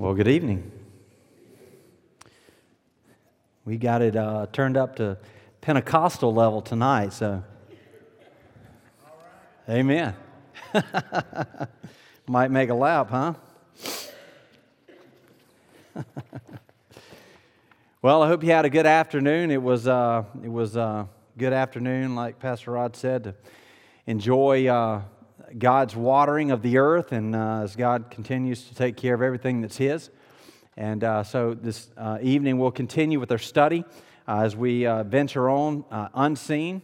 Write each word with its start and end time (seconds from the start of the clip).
Well, 0.00 0.14
good 0.14 0.28
evening. 0.28 0.70
We 3.64 3.78
got 3.78 4.00
it 4.00 4.14
uh, 4.14 4.46
turned 4.52 4.76
up 4.76 4.94
to 4.94 5.18
Pentecostal 5.60 6.32
level 6.32 6.62
tonight, 6.62 7.12
so. 7.12 7.42
Amen. 9.68 10.14
Might 12.28 12.52
make 12.52 12.68
a 12.70 12.74
lap, 12.74 13.10
huh? 13.10 13.34
well, 18.00 18.22
I 18.22 18.28
hope 18.28 18.44
you 18.44 18.52
had 18.52 18.66
a 18.66 18.70
good 18.70 18.86
afternoon. 18.86 19.50
It 19.50 19.60
was 19.60 19.88
uh, 19.88 20.22
it 20.44 20.52
was 20.52 20.76
a 20.76 20.80
uh, 20.80 21.06
good 21.36 21.52
afternoon, 21.52 22.14
like 22.14 22.38
Pastor 22.38 22.70
Rod 22.70 22.94
said, 22.94 23.24
to 23.24 23.34
enjoy 24.06 24.68
uh, 24.68 25.02
God's 25.56 25.96
watering 25.96 26.50
of 26.50 26.62
the 26.62 26.78
earth, 26.78 27.12
and 27.12 27.34
uh, 27.34 27.62
as 27.62 27.74
God 27.74 28.10
continues 28.10 28.64
to 28.64 28.74
take 28.74 28.96
care 28.96 29.14
of 29.14 29.22
everything 29.22 29.60
that's 29.60 29.76
His. 29.76 30.10
And 30.76 31.02
uh, 31.02 31.24
so 31.24 31.54
this 31.54 31.88
uh, 31.96 32.18
evening 32.20 32.58
we'll 32.58 32.70
continue 32.70 33.18
with 33.18 33.32
our 33.32 33.38
study 33.38 33.84
uh, 34.26 34.42
as 34.42 34.54
we 34.54 34.86
uh, 34.86 35.04
venture 35.04 35.48
on 35.48 35.84
uh, 35.90 36.08
unseen. 36.14 36.82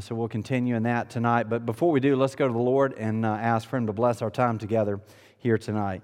so 0.00 0.14
we'll 0.14 0.28
continue 0.28 0.76
in 0.76 0.82
that 0.82 1.08
tonight. 1.08 1.44
But 1.48 1.64
before 1.64 1.90
we 1.90 2.00
do, 2.00 2.16
let's 2.16 2.34
go 2.34 2.46
to 2.46 2.52
the 2.52 2.58
Lord 2.58 2.92
and 2.98 3.24
ask 3.24 3.66
for 3.68 3.78
Him 3.78 3.86
to 3.86 3.92
bless 3.92 4.20
our 4.20 4.30
time 4.30 4.58
together 4.58 5.00
here 5.38 5.56
tonight. 5.56 6.02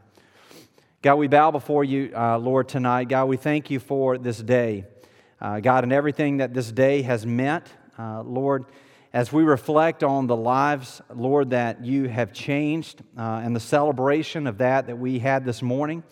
God, 1.03 1.17
we 1.17 1.29
bow 1.29 1.51
before 1.51 1.85
you, 1.85 2.11
Lord, 2.15 2.69
tonight. 2.69 3.09
God, 3.09 3.27
we 3.27 3.37
thank 3.37 3.71
you 3.71 3.81
for 3.81 4.17
this 4.17 4.39
day. 4.39 4.87
God, 5.41 5.85
and 5.85 5.93
everything 5.93 6.39
that 6.39 6.55
this 6.55 6.73
day 6.73 7.03
has 7.03 7.27
meant. 7.27 7.67
Lord, 7.99 8.65
as 9.13 9.31
we 9.31 9.43
reflect 9.43 10.03
on 10.03 10.27
the 10.27 10.37
lives, 10.37 11.03
Lord, 11.15 11.51
that 11.51 11.85
you 11.85 12.09
have 12.09 12.33
changed 12.33 13.03
uh, 13.19 13.43
and 13.45 13.55
the 13.55 13.61
celebration 13.61 14.47
of 14.47 14.59
that 14.59 14.87
that 14.87 14.97
we 14.97 15.19
had 15.19 15.45
this 15.45 15.61
morning. 15.61 16.03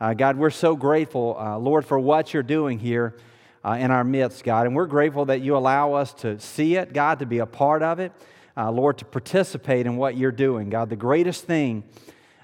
Uh, 0.00 0.14
God, 0.14 0.38
we're 0.38 0.48
so 0.48 0.74
grateful, 0.74 1.36
uh, 1.38 1.58
Lord, 1.58 1.84
for 1.84 1.98
what 1.98 2.32
you're 2.32 2.42
doing 2.42 2.78
here 2.78 3.14
uh, 3.62 3.72
in 3.72 3.90
our 3.90 4.04
midst, 4.04 4.42
God. 4.42 4.66
And 4.66 4.74
we're 4.74 4.86
grateful 4.86 5.26
that 5.26 5.42
you 5.42 5.54
allow 5.54 5.92
us 5.92 6.14
to 6.14 6.40
see 6.40 6.76
it, 6.76 6.94
God, 6.94 7.18
to 7.18 7.26
be 7.26 7.40
a 7.40 7.46
part 7.46 7.82
of 7.82 7.98
it, 8.00 8.12
uh, 8.56 8.70
Lord, 8.70 8.96
to 8.98 9.04
participate 9.04 9.84
in 9.84 9.98
what 9.98 10.16
you're 10.16 10.32
doing. 10.32 10.70
God, 10.70 10.88
the 10.88 10.96
greatest 10.96 11.44
thing, 11.44 11.84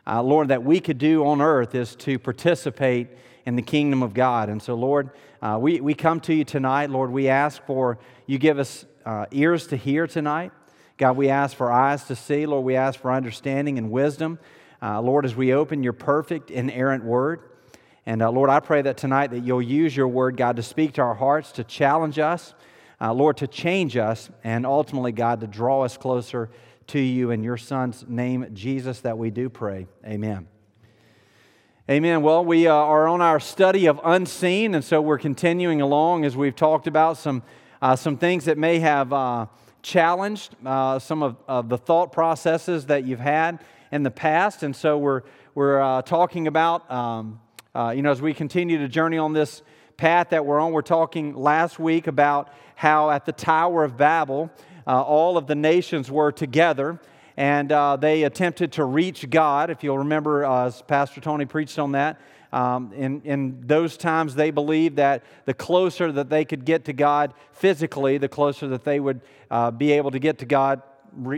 uh, 0.07 0.23
Lord, 0.23 0.49
that 0.49 0.63
we 0.63 0.79
could 0.81 0.99
do 0.99 1.25
on 1.25 1.41
earth 1.41 1.75
is 1.75 1.97
to 1.97 2.19
participate 2.19 3.09
in 3.47 3.57
the 3.57 3.63
kingdom 3.63 4.03
of 4.03 4.13
God. 4.13 4.51
And 4.51 4.63
so, 4.63 4.75
Lord, 4.75 5.11
we, 5.59 5.81
we 5.81 5.95
come 5.95 6.21
to 6.21 6.35
you 6.35 6.45
tonight. 6.45 6.91
Lord, 6.91 7.11
we 7.11 7.29
ask 7.29 7.65
for 7.65 7.99
you 8.27 8.39
give 8.39 8.59
us 8.59 8.85
uh, 9.05 9.27
ears 9.31 9.67
to 9.69 9.77
hear 9.77 10.07
tonight. 10.07 10.53
God, 10.97 11.17
we 11.17 11.29
ask 11.29 11.57
for 11.57 11.73
eyes 11.73 12.05
to 12.05 12.17
see. 12.17 12.47
Lord, 12.47 12.65
we 12.65 12.77
ask 12.77 13.01
for 13.01 13.13
understanding 13.13 13.79
and 13.79 13.91
wisdom. 13.91 14.39
Uh, 14.81 15.01
Lord, 15.01 15.25
as 15.25 15.35
we 15.35 15.53
open 15.53 15.83
your 15.83 15.93
perfect, 15.93 16.51
inerrant 16.51 17.05
word. 17.05 17.41
And 18.05 18.23
uh, 18.23 18.31
Lord, 18.31 18.51
I 18.51 18.61
pray 18.61 18.83
that 18.83 18.97
tonight 18.97 19.31
that 19.31 19.41
you'll 19.41 19.63
use 19.63 19.97
your 19.97 20.09
word, 20.09 20.37
God, 20.37 20.57
to 20.57 20.63
speak 20.63 20.95
to 20.95 21.03
our 21.03 21.15
hearts, 21.15 21.53
to 21.53 21.65
challenge 21.65 22.19
us, 22.19 22.55
uh, 23.01 23.13
Lord, 23.13 23.37
to 23.39 23.47
change 23.47 23.97
us, 23.97 24.31
and 24.45 24.67
ultimately, 24.67 25.13
God, 25.13 25.41
to 25.41 25.47
draw 25.47 25.83
us 25.83 25.97
closer 25.97 26.51
to 26.89 26.99
you. 26.99 27.31
In 27.31 27.43
your 27.43 27.57
Son's 27.57 28.05
name, 28.09 28.47
Jesus, 28.53 29.01
that 29.01 29.19
we 29.19 29.31
do 29.31 29.49
pray. 29.49 29.87
Amen. 30.05 30.49
Amen. 31.91 32.23
Well, 32.23 32.45
we 32.45 32.69
uh, 32.69 32.75
are 32.75 33.09
on 33.09 33.21
our 33.21 33.41
study 33.41 33.87
of 33.87 34.01
unseen, 34.05 34.75
and 34.75 34.85
so 34.85 35.01
we're 35.01 35.19
continuing 35.19 35.81
along 35.81 36.25
as 36.25 36.37
we've 36.37 36.55
talked 36.55 36.87
about 36.87 37.17
some 37.17 37.43
uh, 37.83 37.97
some 37.97 38.17
things 38.17 38.45
that 38.45 38.57
may 38.57 38.79
have 38.79 39.13
uh, 39.13 39.47
challenged 39.83 40.55
uh, 40.65 40.99
some 40.99 41.23
of, 41.23 41.37
of, 41.49 41.69
the 41.69 41.77
thought 41.77 42.13
processes 42.13 42.87
that 42.87 43.05
you've 43.05 43.21
had 43.21 43.59
in 43.91 44.05
the 44.05 44.11
past. 44.11 44.63
And 44.63 44.75
so 44.75 44.97
we're, 44.97 45.23
we're 45.55 45.81
uh, 45.81 46.01
talking 46.03 46.47
about, 46.47 46.89
um, 46.91 47.41
uh, 47.75 47.93
you 47.95 48.03
know, 48.03 48.13
as 48.13 48.23
we 48.23 48.33
continue 48.33 48.79
to 48.79 48.89
journey 48.89 49.19
on 49.19 49.33
this 49.33 49.63
path 49.97 50.31
that 50.31 50.47
we're 50.47 50.61
on, 50.61 50.73
we're 50.73 50.83
talking 50.83 51.35
last 51.35 51.81
week 51.81 52.07
about 52.07 52.53
how 52.77 53.11
at 53.11 53.27
the 53.27 53.33
Tower 53.33 53.83
of 53.83 53.97
Babel, 53.97 54.51
all 54.87 55.37
of 55.37 55.47
the 55.47 55.55
nations 55.55 56.11
were 56.11 56.33
together 56.33 57.01
and 57.37 57.73
uh, 57.73 57.97
they 57.97 58.25
attempted 58.25 58.73
to 58.73 58.85
reach 58.85 59.29
God. 59.31 59.71
If 59.71 59.83
you'll 59.83 59.99
remember, 59.99 60.45
uh, 60.45 60.67
as 60.67 60.83
Pastor 60.83 61.21
Tony 61.21 61.45
preached 61.45 61.79
on 61.79 61.93
that, 61.93 62.21
um, 62.53 62.93
in, 62.93 63.23
in 63.23 63.67
those 63.67 63.97
times, 63.97 64.35
they 64.35 64.51
believed 64.51 64.97
that 64.97 65.25
the 65.47 65.55
closer 65.55 66.13
that 66.13 66.29
they 66.29 66.45
could 66.45 66.65
get 66.65 66.85
to 66.85 66.93
God 66.93 67.33
physically, 67.53 68.19
the 68.19 68.29
closer 68.29 68.69
that 68.69 68.85
they 68.85 69.01
would 69.01 69.21
uh, 69.51 69.71
be 69.71 69.93
able 69.93 70.11
to 70.11 70.19
get 70.19 70.39
to 70.39 70.47
God 70.47 70.83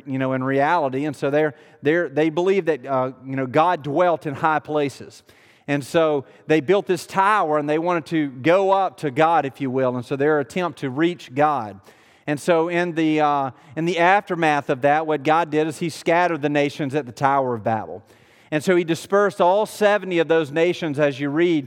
you 0.07 0.19
know, 0.19 0.33
in 0.35 0.45
reality. 0.45 1.05
And 1.05 1.17
so 1.17 1.31
they're, 1.31 1.55
they're, 1.83 2.09
they 2.09 2.31
believed 2.31 2.69
that, 2.69 2.87
uh, 2.87 3.13
you 3.25 3.37
know, 3.37 3.47
God 3.47 3.83
dwelt 3.83 4.27
in 4.27 4.35
high 4.35 4.61
places. 4.61 5.23
And 5.67 5.85
so 5.85 6.27
they 6.47 6.61
built 6.61 6.87
this 6.87 7.07
tower 7.07 7.59
and 7.59 7.69
they 7.69 7.79
wanted 7.79 8.07
to 8.07 8.29
go 8.29 8.71
up 8.71 8.99
to 8.99 9.11
God, 9.11 9.47
if 9.47 9.61
you 9.61 9.71
will. 9.71 9.97
And 9.97 10.05
so 10.05 10.15
their 10.17 10.41
attempt 10.41 10.81
to 10.81 10.91
reach 10.91 11.35
God. 11.35 11.81
And 12.27 12.41
so 12.41 12.69
in 12.69 12.95
the, 12.95 13.21
uh, 13.21 13.51
in 13.77 13.85
the 13.85 13.99
aftermath 13.99 14.71
of 14.71 14.83
that, 14.83 15.07
what 15.07 15.23
God 15.23 15.51
did 15.51 15.67
is 15.67 15.79
he 15.79 15.89
scattered 15.89 16.43
the 16.43 16.49
nations 16.49 16.95
at 16.95 17.07
the 17.07 17.13
Tower 17.13 17.55
of 17.55 17.65
Babel. 17.65 18.03
And 18.55 18.63
so 18.63 18.77
he 18.77 18.85
dispersed 18.85 19.41
all 19.41 19.67
70 19.67 20.21
of 20.21 20.29
those 20.29 20.53
nations, 20.53 21.01
as 21.01 21.19
you 21.19 21.29
read 21.29 21.67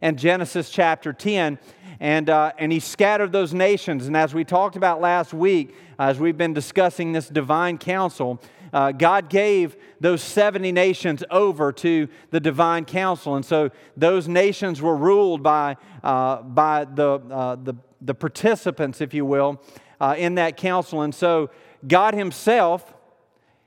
in 0.00 0.16
Genesis 0.16 0.70
chapter 0.70 1.12
10. 1.12 1.58
And, 2.00 2.30
uh, 2.30 2.52
and 2.56 2.72
he 2.72 2.80
scattered 2.80 3.32
those 3.32 3.52
nations. 3.52 4.06
And 4.06 4.16
as 4.16 4.32
we 4.32 4.42
talked 4.42 4.74
about 4.74 5.02
last 5.02 5.34
week, 5.34 5.74
as 5.98 6.18
we've 6.18 6.38
been 6.38 6.54
discussing 6.54 7.12
this 7.12 7.28
divine 7.28 7.76
council, 7.76 8.40
uh, 8.72 8.92
God 8.92 9.28
gave 9.28 9.76
those 10.00 10.22
70 10.22 10.72
nations 10.72 11.22
over 11.30 11.70
to 11.70 12.08
the 12.30 12.40
divine 12.40 12.86
council. 12.86 13.36
And 13.36 13.44
so 13.44 13.68
those 13.94 14.26
nations 14.26 14.80
were 14.80 14.96
ruled 14.96 15.42
by, 15.42 15.76
uh, 16.02 16.40
by 16.40 16.86
the, 16.86 17.20
uh, 17.30 17.56
the, 17.56 17.74
the, 18.00 18.14
participants, 18.14 19.02
if 19.02 19.12
you 19.12 19.26
will, 19.26 19.62
uh, 20.00 20.14
in 20.16 20.36
that 20.36 20.56
council. 20.56 21.02
And 21.02 21.14
so 21.14 21.50
God 21.86 22.14
Himself, 22.14 22.94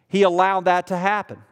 He 0.08 0.24
allowed 0.24 0.66
that 0.66 0.88
to 0.88 0.98
happen. 0.98 1.44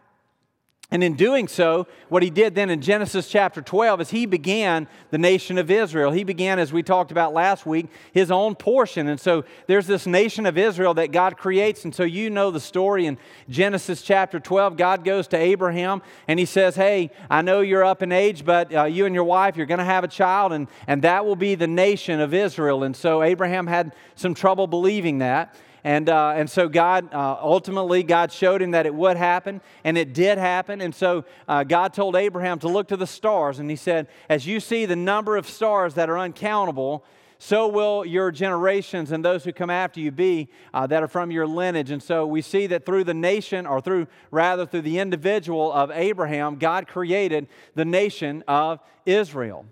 And 0.94 1.04
in 1.04 1.16
doing 1.16 1.48
so, 1.48 1.88
what 2.10 2.22
he 2.22 2.30
did 2.30 2.54
then 2.54 2.70
in 2.70 2.80
Genesis 2.80 3.28
chapter 3.28 3.64
12 3.64 4.02
is 4.02 4.10
he 4.12 4.28
began 4.28 4.88
the 5.10 5.18
nation 5.18 5.58
of 5.58 5.72
Israel. 5.72 6.12
He 6.12 6.24
began, 6.24 6.60
as 6.60 6.72
we 6.72 6.84
talked 6.84 7.10
about 7.10 7.34
last 7.34 7.66
week, 7.66 7.88
his 8.12 8.30
own 8.30 8.54
portion. 8.54 9.08
And 9.08 9.20
so 9.20 9.44
there's 9.66 9.88
this 9.88 10.06
nation 10.06 10.46
of 10.46 10.56
Israel 10.56 10.94
that 10.94 11.12
God 11.12 11.36
creates. 11.36 11.84
And 11.84 11.96
so 11.96 12.04
you 12.04 12.30
know 12.30 12.52
the 12.52 12.60
story 12.60 13.08
in 13.08 13.18
Genesis 13.50 14.04
chapter 14.04 14.40
12. 14.40 14.78
God 14.78 15.04
goes 15.04 15.28
to 15.30 15.36
Abraham 15.36 16.04
and 16.28 16.38
he 16.38 16.46
says, 16.46 16.76
Hey, 16.76 17.10
I 17.28 17.42
know 17.42 17.62
you're 17.62 17.84
up 17.84 18.04
in 18.04 18.12
age, 18.12 18.46
but 18.46 18.72
uh, 18.72 18.84
you 18.84 19.08
and 19.08 19.16
your 19.16 19.24
wife, 19.24 19.58
you're 19.58 19.66
going 19.66 19.80
to 19.80 19.84
have 19.84 20.04
a 20.04 20.08
child, 20.08 20.54
and, 20.54 20.68
and 20.86 21.02
that 21.02 21.26
will 21.26 21.36
be 21.36 21.56
the 21.56 21.66
nation 21.66 22.20
of 22.20 22.36
Israel. 22.36 22.84
And 22.84 22.96
so 22.96 23.24
Abraham 23.24 23.66
had 23.66 23.96
some 24.14 24.36
trouble 24.36 24.68
believing 24.68 25.18
that. 25.18 25.56
And, 25.84 26.08
uh, 26.08 26.34
and 26.36 26.50
so 26.50 26.70
God, 26.70 27.14
uh, 27.14 27.38
ultimately, 27.42 28.04
God 28.04 28.32
showed 28.32 28.62
him 28.62 28.72
that 28.72 28.86
it 28.86 28.96
would 28.96 29.18
happen, 29.18 29.60
and 29.84 29.98
it 29.98 30.14
did 30.14 30.38
happen. 30.38 30.80
And 30.80 30.96
so 30.96 31.26
uh, 31.48 31.64
God 31.64 31.94
told 31.94 32.16
Abraham 32.16 32.60
to 32.60 32.70
look 32.70 32.88
to 32.88 32.98
the 32.98 33.08
stars, 33.08 33.60
and 33.60 33.70
he 33.70 33.76
said, 33.76 34.08
As 34.30 34.48
you 34.48 34.60
see 34.60 34.86
the 34.86 34.96
number 34.96 35.36
of 35.36 35.48
stars 35.48 35.96
that 35.96 36.10
are 36.10 36.18
uncountable, 36.18 37.04
so 37.38 37.68
will 37.68 38.06
your 38.06 38.32
generations 38.32 39.12
and 39.12 39.26
those 39.26 39.44
who 39.44 39.52
come 39.52 39.70
after 39.70 40.00
you 40.00 40.12
be 40.12 40.48
uh, 40.74 40.88
that 40.88 41.04
are 41.04 41.10
from 41.10 41.30
your 41.30 41.46
lineage. 41.46 41.92
And 41.92 42.02
so 42.02 42.26
we 42.26 42.42
see 42.42 42.68
that 42.68 42.86
through 42.86 43.04
the 43.04 43.14
nation, 43.14 43.66
or 43.66 43.82
through 43.82 44.08
rather 44.32 44.66
through 44.66 44.84
the 44.84 45.00
individual 45.00 45.70
of 45.74 45.92
Abraham, 45.92 46.56
God 46.56 46.88
created 46.88 47.48
the 47.76 47.84
nation 47.84 48.46
of 48.48 48.80
Israel. 49.06 49.66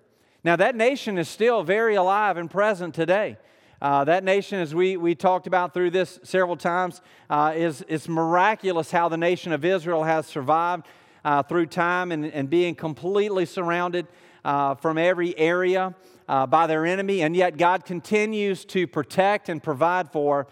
Now, 0.44 0.58
that 0.58 0.76
nation 0.76 1.18
is 1.18 1.30
still 1.30 1.64
very 1.64 1.96
alive 1.96 2.36
and 2.36 2.52
present 2.52 2.94
today. 2.94 3.38
Uh, 3.81 4.03
that 4.03 4.24
nation, 4.24 4.59
as 4.59 4.75
we, 4.75 4.96
we 4.96 5.16
talked 5.16 5.47
about 5.47 5.74
through 5.74 5.90
this 5.90 6.19
several 6.22 6.56
times, 6.56 7.02
uh, 7.31 7.52
is 7.56 7.84
it's 7.88 8.08
miraculous 8.08 8.92
how 8.92 9.09
the 9.09 9.18
nation 9.18 9.52
of 9.52 9.66
Israel 9.66 10.03
has 10.03 10.28
survived 10.28 10.86
uh, 11.25 11.42
through 11.42 11.66
time 11.66 12.12
and, 12.12 12.25
and 12.25 12.47
being 12.47 12.75
completely 12.75 13.44
surrounded 13.44 14.06
uh, 14.46 14.76
from 14.76 15.00
every 15.00 15.35
area 15.38 15.96
uh, 16.29 16.46
by 16.46 16.67
their 16.67 16.85
enemy, 16.85 17.23
and 17.23 17.35
yet 17.35 17.58
God 17.58 17.84
continues 17.84 18.66
to 18.66 18.85
protect 18.85 19.50
and 19.50 19.61
provide 19.64 20.11
for 20.11 20.46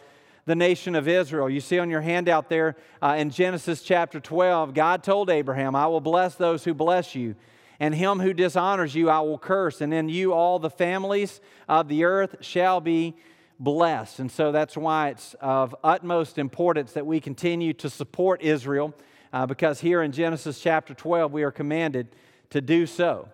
the 0.45 0.56
nation 0.56 0.95
of 0.95 1.07
Israel. 1.07 1.48
You 1.48 1.62
see 1.62 1.77
on 1.77 1.92
your 1.92 2.01
handout 2.01 2.50
there 2.50 2.75
uh, 3.00 3.15
in 3.19 3.30
Genesis 3.30 3.83
chapter 3.83 4.19
12, 4.19 4.74
God 4.74 5.04
told 5.04 5.30
Abraham, 5.30 5.75
I 5.75 5.86
will 5.86 6.01
bless 6.01 6.33
those 6.33 6.63
who 6.63 6.74
bless 6.74 7.13
you 7.13 7.36
and 7.80 7.96
him 7.96 8.20
who 8.20 8.34
dishonors 8.34 8.96
you 8.96 9.10
I 9.10 9.20
will 9.22 9.38
curse, 9.38 9.81
and 9.81 9.94
in 9.94 10.10
you 10.10 10.34
all 10.34 10.60
the 10.60 10.70
families 10.70 11.42
of 11.68 11.88
the 11.88 12.04
earth 12.04 12.38
shall 12.42 12.81
be 12.81 13.16
blessed. 13.60 14.20
And 14.20 14.31
so 14.31 14.52
that's 14.52 14.78
why 14.78 15.10
it's 15.10 15.36
of 15.42 15.76
utmost 15.84 16.38
importance 16.38 16.94
that 16.94 17.06
we 17.06 17.20
continue 17.20 17.74
to 17.74 17.90
support 17.90 18.42
Israel, 18.42 18.94
uh, 19.31 19.46
because 19.46 19.80
here 19.81 20.02
in 20.02 20.12
Genesis 20.12 20.60
chapter 20.60 20.94
12, 20.94 21.31
we 21.31 21.44
are 21.44 21.52
commanded 21.52 22.08
to 22.50 22.62
do 22.62 22.86
so. 22.86 23.30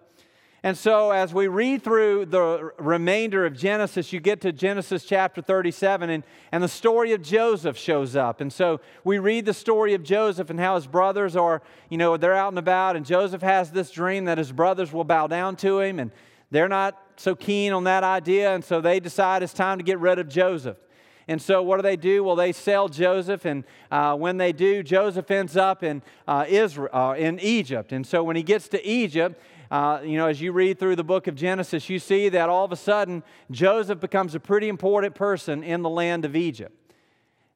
And 0.66 0.76
so, 0.76 1.12
as 1.12 1.32
we 1.32 1.48
read 1.48 1.84
through 1.84 2.26
the 2.26 2.72
remainder 2.80 3.46
of 3.46 3.56
Genesis, 3.56 4.12
you 4.12 4.20
get 4.20 4.42
to 4.42 4.52
Genesis 4.52 5.06
chapter 5.06 5.40
37, 5.40 6.10
and, 6.10 6.24
and 6.52 6.64
the 6.64 6.68
story 6.68 7.12
of 7.12 7.22
Joseph 7.22 7.78
shows 7.78 8.16
up. 8.16 8.42
And 8.42 8.52
so, 8.52 8.82
we 9.04 9.20
read 9.20 9.46
the 9.46 9.54
story 9.54 9.94
of 9.94 10.02
Joseph 10.02 10.50
and 10.50 10.60
how 10.60 10.74
his 10.74 10.88
brothers 10.88 11.36
are, 11.36 11.62
you 11.88 12.00
know, 12.00 12.18
they're 12.18 12.34
out 12.34 12.48
and 12.48 12.58
about, 12.58 12.96
and 12.96 13.06
Joseph 13.06 13.44
has 13.44 13.70
this 13.70 13.92
dream 13.92 14.26
that 14.26 14.40
his 14.40 14.52
brothers 14.52 14.92
will 14.92 15.04
bow 15.04 15.28
down 15.28 15.56
to 15.58 15.82
him, 15.82 16.00
and 16.00 16.10
they're 16.50 16.68
not 16.68 17.00
so 17.16 17.36
keen 17.36 17.72
on 17.72 17.84
that 17.84 18.04
idea, 18.04 18.56
and 18.56 18.66
so 18.66 18.82
they 18.82 19.00
decide 19.00 19.44
it's 19.44 19.54
time 19.54 19.78
to 19.78 19.84
get 19.84 20.00
rid 20.00 20.18
of 20.18 20.28
Joseph. 20.28 20.78
And 21.28 21.40
so, 21.40 21.62
what 21.62 21.78
do 21.78 21.84
they 21.84 21.96
do? 21.96 22.24
Well, 22.24 22.36
they 22.36 22.52
sell 22.52 22.88
Joseph, 22.88 23.46
and 23.46 23.66
uh, 23.92 24.16
when 24.16 24.38
they 24.38 24.52
do, 24.52 24.82
Joseph 24.82 25.30
ends 25.30 25.58
up 25.58 25.84
in 25.84 26.02
uh, 26.28 26.46
Israel, 26.48 26.90
uh, 26.92 27.14
in 27.14 27.40
Egypt. 27.40 27.92
And 27.92 28.06
so, 28.06 28.24
when 28.24 28.36
he 28.36 28.44
gets 28.44 28.68
to 28.70 28.88
Egypt, 28.88 29.40
uh, 29.76 30.00
you 30.06 30.18
know, 30.18 30.28
as 30.28 30.40
you 30.40 30.54
read 30.54 30.80
through 30.80 30.96
the 30.96 31.04
book 31.04 31.28
of 31.28 31.36
Genesis, 31.36 31.90
you 31.90 32.00
see 32.00 32.30
that 32.30 32.48
all 32.48 32.64
of 32.64 32.72
a 32.72 32.78
sudden 32.78 33.22
Joseph 33.52 34.00
becomes 34.00 34.34
a 34.34 34.40
pretty 34.40 34.70
important 34.70 35.16
person 35.16 35.64
in 35.64 35.82
the 35.82 35.90
land 35.90 36.24
of 36.24 36.34
Egypt. 36.34 36.74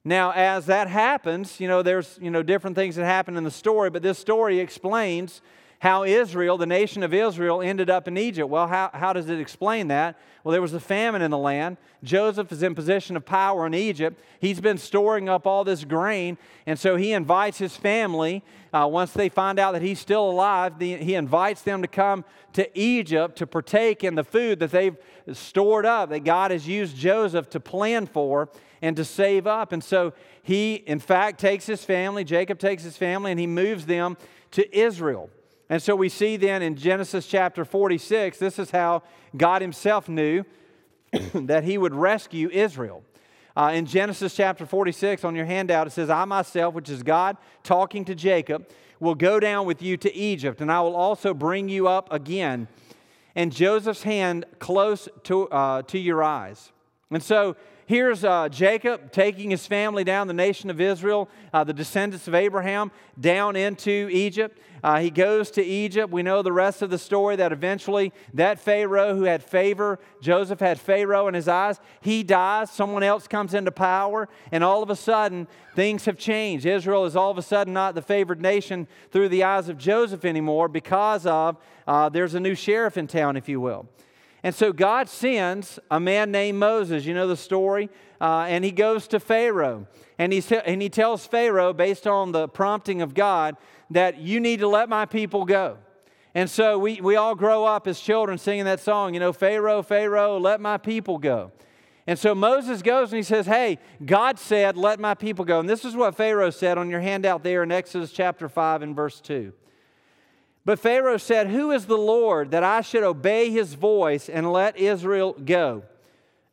Now, 0.04 0.34
as 0.36 0.66
that 0.66 0.90
happens, 0.90 1.62
you 1.62 1.70
know, 1.70 1.82
there's, 1.82 2.20
you 2.22 2.30
know, 2.30 2.44
different 2.44 2.76
things 2.76 2.98
that 2.98 3.06
happen 3.06 3.38
in 3.38 3.46
the 3.46 3.52
story, 3.52 3.90
but 3.90 4.02
this 4.02 4.20
story 4.20 4.60
explains 4.60 5.42
how 5.80 6.04
Israel, 6.04 6.58
the 6.58 6.66
nation 6.66 7.04
of 7.04 7.14
Israel, 7.14 7.62
ended 7.62 7.90
up 7.90 8.08
in 8.08 8.18
Egypt. 8.18 8.50
Well, 8.50 8.68
how, 8.68 8.90
how 8.94 9.14
does 9.14 9.30
it 9.30 9.40
explain 9.40 9.88
that? 9.88 10.20
Well, 10.44 10.52
there 10.52 10.62
was 10.62 10.74
a 10.74 10.80
famine 10.80 11.22
in 11.22 11.32
the 11.32 11.38
land. 11.38 11.78
Joseph 12.04 12.52
is 12.52 12.64
in 12.64 12.76
position 12.76 13.16
of 13.16 13.26
power 13.26 13.66
in 13.66 13.74
Egypt. 13.74 14.22
He's 14.40 14.60
been 14.60 14.78
storing 14.78 15.30
up 15.30 15.48
all 15.48 15.64
this 15.64 15.86
grain, 15.86 16.38
and 16.66 16.78
so 16.78 16.98
he 16.98 17.14
invites 17.14 17.58
his 17.58 17.78
family. 17.78 18.44
Uh, 18.74 18.88
once 18.92 19.12
they 19.12 19.30
find 19.30 19.58
out 19.58 19.72
that 19.72 19.82
he's 19.82 20.00
still 20.00 20.30
alive, 20.30 20.80
the, 20.80 20.98
he 20.98 21.16
invites 21.16 21.62
them 21.62 21.82
to 21.82 21.88
come 21.88 22.26
to 22.54 22.80
Egypt 22.80 23.38
to 23.38 23.48
partake 23.48 24.04
in 24.04 24.16
the 24.16 24.24
food 24.24 24.60
that 24.60 24.72
they've 24.72 24.98
stored 25.32 25.86
up, 25.86 26.10
that 26.10 26.24
God 26.26 26.52
has 26.52 26.68
used 26.68 26.98
Joseph 26.98 27.50
to 27.52 27.60
plan 27.60 28.06
for 28.06 28.50
and 28.82 28.96
to 28.98 29.06
save 29.06 29.48
up. 29.48 29.72
And 29.72 29.84
so 29.84 30.14
he, 30.42 30.76
in 30.76 31.00
fact, 31.00 31.40
takes 31.40 31.66
his 31.66 31.86
family, 31.86 32.24
Jacob 32.24 32.60
takes 32.60 32.84
his 32.84 32.98
family, 32.98 33.32
and 33.32 33.40
he 33.40 33.48
moves 33.48 33.86
them 33.86 34.18
to 34.52 34.78
Israel. 34.78 35.30
And 35.70 35.82
so 35.82 35.96
we 35.96 36.10
see 36.10 36.36
then 36.36 36.64
in 36.64 36.76
Genesis 36.76 37.28
chapter 37.28 37.64
46, 37.64 38.40
this 38.40 38.58
is 38.58 38.72
how 38.72 39.04
God 39.38 39.62
Himself 39.62 40.10
knew 40.10 40.44
that 41.34 41.64
He 41.64 41.78
would 41.78 41.94
rescue 41.94 42.50
Israel. 42.52 43.04
Uh, 43.56 43.72
in 43.74 43.86
Genesis 43.86 44.36
chapter 44.36 44.66
46, 44.66 45.24
on 45.24 45.36
your 45.36 45.46
handout, 45.46 45.86
it 45.86 45.92
says, 45.92 46.10
I 46.10 46.26
myself, 46.26 46.74
which 46.74 46.90
is 46.90 47.04
God 47.04 47.38
talking 47.64 48.04
to 48.06 48.16
Jacob, 48.16 48.68
will 49.00 49.16
go 49.16 49.40
down 49.40 49.66
with 49.66 49.82
you 49.82 49.96
to 49.98 50.14
Egypt, 50.14 50.60
and 50.62 50.72
I 50.72 50.82
will 50.82 50.96
also 50.96 51.34
bring 51.34 51.70
you 51.70 51.88
up 51.88 52.12
again, 52.12 52.68
and 53.36 53.54
Joseph's 53.54 54.04
hand 54.04 54.46
close 54.60 55.08
to, 55.24 55.48
uh, 55.50 55.82
to 55.84 56.00
your 56.00 56.24
eyes. 56.24 56.72
And 57.12 57.22
so 57.22 57.56
here's 57.90 58.24
uh, 58.24 58.48
Jacob 58.50 59.12
taking 59.12 59.50
his 59.50 59.66
family 59.66 60.04
down, 60.04 60.28
the 60.28 60.34
nation 60.34 60.70
of 60.70 60.80
Israel, 60.80 61.28
uh, 61.52 61.64
the 61.64 61.74
descendants 61.74 62.28
of 62.28 62.36
Abraham, 62.36 62.92
down 63.20 63.56
into 63.56 64.08
Egypt. 64.12 64.60
Uh, 64.84 65.00
he 65.00 65.10
goes 65.10 65.50
to 65.50 65.64
Egypt. 65.64 66.14
We 66.14 66.22
know 66.22 66.44
the 66.44 66.52
rest 66.52 66.84
of 66.84 66.92
the 66.92 67.00
story 67.00 67.36
that 67.38 67.52
eventually 67.52 68.14
that 68.36 68.60
Pharaoh 68.60 69.16
who 69.16 69.24
had 69.24 69.42
favor, 69.42 70.00
Joseph 70.22 70.60
had 70.60 70.80
Pharaoh 70.80 71.28
in 71.28 71.34
his 71.34 71.48
eyes, 71.48 71.80
he 72.00 72.22
dies. 72.22 72.70
Someone 72.70 73.02
else 73.02 73.28
comes 73.28 73.56
into 73.56 73.72
power, 73.72 74.30
and 74.52 74.64
all 74.64 74.84
of 74.84 74.92
a 74.92 74.96
sudden, 74.96 75.48
things 75.76 76.06
have 76.06 76.16
changed. 76.16 76.68
Israel 76.68 77.06
is 77.06 77.16
all 77.16 77.32
of 77.32 77.40
a 77.40 77.42
sudden 77.42 77.74
not 77.74 77.96
the 77.96 78.04
favored 78.04 78.40
nation 78.40 78.88
through 79.10 79.30
the 79.30 79.44
eyes 79.44 79.68
of 79.68 79.80
Joseph 79.80 80.26
anymore 80.26 80.68
because 80.68 81.26
of 81.26 81.58
uh, 81.88 82.08
there's 82.08 82.36
a 82.36 82.40
new 82.40 82.54
sheriff 82.54 82.98
in 82.98 83.08
town, 83.08 83.36
if 83.36 83.50
you 83.50 83.60
will. 83.60 83.90
And 84.44 84.56
so 84.56 84.72
God 84.72 85.10
sends 85.10 85.80
a 85.92 86.00
man 86.00 86.32
named 86.32 86.60
Moses. 86.60 87.06
You 87.06 87.14
know 87.14 87.28
the 87.28 87.38
story? 87.38 87.90
Uh, 88.22 88.46
and 88.48 88.64
he 88.64 88.72
goes 88.72 89.08
to 89.10 89.20
Pharaoh. 89.20 89.88
And, 90.18 90.32
he's, 90.34 90.52
and 90.52 90.82
he 90.82 90.90
tells 90.90 91.26
Pharaoh, 91.26 91.74
based 91.74 92.08
on 92.08 92.32
the 92.32 92.48
prompting 92.48 93.02
of 93.02 93.14
God, 93.14 93.58
that 93.90 94.20
you 94.20 94.40
need 94.40 94.60
to 94.60 94.68
let 94.68 94.90
my 94.90 95.06
people 95.06 95.46
go. 95.46 95.78
And 96.36 96.50
so 96.50 96.78
we, 96.78 97.02
we 97.02 97.16
all 97.16 97.36
grow 97.36 97.66
up 97.66 97.88
as 97.88 98.00
children 98.00 98.38
singing 98.38 98.66
that 98.66 98.80
song, 98.80 99.14
you 99.14 99.20
know, 99.20 99.34
Pharaoh, 99.34 99.82
Pharaoh, 99.82 100.38
let 100.38 100.62
my 100.62 100.78
people 100.78 101.18
go. 101.18 101.52
And 102.06 102.18
so 102.18 102.34
Moses 102.34 102.82
goes 102.82 103.12
and 103.12 103.18
he 103.18 103.24
says, 103.24 103.46
Hey, 103.46 103.78
God 104.04 104.40
said, 104.40 104.76
let 104.76 105.00
my 105.00 105.14
people 105.14 105.46
go. 105.46 105.60
And 105.60 105.70
this 105.70 105.86
is 105.86 105.96
what 105.96 106.16
Pharaoh 106.16 106.50
said 106.50 106.78
on 106.78 106.90
your 106.90 107.02
handout 107.02 107.44
there 107.44 107.62
in 107.62 107.72
Exodus 107.72 108.12
chapter 108.12 108.50
5 108.50 108.82
and 108.82 108.96
verse 108.96 109.22
2. 109.22 109.54
But 110.70 110.78
Pharaoh 110.78 111.18
said, 111.18 111.48
Who 111.48 111.72
is 111.72 111.88
the 111.88 111.98
Lord 111.98 112.52
that 112.52 112.64
I 112.64 112.82
should 112.82 113.02
obey 113.02 113.50
his 113.50 113.74
voice 113.74 114.30
and 114.30 114.54
let 114.54 114.78
Israel 114.78 115.34
go? 115.34 115.82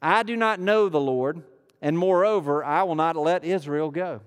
I 0.01 0.23
do 0.23 0.37
not 0.37 0.59
know 0.59 0.89
the 0.89 0.99
Lord, 0.99 1.43
and 1.83 1.99
moreover, 1.99 2.65
I 2.65 2.85
will 2.85 2.95
not 2.95 3.17
let 3.17 3.45
Israel 3.45 3.91
go. 3.91 4.23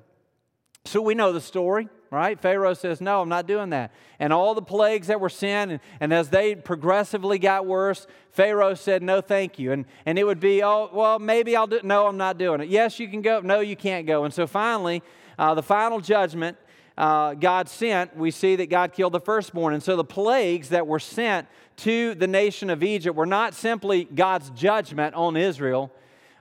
So 0.85 1.01
we 1.01 1.15
know 1.15 1.33
the 1.33 1.41
story 1.41 1.89
right? 2.11 2.39
Pharaoh 2.39 2.73
says, 2.73 3.01
No, 3.01 3.21
I'm 3.21 3.29
not 3.29 3.47
doing 3.47 3.71
that. 3.71 3.91
And 4.19 4.31
all 4.31 4.53
the 4.53 4.61
plagues 4.61 5.07
that 5.07 5.19
were 5.19 5.29
sent, 5.29 5.71
and, 5.71 5.79
and 5.99 6.13
as 6.13 6.29
they 6.29 6.55
progressively 6.55 7.39
got 7.39 7.65
worse, 7.65 8.07
Pharaoh 8.31 8.73
said, 8.73 9.01
No, 9.01 9.21
thank 9.21 9.59
you. 9.59 9.71
And, 9.71 9.85
and 10.05 10.19
it 10.19 10.23
would 10.23 10.39
be, 10.39 10.63
Oh, 10.63 10.89
well, 10.93 11.19
maybe 11.19 11.55
I'll 11.55 11.67
do 11.67 11.79
No, 11.83 12.07
I'm 12.07 12.17
not 12.17 12.37
doing 12.37 12.61
it. 12.61 12.69
Yes, 12.69 12.99
you 12.99 13.07
can 13.07 13.21
go. 13.21 13.41
No, 13.41 13.59
you 13.59 13.75
can't 13.75 14.05
go. 14.07 14.23
And 14.23 14.33
so 14.33 14.47
finally, 14.47 15.01
uh, 15.37 15.53
the 15.53 15.63
final 15.63 15.99
judgment 15.99 16.57
uh, 16.99 17.33
God 17.33 17.69
sent, 17.69 18.17
we 18.17 18.29
see 18.29 18.57
that 18.57 18.69
God 18.69 18.91
killed 18.91 19.13
the 19.13 19.21
firstborn. 19.21 19.73
And 19.73 19.81
so 19.81 19.95
the 19.95 20.03
plagues 20.03 20.69
that 20.69 20.85
were 20.85 20.99
sent 20.99 21.47
to 21.77 22.13
the 22.13 22.27
nation 22.27 22.69
of 22.69 22.83
Egypt 22.83 23.15
were 23.15 23.25
not 23.25 23.53
simply 23.53 24.03
God's 24.03 24.49
judgment 24.49 25.15
on 25.15 25.37
Israel, 25.37 25.93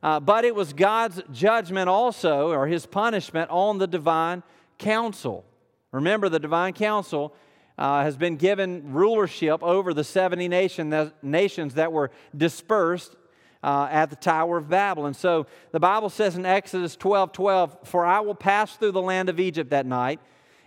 uh, 0.02 0.18
but 0.18 0.44
it 0.44 0.56
was 0.56 0.72
God's 0.72 1.22
judgment 1.32 1.88
also, 1.88 2.50
or 2.50 2.66
his 2.66 2.86
punishment 2.86 3.48
on 3.52 3.78
the 3.78 3.86
divine 3.86 4.42
council. 4.78 5.44
Remember, 5.92 6.28
the 6.28 6.40
divine 6.40 6.72
council 6.72 7.34
uh, 7.78 8.02
has 8.02 8.16
been 8.16 8.36
given 8.36 8.92
rulership 8.92 9.62
over 9.62 9.94
the 9.94 10.02
70 10.02 10.48
nation, 10.48 10.90
the 10.90 11.12
nations 11.22 11.74
that 11.74 11.92
were 11.92 12.10
dispersed 12.36 13.14
uh, 13.62 13.86
at 13.92 14.10
the 14.10 14.16
Tower 14.16 14.58
of 14.58 14.68
Babel. 14.68 15.06
And 15.06 15.14
so 15.14 15.46
the 15.70 15.78
Bible 15.78 16.10
says 16.10 16.34
in 16.34 16.44
Exodus 16.44 16.96
12 16.96 17.30
12, 17.30 17.78
For 17.84 18.04
I 18.04 18.18
will 18.18 18.34
pass 18.34 18.76
through 18.76 18.92
the 18.92 19.02
land 19.02 19.28
of 19.28 19.38
Egypt 19.38 19.70
that 19.70 19.86
night, 19.86 20.18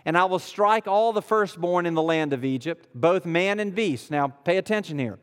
and 0.04 0.16
I 0.16 0.24
will 0.24 0.38
strike 0.38 0.86
all 0.86 1.12
the 1.12 1.22
firstborn 1.22 1.86
in 1.86 1.94
the 1.94 2.02
land 2.02 2.32
of 2.32 2.44
Egypt, 2.44 2.88
both 2.94 3.24
man 3.24 3.60
and 3.60 3.74
beast. 3.74 4.10
Now, 4.10 4.28
pay 4.28 4.56
attention 4.56 4.98
here. 4.98 5.18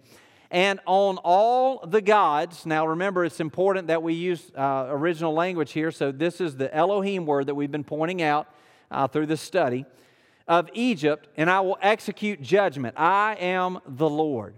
And 0.52 0.80
on 0.88 1.18
all 1.18 1.86
the 1.86 2.02
gods, 2.02 2.66
now 2.66 2.88
remember 2.88 3.24
it's 3.24 3.40
important 3.40 3.88
that 3.88 4.02
we 4.02 4.14
use 4.14 4.52
uh, 4.58 4.88
original 4.90 5.34
language 5.34 5.74
here, 5.74 5.92
so 5.92 6.12
this 6.12 6.42
is 6.42 6.56
the 6.56 6.74
Elohim 6.76 7.26
word 7.26 7.46
that 7.48 7.56
we've 7.56 7.72
been 7.72 7.84
pointing 7.84 8.22
out 8.22 8.48
uh, 8.90 9.08
through 9.08 9.28
this 9.28 9.42
study 9.42 9.86
of 10.48 10.68
Egypt, 10.74 11.28
and 11.38 11.52
I 11.52 11.60
will 11.60 11.78
execute 11.82 12.42
judgment. 12.42 12.96
I 12.98 13.36
am 13.40 13.80
the 13.86 14.10
Lord. 14.10 14.56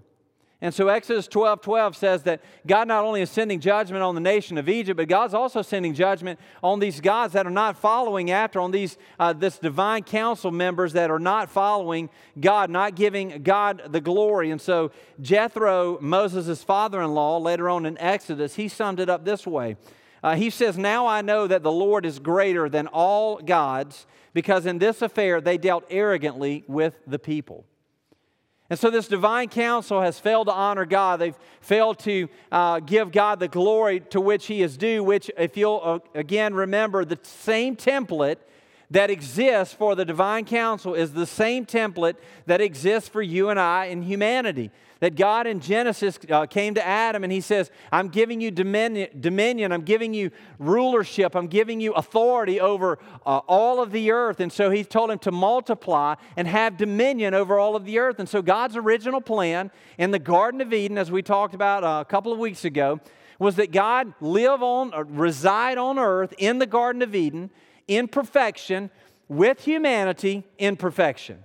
And 0.63 0.71
so 0.71 0.89
Exodus 0.89 1.27
12 1.27 1.61
12 1.61 1.97
says 1.97 2.23
that 2.23 2.41
God 2.67 2.87
not 2.87 3.03
only 3.03 3.21
is 3.21 3.31
sending 3.31 3.59
judgment 3.59 4.03
on 4.03 4.13
the 4.13 4.21
nation 4.21 4.59
of 4.59 4.69
Egypt, 4.69 4.95
but 4.95 5.07
God's 5.07 5.33
also 5.33 5.63
sending 5.63 5.95
judgment 5.95 6.39
on 6.61 6.79
these 6.79 7.01
gods 7.01 7.33
that 7.33 7.47
are 7.47 7.51
not 7.51 7.75
following 7.75 8.29
after, 8.29 8.59
on 8.59 8.69
these 8.69 8.97
uh, 9.19 9.33
this 9.33 9.57
divine 9.57 10.03
council 10.03 10.51
members 10.51 10.93
that 10.93 11.09
are 11.09 11.19
not 11.19 11.49
following 11.49 12.11
God, 12.39 12.69
not 12.69 12.95
giving 12.95 13.41
God 13.41 13.81
the 13.89 14.01
glory. 14.01 14.51
And 14.51 14.61
so 14.61 14.91
Jethro, 15.19 15.97
Moses' 15.99 16.61
father 16.61 17.01
in 17.01 17.15
law, 17.15 17.39
later 17.39 17.67
on 17.67 17.87
in 17.87 17.97
Exodus, 17.97 18.55
he 18.55 18.67
summed 18.67 18.99
it 18.99 19.09
up 19.09 19.25
this 19.25 19.47
way. 19.47 19.77
Uh, 20.23 20.35
he 20.35 20.51
says, 20.51 20.77
Now 20.77 21.07
I 21.07 21.23
know 21.23 21.47
that 21.47 21.63
the 21.63 21.71
Lord 21.71 22.05
is 22.05 22.19
greater 22.19 22.69
than 22.69 22.85
all 22.85 23.37
gods, 23.37 24.05
because 24.33 24.67
in 24.67 24.77
this 24.77 25.01
affair 25.01 25.41
they 25.41 25.57
dealt 25.57 25.85
arrogantly 25.89 26.63
with 26.67 26.99
the 27.07 27.17
people. 27.17 27.65
And 28.71 28.79
so, 28.79 28.89
this 28.89 29.09
divine 29.09 29.49
council 29.49 29.99
has 29.99 30.17
failed 30.17 30.47
to 30.47 30.53
honor 30.53 30.85
God. 30.85 31.19
They've 31.19 31.35
failed 31.59 31.99
to 31.99 32.29
uh, 32.53 32.79
give 32.79 33.11
God 33.11 33.41
the 33.41 33.49
glory 33.49 33.99
to 34.11 34.21
which 34.21 34.45
He 34.45 34.61
is 34.61 34.77
due, 34.77 35.03
which, 35.03 35.29
if 35.37 35.57
you'll 35.57 35.81
uh, 35.83 35.99
again 36.17 36.53
remember, 36.53 37.03
the 37.03 37.19
same 37.21 37.75
template 37.75 38.37
that 38.91 39.09
exists 39.09 39.73
for 39.73 39.95
the 39.95 40.05
divine 40.05 40.45
council 40.45 40.93
is 40.93 41.13
the 41.13 41.25
same 41.25 41.65
template 41.65 42.15
that 42.45 42.61
exists 42.61 43.09
for 43.09 43.21
you 43.21 43.49
and 43.49 43.59
I 43.59 43.85
in 43.85 44.03
humanity 44.03 44.71
that 45.01 45.15
God 45.15 45.47
in 45.47 45.59
Genesis 45.59 46.19
uh, 46.29 46.45
came 46.45 46.75
to 46.75 46.85
Adam 46.85 47.23
and 47.23 47.33
he 47.33 47.41
says, 47.41 47.71
I'm 47.91 48.07
giving 48.09 48.39
you 48.39 48.51
dominion, 48.51 49.71
I'm 49.71 49.81
giving 49.81 50.13
you 50.13 50.29
rulership, 50.59 51.35
I'm 51.35 51.47
giving 51.47 51.81
you 51.81 51.91
authority 51.93 52.61
over 52.61 52.99
uh, 53.25 53.39
all 53.47 53.81
of 53.81 53.91
the 53.91 54.11
earth. 54.11 54.39
And 54.39 54.53
so 54.53 54.69
he 54.69 54.83
told 54.83 55.09
him 55.09 55.17
to 55.19 55.31
multiply 55.31 56.15
and 56.37 56.47
have 56.47 56.77
dominion 56.77 57.33
over 57.33 57.57
all 57.57 57.75
of 57.75 57.83
the 57.83 57.97
earth. 57.97 58.19
And 58.19 58.29
so 58.29 58.43
God's 58.43 58.77
original 58.77 59.21
plan 59.21 59.71
in 59.97 60.11
the 60.11 60.19
Garden 60.19 60.61
of 60.61 60.71
Eden, 60.71 60.99
as 60.99 61.11
we 61.11 61.23
talked 61.23 61.55
about 61.55 61.83
uh, 61.83 62.01
a 62.01 62.05
couple 62.05 62.31
of 62.31 62.37
weeks 62.37 62.63
ago, 62.63 62.99
was 63.39 63.55
that 63.55 63.71
God 63.71 64.13
live 64.21 64.61
on, 64.61 64.93
uh, 64.93 65.03
reside 65.05 65.79
on 65.79 65.97
earth 65.97 66.31
in 66.37 66.59
the 66.59 66.67
Garden 66.67 67.01
of 67.01 67.15
Eden 67.15 67.49
in 67.87 68.07
perfection 68.07 68.89
with 69.27 69.63
humanity 69.63 70.43
in 70.57 70.75
perfection. 70.75 71.43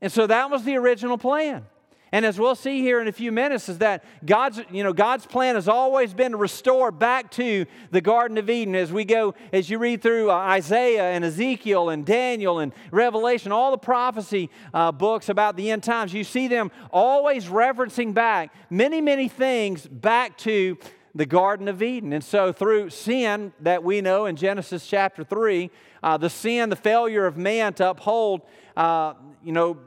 And 0.00 0.12
so 0.12 0.26
that 0.26 0.50
was 0.50 0.64
the 0.64 0.76
original 0.76 1.18
plan. 1.18 1.66
And 2.10 2.24
as 2.24 2.38
we'll 2.38 2.54
see 2.54 2.80
here 2.80 3.00
in 3.00 3.08
a 3.08 3.12
few 3.12 3.30
minutes, 3.30 3.68
is 3.68 3.78
that 3.78 4.02
God's, 4.24 4.60
you 4.70 4.82
know, 4.82 4.94
God's 4.94 5.26
plan 5.26 5.56
has 5.56 5.68
always 5.68 6.14
been 6.14 6.32
to 6.32 6.38
restore 6.38 6.90
back 6.90 7.30
to 7.32 7.66
the 7.90 8.00
Garden 8.00 8.38
of 8.38 8.48
Eden. 8.48 8.74
As 8.74 8.90
we 8.90 9.04
go, 9.04 9.34
as 9.52 9.68
you 9.68 9.78
read 9.78 10.00
through 10.00 10.30
uh, 10.30 10.34
Isaiah 10.34 11.10
and 11.10 11.22
Ezekiel 11.22 11.90
and 11.90 12.06
Daniel 12.06 12.60
and 12.60 12.72
Revelation, 12.90 13.52
all 13.52 13.70
the 13.70 13.78
prophecy 13.78 14.48
uh, 14.72 14.90
books 14.90 15.28
about 15.28 15.56
the 15.56 15.70
end 15.70 15.82
times, 15.82 16.14
you 16.14 16.24
see 16.24 16.48
them 16.48 16.70
always 16.90 17.46
referencing 17.46 18.14
back 18.14 18.54
many, 18.70 19.02
many 19.02 19.28
things 19.28 19.86
back 19.86 20.38
to 20.38 20.78
the 21.18 21.26
Garden 21.26 21.66
of 21.66 21.82
Eden. 21.82 22.12
And 22.12 22.22
so, 22.22 22.52
through 22.52 22.90
sin 22.90 23.52
that 23.60 23.82
we 23.82 24.00
know 24.00 24.26
in 24.26 24.36
Genesis 24.36 24.86
chapter 24.86 25.24
3, 25.24 25.68
uh, 26.00 26.16
the 26.16 26.30
sin, 26.30 26.68
the 26.68 26.76
failure 26.76 27.26
of 27.26 27.36
man 27.36 27.74
to 27.74 27.90
uphold, 27.90 28.42
uh, 28.76 29.14
you 29.42 29.50
know, 29.50 29.78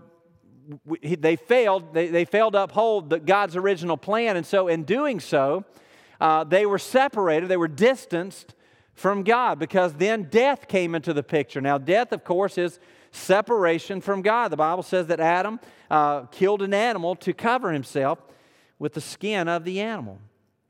they 0.93 1.37
failed. 1.37 1.93
They, 1.93 2.07
they 2.07 2.25
failed 2.25 2.51
to 2.53 2.63
uphold 2.63 3.09
the, 3.09 3.19
God's 3.19 3.55
original 3.55 3.95
plan. 3.95 4.35
And 4.35 4.45
so, 4.45 4.67
in 4.67 4.83
doing 4.83 5.21
so, 5.21 5.63
uh, 6.19 6.43
they 6.43 6.65
were 6.65 6.77
separated, 6.77 7.47
they 7.47 7.55
were 7.55 7.69
distanced 7.69 8.53
from 8.93 9.23
God 9.23 9.57
because 9.57 9.93
then 9.93 10.23
death 10.23 10.67
came 10.67 10.95
into 10.95 11.13
the 11.13 11.23
picture. 11.23 11.61
Now, 11.61 11.77
death, 11.77 12.11
of 12.11 12.25
course, 12.25 12.57
is 12.57 12.77
separation 13.11 14.01
from 14.01 14.21
God. 14.21 14.49
The 14.49 14.57
Bible 14.57 14.83
says 14.83 15.07
that 15.07 15.21
Adam 15.21 15.61
uh, 15.89 16.23
killed 16.25 16.61
an 16.61 16.73
animal 16.73 17.15
to 17.15 17.33
cover 17.33 17.71
himself 17.71 18.19
with 18.79 18.93
the 18.95 19.01
skin 19.01 19.47
of 19.47 19.63
the 19.63 19.79
animal. 19.79 20.19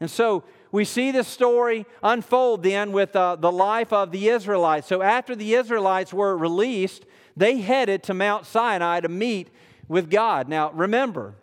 And 0.02 0.10
so 0.10 0.44
we 0.72 0.84
see 0.84 1.12
this 1.12 1.28
story 1.28 1.86
unfold 2.02 2.64
then 2.64 2.92
with 2.92 3.16
uh, 3.16 3.36
the 3.38 3.52
life 3.52 3.94
of 3.94 4.12
the 4.12 4.30
Israelites. 4.30 4.88
So 4.88 5.02
after 5.02 5.36
the 5.36 5.54
Israelites 5.54 6.12
were 6.12 6.36
released, 6.36 7.06
they 7.38 7.62
headed 7.62 8.04
to 8.04 8.14
Mount 8.14 8.46
Sinai 8.46 9.00
to 9.02 9.10
meet 9.10 9.50
with 9.88 10.10
God. 10.10 10.50
Now, 10.50 10.72
remember, 10.72 11.36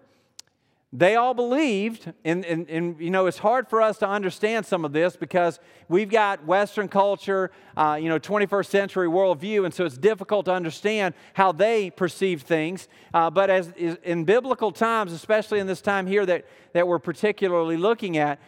they 0.92 1.16
all 1.16 1.34
believed, 1.34 2.10
and, 2.24 2.46
and, 2.46 2.68
and, 2.70 2.98
you 2.98 3.10
know, 3.10 3.26
it's 3.26 3.38
hard 3.38 3.68
for 3.68 3.82
us 3.82 3.98
to 3.98 4.08
understand 4.08 4.64
some 4.64 4.86
of 4.86 4.92
this 4.92 5.16
because 5.16 5.60
we've 5.88 6.08
got 6.08 6.46
Western 6.46 6.88
culture, 6.88 7.50
uh, 7.76 7.98
you 8.00 8.08
know, 8.08 8.18
21st 8.18 8.66
century 8.66 9.06
worldview, 9.06 9.66
and 9.66 9.74
so 9.74 9.84
it's 9.84 9.98
difficult 9.98 10.46
to 10.46 10.52
understand 10.52 11.12
how 11.34 11.52
they 11.52 11.90
perceive 11.90 12.40
things. 12.40 12.88
Uh, 13.12 13.28
but 13.28 13.50
as 13.50 13.70
in 14.02 14.24
biblical 14.24 14.72
times, 14.72 15.12
especially 15.12 15.58
in 15.58 15.66
this 15.66 15.82
time 15.82 16.06
here 16.06 16.24
that, 16.24 16.46
that 16.72 16.88
we're 16.88 16.98
particularly 16.98 17.76
looking 17.76 18.16
at, 18.16 18.40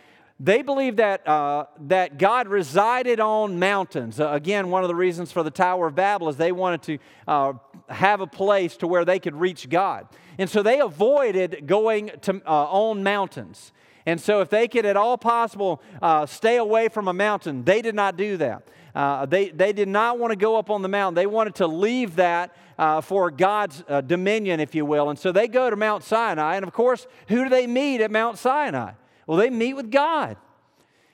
they 0.42 0.62
believed 0.62 0.96
that, 0.96 1.28
uh, 1.28 1.66
that 1.80 2.16
God 2.16 2.48
resided 2.48 3.20
on 3.20 3.58
mountains. 3.58 4.18
Uh, 4.18 4.30
again, 4.30 4.70
one 4.70 4.82
of 4.82 4.88
the 4.88 4.94
reasons 4.94 5.30
for 5.30 5.42
the 5.42 5.50
Tower 5.50 5.88
of 5.88 5.94
Babel 5.94 6.30
is 6.30 6.38
they 6.38 6.50
wanted 6.50 6.82
to 6.84 6.98
uh, 7.28 7.52
have 7.90 8.22
a 8.22 8.26
place 8.26 8.78
to 8.78 8.86
where 8.86 9.04
they 9.04 9.18
could 9.18 9.36
reach 9.36 9.68
God. 9.68 10.08
And 10.38 10.48
so 10.48 10.62
they 10.62 10.80
avoided 10.80 11.66
going 11.66 12.10
to, 12.22 12.40
uh, 12.46 12.64
on 12.64 13.02
mountains. 13.02 13.72
And 14.06 14.18
so, 14.18 14.40
if 14.40 14.48
they 14.48 14.66
could 14.66 14.86
at 14.86 14.96
all 14.96 15.18
possible 15.18 15.82
uh, 16.00 16.24
stay 16.24 16.56
away 16.56 16.88
from 16.88 17.06
a 17.06 17.12
mountain, 17.12 17.64
they 17.64 17.82
did 17.82 17.94
not 17.94 18.16
do 18.16 18.38
that. 18.38 18.66
Uh, 18.94 19.26
they, 19.26 19.50
they 19.50 19.74
did 19.74 19.88
not 19.88 20.18
want 20.18 20.30
to 20.30 20.36
go 20.36 20.56
up 20.56 20.70
on 20.70 20.80
the 20.80 20.88
mountain. 20.88 21.16
They 21.16 21.26
wanted 21.26 21.56
to 21.56 21.66
leave 21.66 22.16
that 22.16 22.56
for 23.04 23.30
God's 23.30 23.84
dominion, 24.06 24.58
if 24.58 24.74
you 24.74 24.86
will. 24.86 25.10
And 25.10 25.18
so 25.18 25.32
they 25.32 25.48
go 25.48 25.68
to 25.68 25.76
Mount 25.76 26.02
Sinai. 26.02 26.56
And 26.56 26.64
of 26.64 26.72
course, 26.72 27.06
who 27.28 27.44
do 27.44 27.50
they 27.50 27.66
meet 27.66 28.00
at 28.00 28.10
Mount 28.10 28.38
Sinai? 28.38 28.92
Well, 29.30 29.38
they 29.38 29.48
meet 29.48 29.74
with 29.74 29.92
God. 29.92 30.38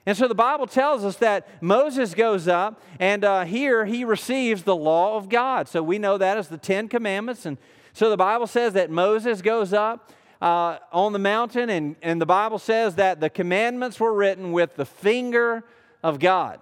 And 0.07 0.17
so 0.17 0.27
the 0.27 0.33
Bible 0.33 0.65
tells 0.65 1.05
us 1.05 1.17
that 1.17 1.61
Moses 1.61 2.15
goes 2.15 2.47
up, 2.47 2.81
and 2.99 3.23
uh, 3.23 3.45
here 3.45 3.85
he 3.85 4.03
receives 4.03 4.63
the 4.63 4.75
law 4.75 5.17
of 5.17 5.29
God. 5.29 5.67
So 5.67 5.83
we 5.83 5.99
know 5.99 6.17
that 6.17 6.35
as 6.35 6.47
the 6.47 6.57
Ten 6.57 6.87
Commandments. 6.87 7.45
And 7.45 7.59
so 7.93 8.09
the 8.09 8.17
Bible 8.17 8.47
says 8.47 8.73
that 8.73 8.89
Moses 8.89 9.43
goes 9.43 9.71
up 9.71 10.11
uh, 10.41 10.79
on 10.91 11.13
the 11.13 11.19
mountain, 11.19 11.69
and, 11.69 11.95
and 12.01 12.19
the 12.19 12.25
Bible 12.25 12.57
says 12.57 12.95
that 12.95 13.19
the 13.19 13.29
commandments 13.29 13.99
were 13.99 14.13
written 14.15 14.51
with 14.51 14.77
the 14.77 14.85
finger 14.85 15.63
of 16.01 16.17
God. 16.17 16.59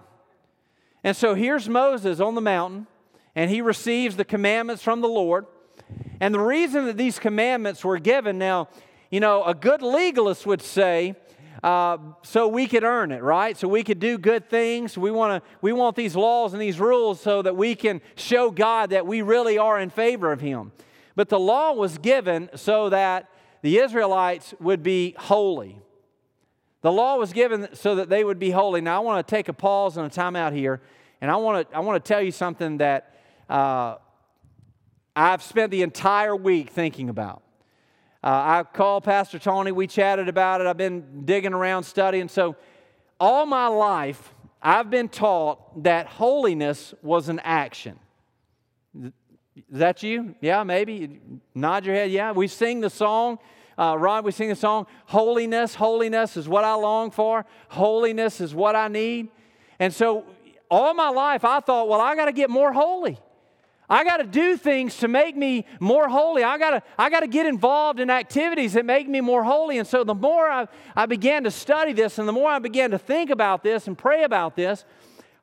And 1.02 1.16
so 1.16 1.32
here's 1.32 1.70
Moses 1.70 2.20
on 2.20 2.34
the 2.34 2.42
mountain, 2.42 2.86
and 3.34 3.50
he 3.50 3.62
receives 3.62 4.16
the 4.16 4.26
commandments 4.26 4.82
from 4.82 5.00
the 5.00 5.08
Lord. 5.08 5.46
And 6.20 6.34
the 6.34 6.38
reason 6.38 6.84
that 6.84 6.98
these 6.98 7.18
commandments 7.18 7.82
were 7.82 7.98
given, 7.98 8.36
now, 8.36 8.68
you 9.10 9.20
know, 9.20 9.42
a 9.42 9.54
good 9.54 9.80
legalist 9.80 10.44
would 10.44 10.60
say, 10.60 11.14
uh, 11.62 11.98
so 12.22 12.48
we 12.48 12.66
could 12.66 12.84
earn 12.84 13.10
it, 13.12 13.22
right? 13.22 13.56
So 13.56 13.68
we 13.68 13.82
could 13.82 13.98
do 13.98 14.18
good 14.18 14.48
things. 14.48 14.96
We, 14.96 15.10
wanna, 15.10 15.42
we 15.62 15.72
want 15.72 15.96
these 15.96 16.14
laws 16.14 16.52
and 16.52 16.60
these 16.60 16.78
rules 16.78 17.20
so 17.20 17.42
that 17.42 17.56
we 17.56 17.74
can 17.74 18.00
show 18.14 18.50
God 18.50 18.90
that 18.90 19.06
we 19.06 19.22
really 19.22 19.58
are 19.58 19.78
in 19.80 19.90
favor 19.90 20.32
of 20.32 20.40
Him. 20.40 20.72
But 21.14 21.28
the 21.28 21.38
law 21.38 21.72
was 21.72 21.98
given 21.98 22.50
so 22.54 22.90
that 22.90 23.30
the 23.62 23.78
Israelites 23.78 24.54
would 24.60 24.82
be 24.82 25.14
holy. 25.18 25.80
The 26.82 26.92
law 26.92 27.16
was 27.16 27.32
given 27.32 27.68
so 27.74 27.96
that 27.96 28.08
they 28.08 28.22
would 28.22 28.38
be 28.38 28.50
holy. 28.50 28.80
Now, 28.80 28.96
I 28.96 29.04
want 29.04 29.26
to 29.26 29.30
take 29.30 29.48
a 29.48 29.52
pause 29.52 29.96
and 29.96 30.06
a 30.06 30.10
time 30.10 30.36
out 30.36 30.52
here, 30.52 30.80
and 31.20 31.30
I 31.30 31.36
want 31.36 31.68
to, 31.68 31.76
I 31.76 31.80
want 31.80 32.04
to 32.04 32.06
tell 32.06 32.20
you 32.20 32.30
something 32.30 32.78
that 32.78 33.14
uh, 33.48 33.96
I've 35.16 35.42
spent 35.42 35.70
the 35.70 35.82
entire 35.82 36.36
week 36.36 36.70
thinking 36.70 37.08
about. 37.08 37.42
Uh, 38.26 38.58
I 38.58 38.62
called 38.64 39.04
Pastor 39.04 39.38
Tony. 39.38 39.70
We 39.70 39.86
chatted 39.86 40.28
about 40.28 40.60
it. 40.60 40.66
I've 40.66 40.76
been 40.76 41.24
digging 41.24 41.52
around 41.52 41.84
studying. 41.84 42.28
So, 42.28 42.56
all 43.20 43.46
my 43.46 43.68
life, 43.68 44.34
I've 44.60 44.90
been 44.90 45.08
taught 45.08 45.84
that 45.84 46.08
holiness 46.08 46.92
was 47.02 47.28
an 47.28 47.38
action. 47.44 48.00
Is 49.00 49.12
that 49.70 50.02
you? 50.02 50.34
Yeah, 50.40 50.64
maybe. 50.64 51.20
Nod 51.54 51.86
your 51.86 51.94
head. 51.94 52.10
Yeah. 52.10 52.32
We 52.32 52.48
sing 52.48 52.80
the 52.80 52.90
song. 52.90 53.38
Uh, 53.78 53.94
Rod, 53.96 54.24
we 54.24 54.32
sing 54.32 54.48
the 54.48 54.56
song, 54.56 54.88
Holiness, 55.04 55.76
holiness 55.76 56.36
is 56.36 56.48
what 56.48 56.64
I 56.64 56.74
long 56.74 57.12
for. 57.12 57.44
Holiness 57.68 58.40
is 58.40 58.52
what 58.52 58.74
I 58.74 58.88
need. 58.88 59.28
And 59.78 59.94
so, 59.94 60.24
all 60.68 60.94
my 60.94 61.10
life, 61.10 61.44
I 61.44 61.60
thought, 61.60 61.86
well, 61.86 62.00
I 62.00 62.16
got 62.16 62.24
to 62.24 62.32
get 62.32 62.50
more 62.50 62.72
holy. 62.72 63.20
I 63.88 64.02
got 64.02 64.16
to 64.16 64.24
do 64.24 64.56
things 64.56 64.96
to 64.98 65.08
make 65.08 65.36
me 65.36 65.64
more 65.78 66.08
holy. 66.08 66.42
I 66.42 66.58
got 66.58 66.70
to 66.70 66.82
I 66.98 67.08
got 67.08 67.20
to 67.20 67.28
get 67.28 67.46
involved 67.46 68.00
in 68.00 68.10
activities 68.10 68.72
that 68.72 68.84
make 68.84 69.08
me 69.08 69.20
more 69.20 69.44
holy. 69.44 69.78
And 69.78 69.86
so 69.86 70.02
the 70.02 70.14
more 70.14 70.48
I, 70.50 70.66
I 70.96 71.06
began 71.06 71.44
to 71.44 71.50
study 71.50 71.92
this 71.92 72.18
and 72.18 72.26
the 72.26 72.32
more 72.32 72.50
I 72.50 72.58
began 72.58 72.90
to 72.90 72.98
think 72.98 73.30
about 73.30 73.62
this 73.62 73.86
and 73.86 73.96
pray 73.96 74.24
about 74.24 74.56
this, 74.56 74.84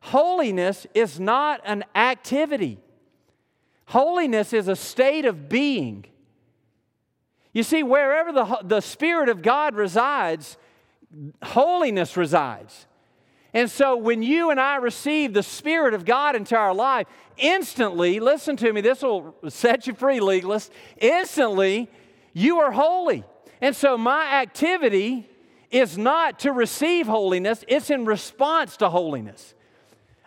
holiness 0.02 0.86
is 0.94 1.20
not 1.20 1.62
an 1.64 1.86
activity. 1.96 2.80
Holiness 3.86 4.54
is 4.54 4.68
a 4.68 4.76
state 4.76 5.26
of 5.26 5.48
being. 5.48 6.06
You 7.54 7.64
see, 7.64 7.84
wherever 7.84 8.32
the, 8.32 8.60
the 8.64 8.82
Spirit 8.82 9.30
of 9.30 9.42
God 9.42 9.76
resides, 9.76 10.58
holiness 11.44 12.18
resides. 12.18 12.88
And 13.54 13.70
so 13.70 13.96
when 13.96 14.24
you 14.24 14.50
and 14.50 14.60
I 14.60 14.78
receive 14.78 15.34
the 15.34 15.44
Spirit 15.44 15.94
of 15.94 16.06
God 16.06 16.36
into 16.36 16.56
our 16.56 16.74
life, 16.74 17.08
instantly, 17.38 18.20
listen 18.20 18.58
to 18.58 18.74
me, 18.74 18.82
this 18.82 19.04
will 19.04 19.36
set 19.48 19.86
you 19.86 19.94
free, 19.94 20.20
legalist. 20.20 20.72
Instantly, 20.98 21.90
you 22.34 22.60
are 22.60 22.72
holy. 22.72 23.24
And 23.62 23.76
so 23.76 23.98
my 23.98 24.42
activity 24.42 25.30
is 25.70 25.98
not 25.98 26.40
to 26.40 26.52
receive 26.52 27.08
holiness, 27.08 27.64
it's 27.68 27.90
in 27.90 28.06
response 28.06 28.78
to 28.78 28.90
holiness. 28.90 29.54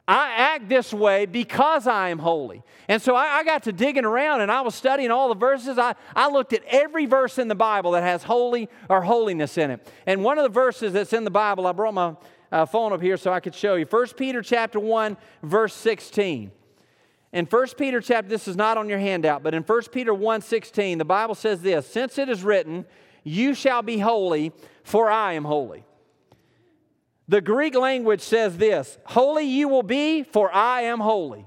I 0.09 0.35
act 0.37 0.69
this 0.69 0.95
way 0.95 1.27
because 1.27 1.89
I 1.89 2.11
am 2.11 2.21
holy. 2.21 2.63
And 2.89 3.03
so 3.03 3.17
I, 3.17 3.39
I, 3.39 3.45
got 3.45 3.65
to 3.65 3.73
digging 3.73 4.05
around 4.05 4.41
and 4.41 4.53
I 4.53 4.61
was 4.61 4.77
studying 4.77 5.11
all 5.11 5.29
the 5.29 5.35
verses. 5.35 5.79
I, 5.79 5.97
I 6.15 6.31
looked 6.31 6.53
at 6.53 6.63
every 6.69 7.07
verse 7.07 7.39
in 7.39 7.49
the 7.49 7.57
Bible 7.57 7.91
that 7.93 8.05
has 8.05 8.23
holy 8.23 8.69
or 8.89 9.03
holiness 9.03 9.59
in 9.59 9.73
it. 9.73 9.93
And 10.07 10.23
one 10.23 10.39
of 10.39 10.45
the 10.45 10.49
verses 10.49 10.93
that's 10.93 11.13
in 11.13 11.25
the 11.25 11.31
Bible, 11.31 11.67
I 11.67 11.73
brought 11.73 11.95
my 11.95 12.15
uh, 12.53 12.67
phone 12.67 12.93
up 12.93 13.03
here 13.03 13.17
so 13.17 13.33
I 13.33 13.41
could 13.41 13.55
show 13.55 13.75
you. 13.75 13.85
1 13.85 14.09
Peter 14.17 14.43
chapter 14.43 14.79
1, 14.81 15.17
verse 15.43 15.75
16. 15.75 16.51
In 17.33 17.45
1 17.45 17.67
Peter 17.77 18.01
chapter, 18.01 18.29
this 18.29 18.49
is 18.49 18.57
not 18.57 18.79
on 18.79 18.89
your 18.89 18.99
handout, 18.99 19.43
but 19.43 19.55
in 19.55 19.63
1 19.63 19.83
Peter 19.93 20.15
1 20.15 20.41
16, 20.41 20.99
the 20.99 21.05
Bible 21.05 21.35
says 21.35 21.61
this 21.61 21.87
Since 21.87 22.19
it 22.19 22.29
is 22.29 22.43
written, 22.43 22.87
You 23.25 23.55
shall 23.55 23.83
be 23.83 23.99
holy, 23.99 24.53
for 24.85 25.11
I 25.11 25.35
am 25.35 25.45
holy. 25.45 25.85
The 27.29 27.41
Greek 27.41 27.75
language 27.75 28.21
says 28.21 28.57
this 28.57 28.99
Holy 29.07 29.45
you 29.45 29.69
will 29.69 29.83
be, 29.83 30.23
for 30.23 30.53
I 30.55 30.83
am 30.83 31.01
holy. 31.01 31.47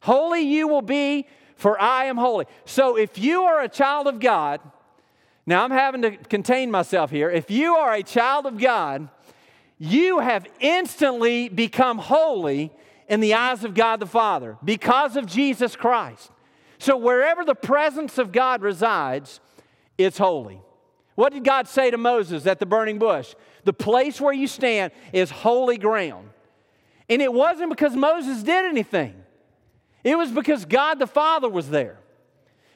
Holy 0.00 0.40
you 0.40 0.68
will 0.68 0.82
be, 0.82 1.26
for 1.56 1.80
I 1.80 2.04
am 2.04 2.16
holy. 2.16 2.44
So 2.64 2.96
if 2.96 3.18
you 3.18 3.42
are 3.44 3.62
a 3.62 3.68
child 3.68 4.06
of 4.06 4.20
God, 4.20 4.60
now 5.46 5.64
I'm 5.64 5.70
having 5.70 6.02
to 6.02 6.16
contain 6.16 6.70
myself 6.70 7.10
here. 7.10 7.30
If 7.30 7.50
you 7.50 7.76
are 7.76 7.94
a 7.94 8.02
child 8.02 8.46
of 8.46 8.58
God, 8.58 9.08
you 9.78 10.20
have 10.20 10.46
instantly 10.60 11.48
become 11.48 11.98
holy 11.98 12.72
in 13.08 13.20
the 13.20 13.34
eyes 13.34 13.64
of 13.64 13.74
God 13.74 14.00
the 14.00 14.06
Father 14.06 14.56
because 14.64 15.16
of 15.16 15.26
Jesus 15.26 15.76
Christ. 15.76 16.30
So, 16.78 16.96
wherever 16.96 17.44
the 17.44 17.54
presence 17.54 18.18
of 18.18 18.32
God 18.32 18.62
resides, 18.62 19.40
it's 19.96 20.18
holy. 20.18 20.60
What 21.14 21.32
did 21.32 21.44
God 21.44 21.66
say 21.66 21.90
to 21.90 21.96
Moses 21.96 22.46
at 22.46 22.58
the 22.58 22.66
burning 22.66 22.98
bush? 22.98 23.34
The 23.64 23.72
place 23.72 24.20
where 24.20 24.34
you 24.34 24.46
stand 24.46 24.92
is 25.12 25.30
holy 25.30 25.78
ground. 25.78 26.28
And 27.08 27.22
it 27.22 27.32
wasn't 27.32 27.70
because 27.70 27.94
Moses 27.96 28.42
did 28.42 28.64
anything, 28.66 29.14
it 30.04 30.16
was 30.16 30.30
because 30.30 30.64
God 30.64 30.98
the 30.98 31.06
Father 31.06 31.48
was 31.48 31.70
there. 31.70 31.98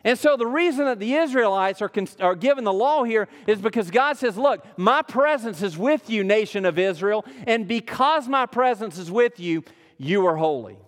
And 0.03 0.19
so 0.19 0.37
the 0.37 0.47
reason 0.47 0.87
that 0.87 0.99
the 0.99 1.15
Israelites 1.15 1.83
are, 1.83 1.93
are 2.21 2.35
given 2.35 2.65
the 2.65 2.73
law 2.73 3.05
here 3.05 3.29
is 3.47 3.61
because 3.61 3.91
God 3.91 4.17
says, 4.17 4.39
Look, 4.39 4.65
my 4.79 5.03
presence 5.03 5.63
is 5.63 5.77
with 5.77 6.09
you, 6.09 6.25
nation 6.25 6.65
of 6.65 6.79
Israel, 6.79 7.25
and 7.47 7.69
because 7.69 8.27
my 8.27 8.47
presence 8.47 8.97
is 8.97 9.11
with 9.11 9.39
you, 9.39 9.63
you 9.99 10.27
are 10.27 10.37
holy. 10.37 10.79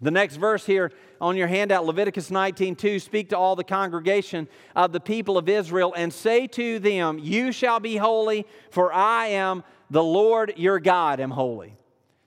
The 0.00 0.10
next 0.10 0.36
verse 0.36 0.64
here 0.64 0.92
on 1.20 1.36
your 1.36 1.48
handout, 1.48 1.84
Leviticus 1.84 2.30
19:2, 2.30 3.00
speak 3.00 3.30
to 3.30 3.38
all 3.38 3.56
the 3.56 3.64
congregation 3.64 4.46
of 4.76 4.92
the 4.92 5.00
people 5.00 5.36
of 5.36 5.48
Israel 5.48 5.92
and 5.96 6.12
say 6.12 6.46
to 6.48 6.78
them, 6.78 7.18
You 7.18 7.50
shall 7.50 7.80
be 7.80 7.96
holy, 7.96 8.46
for 8.70 8.92
I 8.92 9.28
am 9.28 9.64
the 9.90 10.04
Lord 10.04 10.54
your 10.56 10.78
God, 10.78 11.18
am 11.18 11.30
holy. 11.30 11.76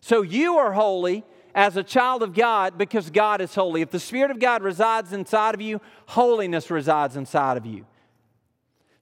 So 0.01 0.23
you 0.23 0.57
are 0.57 0.73
holy 0.73 1.23
as 1.53 1.77
a 1.77 1.83
child 1.83 2.23
of 2.23 2.33
God 2.33 2.77
because 2.77 3.09
God 3.09 3.41
is 3.41 3.53
holy. 3.53 3.81
If 3.81 3.91
the 3.91 3.99
Spirit 3.99 4.31
of 4.31 4.39
God 4.39 4.63
resides 4.63 5.13
inside 5.13 5.55
of 5.55 5.61
you, 5.61 5.81
holiness 6.07 6.69
resides 6.69 7.15
inside 7.15 7.57
of 7.57 7.65
you. 7.65 7.85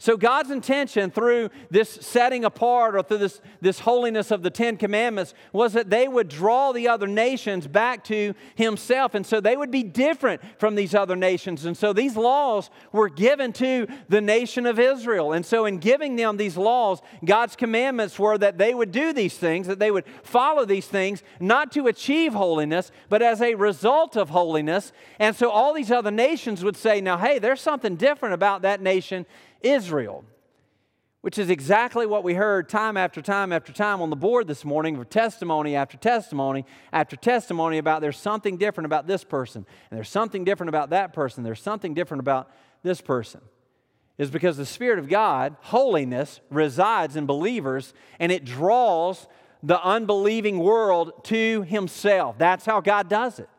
So, 0.02 0.16
God's 0.16 0.50
intention 0.50 1.12
through 1.12 1.50
this 1.70 1.90
setting 1.90 2.46
apart 2.46 2.96
or 2.96 3.04
through 3.04 3.18
this, 3.18 3.42
this 3.60 3.80
holiness 3.80 4.32
of 4.32 4.44
the 4.44 4.50
Ten 4.50 4.78
Commandments 4.78 5.34
was 5.52 5.74
that 5.74 5.90
they 5.90 6.08
would 6.08 6.30
draw 6.30 6.72
the 6.72 6.88
other 6.88 7.06
nations 7.06 7.68
back 7.68 8.06
to 8.06 8.34
Himself. 8.56 9.14
And 9.14 9.26
so 9.26 9.42
they 9.42 9.58
would 9.58 9.72
be 9.72 9.84
different 9.84 10.42
from 10.58 10.76
these 10.76 10.96
other 10.96 11.18
nations. 11.18 11.66
And 11.66 11.76
so 11.76 11.92
these 11.92 12.16
laws 12.16 12.70
were 12.94 13.10
given 13.10 13.52
to 13.54 13.88
the 14.08 14.22
nation 14.22 14.66
of 14.66 14.80
Israel. 14.80 15.34
And 15.34 15.46
so, 15.46 15.66
in 15.66 15.80
giving 15.80 16.16
them 16.16 16.38
these 16.38 16.56
laws, 16.56 17.02
God's 17.26 17.58
commandments 17.58 18.18
were 18.18 18.38
that 18.38 18.58
they 18.58 18.74
would 18.74 18.94
do 18.94 19.12
these 19.12 19.38
things, 19.38 19.68
that 19.68 19.80
they 19.80 19.92
would 19.92 20.06
follow 20.24 20.64
these 20.64 20.88
things, 20.88 21.24
not 21.42 21.74
to 21.74 21.88
achieve 21.88 22.34
holiness, 22.34 22.94
but 23.10 23.22
as 23.22 23.42
a 23.42 23.56
result 23.56 24.16
of 24.16 24.30
holiness. 24.30 24.94
And 25.20 25.36
so 25.36 25.50
all 25.50 25.74
these 25.74 25.92
other 25.92 26.12
nations 26.12 26.64
would 26.64 26.78
say, 26.78 27.02
now, 27.02 27.18
hey, 27.18 27.38
there's 27.38 27.60
something 27.60 27.98
different 27.98 28.34
about 28.34 28.62
that 28.62 28.82
nation 28.82 29.26
Israel, 29.62 30.26
which 31.22 31.38
is 31.38 31.50
exactly 31.50 32.06
what 32.06 32.24
we 32.24 32.34
heard 32.34 32.70
time 32.70 32.96
after 32.96 33.22
time 33.22 33.52
after 33.52 33.74
time 33.74 34.02
on 34.02 34.10
the 34.10 34.16
board 34.16 34.48
this 34.48 34.64
morning 34.64 34.96
for 34.96 35.04
testimony 35.04 35.76
after 35.76 35.98
testimony 35.98 36.66
after 36.94 37.16
testimony 37.16 37.78
about 37.78 38.02
there's 38.02 38.18
something 38.18 38.58
different 38.58 38.86
about 38.86 39.08
this 39.08 39.24
person, 39.24 39.66
and 39.90 39.98
there's 39.98 40.10
something 40.10 40.44
different 40.44 40.70
about 40.70 40.92
that 40.92 41.14
person, 41.14 41.44
there's 41.44 41.62
something 41.62 41.94
different 41.94 42.20
about 42.20 42.50
this 42.84 43.02
person. 43.02 43.42
Is 44.18 44.30
because 44.30 44.58
the 44.58 44.66
Spirit 44.66 45.00
of 45.00 45.08
God, 45.08 45.56
holiness, 45.62 46.42
resides 46.50 47.16
in 47.16 47.26
believers 47.26 47.94
and 48.20 48.34
it 48.34 48.44
draws 48.44 49.30
the 49.64 49.82
unbelieving 49.82 50.60
world 50.60 51.24
to 51.26 51.62
Himself. 51.64 52.38
That's 52.38 52.66
how 52.66 52.82
God 52.82 53.08
does 53.08 53.40
it. 53.40 53.50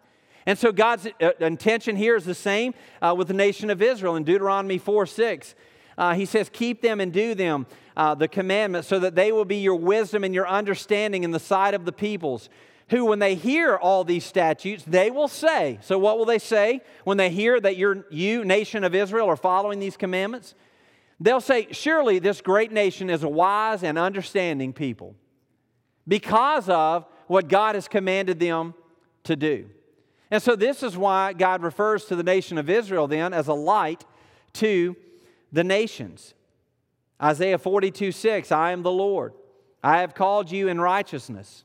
And 0.46 0.58
so 0.58 0.72
God's 0.72 1.06
uh, 1.20 1.30
intention 1.40 1.96
here 1.96 2.16
is 2.16 2.24
the 2.24 2.34
same 2.34 2.74
uh, 3.00 3.14
with 3.16 3.28
the 3.28 3.34
nation 3.34 3.70
of 3.70 3.80
Israel 3.80 4.16
in 4.16 4.24
Deuteronomy 4.24 4.78
4 4.78 5.06
6 5.06 5.54
uh, 6.00 6.14
he 6.14 6.24
says, 6.24 6.48
Keep 6.50 6.80
them 6.80 6.98
and 6.98 7.12
do 7.12 7.34
them, 7.34 7.66
uh, 7.94 8.14
the 8.14 8.26
commandments, 8.26 8.88
so 8.88 8.98
that 8.98 9.14
they 9.14 9.32
will 9.32 9.44
be 9.44 9.58
your 9.58 9.76
wisdom 9.76 10.24
and 10.24 10.34
your 10.34 10.48
understanding 10.48 11.24
in 11.24 11.30
the 11.30 11.38
sight 11.38 11.74
of 11.74 11.84
the 11.84 11.92
peoples. 11.92 12.48
Who, 12.88 13.04
when 13.04 13.18
they 13.18 13.34
hear 13.34 13.76
all 13.76 14.02
these 14.02 14.24
statutes, 14.24 14.82
they 14.84 15.10
will 15.10 15.28
say, 15.28 15.78
So, 15.82 15.98
what 15.98 16.16
will 16.16 16.24
they 16.24 16.38
say 16.38 16.80
when 17.04 17.18
they 17.18 17.28
hear 17.28 17.60
that 17.60 17.76
you're, 17.76 18.06
you, 18.10 18.46
nation 18.46 18.82
of 18.82 18.94
Israel, 18.94 19.28
are 19.28 19.36
following 19.36 19.78
these 19.78 19.98
commandments? 19.98 20.54
They'll 21.20 21.42
say, 21.42 21.68
Surely 21.70 22.18
this 22.18 22.40
great 22.40 22.72
nation 22.72 23.10
is 23.10 23.22
a 23.22 23.28
wise 23.28 23.82
and 23.82 23.98
understanding 23.98 24.72
people 24.72 25.14
because 26.08 26.70
of 26.70 27.04
what 27.26 27.46
God 27.46 27.74
has 27.74 27.88
commanded 27.88 28.40
them 28.40 28.72
to 29.24 29.36
do. 29.36 29.68
And 30.30 30.42
so, 30.42 30.56
this 30.56 30.82
is 30.82 30.96
why 30.96 31.34
God 31.34 31.62
refers 31.62 32.06
to 32.06 32.16
the 32.16 32.22
nation 32.22 32.56
of 32.56 32.70
Israel 32.70 33.06
then 33.06 33.34
as 33.34 33.48
a 33.48 33.54
light 33.54 34.06
to 34.54 34.96
the 35.52 35.64
nations. 35.64 36.34
Isaiah 37.22 37.58
42 37.58 38.12
6, 38.12 38.52
I 38.52 38.72
am 38.72 38.82
the 38.82 38.90
Lord. 38.90 39.34
I 39.82 40.00
have 40.00 40.14
called 40.14 40.50
you 40.50 40.68
in 40.68 40.80
righteousness. 40.80 41.64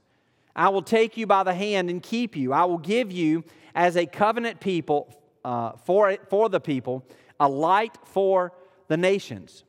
I 0.55 0.69
will 0.69 0.81
take 0.81 1.17
you 1.17 1.27
by 1.27 1.43
the 1.43 1.53
hand 1.53 1.89
and 1.89 2.01
keep 2.01 2.35
you. 2.35 2.53
I 2.53 2.63
will 2.65 2.77
give 2.77 3.11
you 3.11 3.43
as 3.73 3.97
a 3.97 4.05
covenant 4.05 4.61
people 4.61 5.13
uh, 5.43 5.73
for, 5.83 6.15
for 6.29 6.49
the 6.49 6.61
people, 6.61 7.05
a 7.39 7.49
light 7.49 7.97
for 8.05 8.53
the 8.87 8.95
nations. 8.95 9.63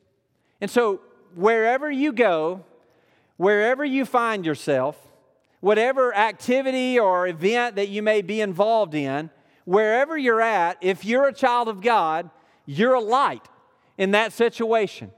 And 0.61 0.71
so, 0.71 1.01
wherever 1.35 1.91
you 1.91 2.13
go, 2.13 2.63
wherever 3.35 3.83
you 3.83 4.05
find 4.05 4.45
yourself, 4.45 4.97
whatever 5.59 6.15
activity 6.15 6.97
or 6.97 7.27
event 7.27 7.75
that 7.75 7.89
you 7.89 8.01
may 8.01 8.21
be 8.21 8.41
involved 8.41 8.95
in, 8.95 9.29
wherever 9.65 10.17
you're 10.17 10.41
at, 10.41 10.77
if 10.81 11.03
you're 11.03 11.27
a 11.27 11.33
child 11.33 11.67
of 11.67 11.81
God, 11.81 12.29
you're 12.65 12.93
a 12.93 13.01
light 13.01 13.47
in 13.97 14.11
that 14.11 14.33
situation. 14.33 15.11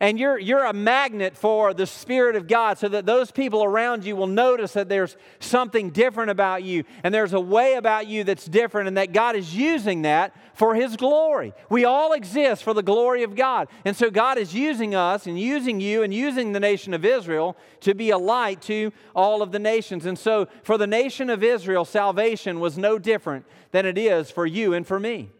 And 0.00 0.18
you're, 0.18 0.38
you're 0.38 0.64
a 0.64 0.72
magnet 0.72 1.36
for 1.36 1.72
the 1.72 1.86
Spirit 1.86 2.34
of 2.34 2.48
God 2.48 2.78
so 2.78 2.88
that 2.88 3.06
those 3.06 3.30
people 3.30 3.62
around 3.62 4.04
you 4.04 4.16
will 4.16 4.26
notice 4.26 4.72
that 4.72 4.88
there's 4.88 5.16
something 5.38 5.90
different 5.90 6.30
about 6.30 6.64
you 6.64 6.84
and 7.04 7.14
there's 7.14 7.32
a 7.32 7.40
way 7.40 7.74
about 7.74 8.08
you 8.08 8.24
that's 8.24 8.44
different 8.44 8.88
and 8.88 8.96
that 8.96 9.12
God 9.12 9.36
is 9.36 9.54
using 9.54 10.02
that 10.02 10.34
for 10.52 10.74
His 10.74 10.96
glory. 10.96 11.54
We 11.70 11.84
all 11.84 12.12
exist 12.12 12.64
for 12.64 12.74
the 12.74 12.82
glory 12.82 13.22
of 13.22 13.36
God. 13.36 13.68
And 13.84 13.96
so 13.96 14.10
God 14.10 14.36
is 14.36 14.52
using 14.52 14.96
us 14.96 15.26
and 15.26 15.38
using 15.38 15.80
you 15.80 16.02
and 16.02 16.12
using 16.12 16.52
the 16.52 16.60
nation 16.60 16.92
of 16.92 17.04
Israel 17.04 17.56
to 17.80 17.94
be 17.94 18.10
a 18.10 18.18
light 18.18 18.60
to 18.62 18.92
all 19.14 19.42
of 19.42 19.52
the 19.52 19.58
nations. 19.60 20.06
And 20.06 20.18
so 20.18 20.48
for 20.64 20.76
the 20.76 20.88
nation 20.88 21.30
of 21.30 21.42
Israel, 21.42 21.84
salvation 21.84 22.58
was 22.58 22.76
no 22.76 22.98
different 22.98 23.46
than 23.70 23.86
it 23.86 23.96
is 23.96 24.30
for 24.30 24.44
you 24.44 24.74
and 24.74 24.86
for 24.86 24.98
me, 24.98 25.30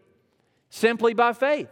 simply 0.69 1.13
by 1.13 1.33
faith. 1.33 1.69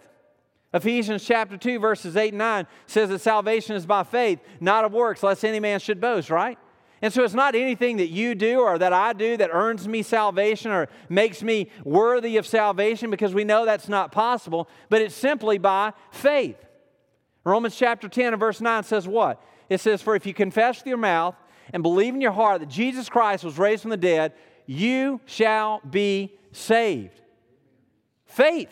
Ephesians 0.73 1.23
chapter 1.23 1.55
2, 1.55 1.79
verses 1.79 2.17
8 2.17 2.29
and 2.29 2.39
9 2.39 2.67
says 2.87 3.09
that 3.09 3.19
salvation 3.19 3.75
is 3.75 3.85
by 3.85 4.03
faith, 4.03 4.39
not 4.59 4.85
of 4.85 4.91
works, 4.91 5.21
lest 5.21 5.45
any 5.45 5.59
man 5.59 5.79
should 5.79 6.01
boast, 6.01 6.29
right? 6.29 6.57
And 7.03 7.13
so 7.13 7.23
it's 7.23 7.33
not 7.33 7.53
anything 7.53 7.97
that 7.97 8.07
you 8.07 8.33
do 8.33 8.61
or 8.61 8.79
that 8.79 8.93
I 8.93 9.11
do 9.13 9.35
that 9.37 9.49
earns 9.51 9.87
me 9.87 10.01
salvation 10.01 10.71
or 10.71 10.87
makes 11.09 11.43
me 11.43 11.69
worthy 11.83 12.37
of 12.37 12.47
salvation 12.47 13.11
because 13.11 13.33
we 13.33 13.43
know 13.43 13.65
that's 13.65 13.89
not 13.89 14.11
possible, 14.13 14.69
but 14.89 15.01
it's 15.01 15.13
simply 15.13 15.57
by 15.57 15.91
faith. 16.11 16.55
Romans 17.43 17.75
chapter 17.75 18.07
10 18.07 18.33
and 18.33 18.39
verse 18.39 18.61
9 18.61 18.83
says 18.83 19.07
what? 19.07 19.43
It 19.69 19.81
says, 19.81 20.01
For 20.01 20.15
if 20.15 20.25
you 20.25 20.33
confess 20.33 20.79
with 20.79 20.87
your 20.87 20.97
mouth 20.97 21.35
and 21.73 21.83
believe 21.83 22.13
in 22.13 22.21
your 22.21 22.31
heart 22.31 22.61
that 22.61 22.69
Jesus 22.69 23.09
Christ 23.09 23.43
was 23.43 23.57
raised 23.57 23.81
from 23.81 23.91
the 23.91 23.97
dead, 23.97 24.33
you 24.65 25.19
shall 25.25 25.81
be 25.87 26.33
saved. 26.53 27.19
Faith. 28.25 28.69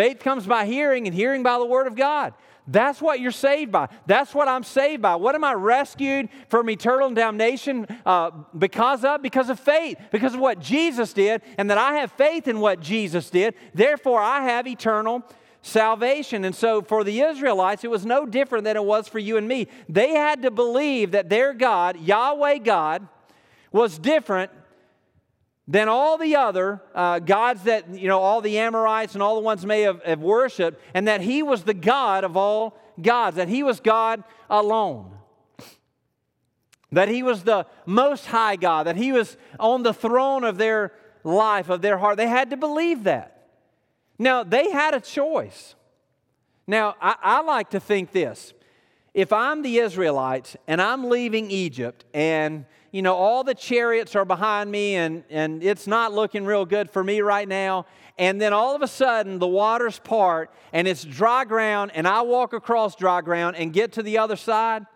Faith 0.00 0.20
comes 0.20 0.46
by 0.46 0.64
hearing, 0.64 1.06
and 1.06 1.14
hearing 1.14 1.42
by 1.42 1.58
the 1.58 1.66
Word 1.66 1.86
of 1.86 1.94
God. 1.94 2.32
That's 2.66 3.02
what 3.02 3.20
you're 3.20 3.30
saved 3.30 3.70
by. 3.70 3.90
That's 4.06 4.34
what 4.34 4.48
I'm 4.48 4.64
saved 4.64 5.02
by. 5.02 5.16
What 5.16 5.34
am 5.34 5.44
I 5.44 5.52
rescued 5.52 6.30
from 6.48 6.70
eternal 6.70 7.10
damnation 7.10 7.86
uh, 8.06 8.30
because 8.56 9.04
of? 9.04 9.20
Because 9.20 9.50
of 9.50 9.60
faith, 9.60 9.98
because 10.10 10.32
of 10.32 10.40
what 10.40 10.58
Jesus 10.58 11.12
did, 11.12 11.42
and 11.58 11.68
that 11.68 11.76
I 11.76 11.96
have 11.96 12.12
faith 12.12 12.48
in 12.48 12.60
what 12.60 12.80
Jesus 12.80 13.28
did. 13.28 13.54
Therefore, 13.74 14.22
I 14.22 14.44
have 14.44 14.66
eternal 14.66 15.22
salvation. 15.60 16.46
And 16.46 16.54
so, 16.54 16.80
for 16.80 17.04
the 17.04 17.20
Israelites, 17.20 17.84
it 17.84 17.90
was 17.90 18.06
no 18.06 18.24
different 18.24 18.64
than 18.64 18.78
it 18.78 18.84
was 18.84 19.06
for 19.06 19.18
you 19.18 19.36
and 19.36 19.46
me. 19.46 19.68
They 19.86 20.14
had 20.14 20.40
to 20.44 20.50
believe 20.50 21.10
that 21.10 21.28
their 21.28 21.52
God, 21.52 22.00
Yahweh 22.00 22.60
God, 22.60 23.06
was 23.70 23.98
different 23.98 24.50
than 25.70 25.88
all 25.88 26.18
the 26.18 26.34
other 26.34 26.82
uh, 26.96 27.20
gods 27.20 27.62
that, 27.62 27.88
you 27.94 28.08
know, 28.08 28.18
all 28.18 28.40
the 28.40 28.58
Amorites 28.58 29.14
and 29.14 29.22
all 29.22 29.36
the 29.36 29.40
ones 29.40 29.64
may 29.64 29.82
have, 29.82 30.02
have 30.02 30.18
worshiped, 30.18 30.82
and 30.94 31.06
that 31.06 31.20
he 31.20 31.44
was 31.44 31.62
the 31.62 31.74
God 31.74 32.24
of 32.24 32.36
all 32.36 32.76
gods, 33.00 33.36
that 33.36 33.48
he 33.48 33.62
was 33.62 33.78
God 33.78 34.24
alone. 34.50 35.12
That 36.90 37.08
he 37.08 37.22
was 37.22 37.44
the 37.44 37.66
most 37.86 38.26
high 38.26 38.56
God, 38.56 38.88
that 38.88 38.96
he 38.96 39.12
was 39.12 39.36
on 39.60 39.84
the 39.84 39.94
throne 39.94 40.42
of 40.42 40.58
their 40.58 40.92
life, 41.22 41.68
of 41.68 41.82
their 41.82 41.98
heart. 41.98 42.16
They 42.16 42.26
had 42.26 42.50
to 42.50 42.56
believe 42.56 43.04
that. 43.04 43.46
Now, 44.18 44.42
they 44.42 44.72
had 44.72 44.92
a 44.92 45.00
choice. 45.00 45.76
Now, 46.66 46.96
I, 47.00 47.14
I 47.22 47.42
like 47.42 47.70
to 47.70 47.80
think 47.80 48.10
this 48.10 48.54
if 49.14 49.32
I'm 49.32 49.62
the 49.62 49.78
Israelites 49.78 50.56
and 50.66 50.82
I'm 50.82 51.08
leaving 51.08 51.48
Egypt 51.52 52.04
and 52.12 52.64
you 52.92 53.02
know, 53.02 53.14
all 53.14 53.44
the 53.44 53.54
chariots 53.54 54.16
are 54.16 54.24
behind 54.24 54.70
me 54.70 54.96
and, 54.96 55.22
and 55.30 55.62
it's 55.62 55.86
not 55.86 56.12
looking 56.12 56.44
real 56.44 56.64
good 56.64 56.90
for 56.90 57.04
me 57.04 57.20
right 57.20 57.46
now. 57.46 57.86
And 58.18 58.40
then 58.40 58.52
all 58.52 58.74
of 58.74 58.82
a 58.82 58.88
sudden, 58.88 59.38
the 59.38 59.46
waters 59.46 59.98
part 59.98 60.50
and 60.72 60.88
it's 60.88 61.04
dry 61.04 61.44
ground, 61.44 61.92
and 61.94 62.06
I 62.06 62.22
walk 62.22 62.52
across 62.52 62.96
dry 62.96 63.20
ground 63.20 63.56
and 63.56 63.72
get 63.72 63.92
to 63.92 64.02
the 64.02 64.18
other 64.18 64.36
side. 64.36 64.86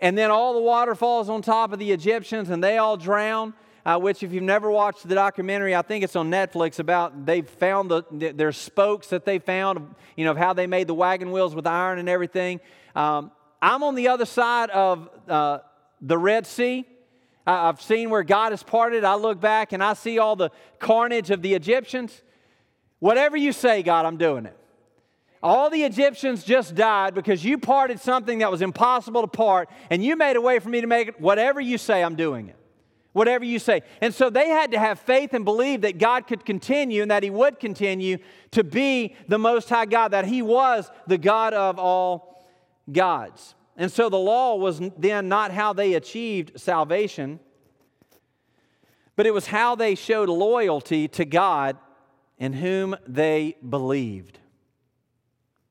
And 0.00 0.18
then 0.18 0.30
all 0.30 0.54
the 0.54 0.60
water 0.60 0.94
falls 0.94 1.28
on 1.28 1.42
top 1.42 1.72
of 1.72 1.78
the 1.78 1.92
Egyptians 1.92 2.50
and 2.50 2.62
they 2.62 2.78
all 2.78 2.96
drown. 2.96 3.54
Uh, 3.86 3.98
which, 3.98 4.22
if 4.22 4.32
you've 4.32 4.42
never 4.42 4.70
watched 4.70 5.06
the 5.06 5.14
documentary, 5.14 5.74
I 5.74 5.82
think 5.82 6.04
it's 6.04 6.16
on 6.16 6.30
Netflix 6.30 6.78
about 6.78 7.26
they 7.26 7.42
found 7.42 7.90
the, 7.90 8.32
their 8.34 8.50
spokes 8.50 9.08
that 9.08 9.26
they 9.26 9.38
found, 9.38 9.94
you 10.16 10.24
know, 10.24 10.30
of 10.30 10.38
how 10.38 10.54
they 10.54 10.66
made 10.66 10.86
the 10.86 10.94
wagon 10.94 11.30
wheels 11.30 11.54
with 11.54 11.66
iron 11.66 11.98
and 11.98 12.08
everything. 12.08 12.60
Um, 12.96 13.30
I'm 13.60 13.82
on 13.82 13.94
the 13.94 14.08
other 14.08 14.24
side 14.24 14.70
of 14.70 15.10
uh, 15.28 15.58
the 16.00 16.16
Red 16.16 16.46
Sea. 16.46 16.86
I've 17.46 17.82
seen 17.82 18.10
where 18.10 18.22
God 18.22 18.52
has 18.52 18.62
parted. 18.62 19.04
I 19.04 19.16
look 19.16 19.40
back 19.40 19.72
and 19.72 19.82
I 19.82 19.94
see 19.94 20.18
all 20.18 20.36
the 20.36 20.50
carnage 20.78 21.30
of 21.30 21.42
the 21.42 21.54
Egyptians. 21.54 22.22
Whatever 23.00 23.36
you 23.36 23.52
say, 23.52 23.82
God, 23.82 24.06
I'm 24.06 24.16
doing 24.16 24.46
it. 24.46 24.56
All 25.42 25.68
the 25.68 25.82
Egyptians 25.82 26.42
just 26.42 26.74
died 26.74 27.14
because 27.14 27.44
you 27.44 27.58
parted 27.58 28.00
something 28.00 28.38
that 28.38 28.50
was 28.50 28.62
impossible 28.62 29.20
to 29.20 29.26
part, 29.26 29.68
and 29.90 30.02
you 30.02 30.16
made 30.16 30.36
a 30.36 30.40
way 30.40 30.58
for 30.58 30.70
me 30.70 30.80
to 30.80 30.86
make 30.86 31.08
it. 31.08 31.20
Whatever 31.20 31.60
you 31.60 31.76
say, 31.76 32.02
I'm 32.02 32.16
doing 32.16 32.48
it. 32.48 32.56
Whatever 33.12 33.44
you 33.44 33.58
say. 33.58 33.82
And 34.00 34.14
so 34.14 34.30
they 34.30 34.48
had 34.48 34.72
to 34.72 34.78
have 34.78 34.98
faith 34.98 35.34
and 35.34 35.44
believe 35.44 35.82
that 35.82 35.98
God 35.98 36.26
could 36.26 36.46
continue 36.46 37.02
and 37.02 37.10
that 37.10 37.22
He 37.22 37.28
would 37.28 37.60
continue 37.60 38.16
to 38.52 38.64
be 38.64 39.14
the 39.28 39.38
Most 39.38 39.68
High 39.68 39.84
God, 39.84 40.12
that 40.12 40.24
He 40.24 40.40
was 40.40 40.90
the 41.06 41.18
God 41.18 41.52
of 41.52 41.78
all 41.78 42.48
gods. 42.90 43.54
And 43.76 43.90
so 43.90 44.08
the 44.08 44.18
law 44.18 44.56
was 44.56 44.80
then 44.96 45.28
not 45.28 45.50
how 45.50 45.72
they 45.72 45.94
achieved 45.94 46.60
salvation, 46.60 47.40
but 49.16 49.26
it 49.26 49.34
was 49.34 49.46
how 49.46 49.74
they 49.74 49.94
showed 49.94 50.28
loyalty 50.28 51.08
to 51.08 51.24
God 51.24 51.76
in 52.38 52.52
whom 52.52 52.96
they 53.06 53.56
believed. 53.68 54.38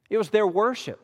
It 0.09 0.17
was 0.17 0.29
their 0.29 0.47
worship. 0.47 0.99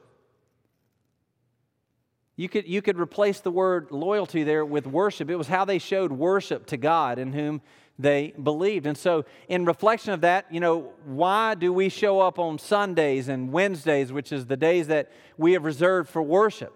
You 2.36 2.48
could, 2.48 2.68
you 2.68 2.82
could 2.82 2.98
replace 2.98 3.42
the 3.42 3.52
word 3.52 3.92
loyalty 3.92 4.44
there 4.44 4.66
with 4.66 4.88
worship. 4.88 5.30
It 5.30 5.36
was 5.36 5.48
how 5.48 5.66
they 5.66 5.78
showed 5.78 6.12
worship 6.12 6.66
to 6.68 6.78
God 6.78 7.20
in 7.20 7.34
whom 7.34 7.62
they 7.98 8.34
believed. 8.42 8.86
And 8.86 8.98
so, 8.98 9.26
in 9.50 9.66
reflection 9.66 10.14
of 10.14 10.22
that, 10.22 10.46
you 10.50 10.62
know, 10.62 10.94
why 11.04 11.56
do 11.56 11.74
we 11.74 11.90
show 11.90 12.22
up 12.22 12.40
on 12.40 12.58
Sundays 12.58 13.28
and 13.28 13.52
Wednesdays, 13.52 14.14
which 14.14 14.32
is 14.32 14.46
the 14.46 14.56
days 14.56 14.88
that 14.88 15.12
we 15.38 15.52
have 15.52 15.66
reserved 15.66 16.10
for 16.10 16.22
worship? 16.22 16.74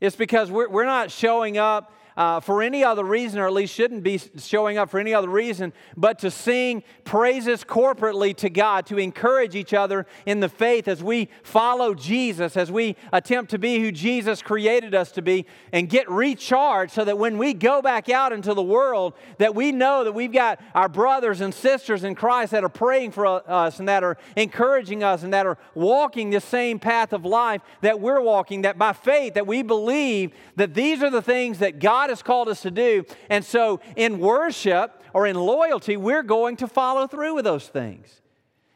It's 0.00 0.16
because 0.16 0.50
we're, 0.50 0.68
we're 0.68 0.84
not 0.84 1.10
showing 1.10 1.58
up 1.58 1.92
uh, 2.18 2.40
for 2.40 2.62
any 2.62 2.82
other 2.82 3.04
reason, 3.04 3.38
or 3.38 3.46
at 3.46 3.52
least 3.52 3.72
shouldn't 3.72 4.02
be 4.02 4.20
showing 4.38 4.76
up 4.76 4.90
for 4.90 4.98
any 4.98 5.14
other 5.14 5.28
reason, 5.28 5.72
but 5.96 6.18
to 6.18 6.32
sing 6.32 6.82
praises 7.04 7.62
corporately 7.62 8.34
to 8.34 8.50
God, 8.50 8.86
to 8.86 8.98
encourage 8.98 9.54
each 9.54 9.72
other 9.72 10.04
in 10.26 10.40
the 10.40 10.48
faith 10.48 10.88
as 10.88 11.00
we 11.00 11.28
follow 11.44 11.94
Jesus, 11.94 12.56
as 12.56 12.72
we 12.72 12.96
attempt 13.12 13.52
to 13.52 13.58
be 13.58 13.78
who 13.78 13.92
Jesus 13.92 14.42
created 14.42 14.96
us 14.96 15.12
to 15.12 15.22
be, 15.22 15.46
and 15.72 15.88
get 15.88 16.10
recharged 16.10 16.92
so 16.92 17.04
that 17.04 17.18
when 17.18 17.38
we 17.38 17.54
go 17.54 17.80
back 17.80 18.08
out 18.08 18.32
into 18.32 18.52
the 18.52 18.64
world, 18.64 19.14
that 19.38 19.54
we 19.54 19.70
know 19.70 20.02
that 20.02 20.12
we've 20.12 20.32
got 20.32 20.60
our 20.74 20.88
brothers 20.88 21.40
and 21.40 21.54
sisters 21.54 22.02
in 22.02 22.16
Christ 22.16 22.50
that 22.50 22.64
are 22.64 22.68
praying 22.68 23.12
for 23.12 23.26
us 23.48 23.78
and 23.78 23.88
that 23.88 24.02
are 24.02 24.18
encouraging 24.34 25.04
us 25.04 25.22
and 25.22 25.32
that 25.32 25.46
are 25.46 25.56
walking 25.72 26.30
the 26.30 26.40
same 26.40 26.80
path 26.80 27.12
of 27.12 27.24
life 27.24 27.62
that 27.82 28.00
we're 28.00 28.20
walking, 28.20 28.62
that 28.62 28.76
by 28.76 28.92
faith 28.92 29.34
that 29.34 29.46
we 29.46 29.62
believe 29.62 30.32
that 30.56 30.74
these 30.74 31.00
are 31.00 31.10
the 31.10 31.22
things 31.22 31.60
that 31.60 31.78
God 31.78 32.07
God 32.08 32.12
has 32.12 32.22
called 32.22 32.48
us 32.48 32.62
to 32.62 32.70
do. 32.70 33.04
And 33.28 33.44
so, 33.44 33.80
in 33.94 34.18
worship 34.18 35.02
or 35.12 35.26
in 35.26 35.36
loyalty, 35.36 35.98
we're 35.98 36.22
going 36.22 36.56
to 36.56 36.66
follow 36.66 37.06
through 37.06 37.34
with 37.34 37.44
those 37.44 37.68
things. 37.68 38.22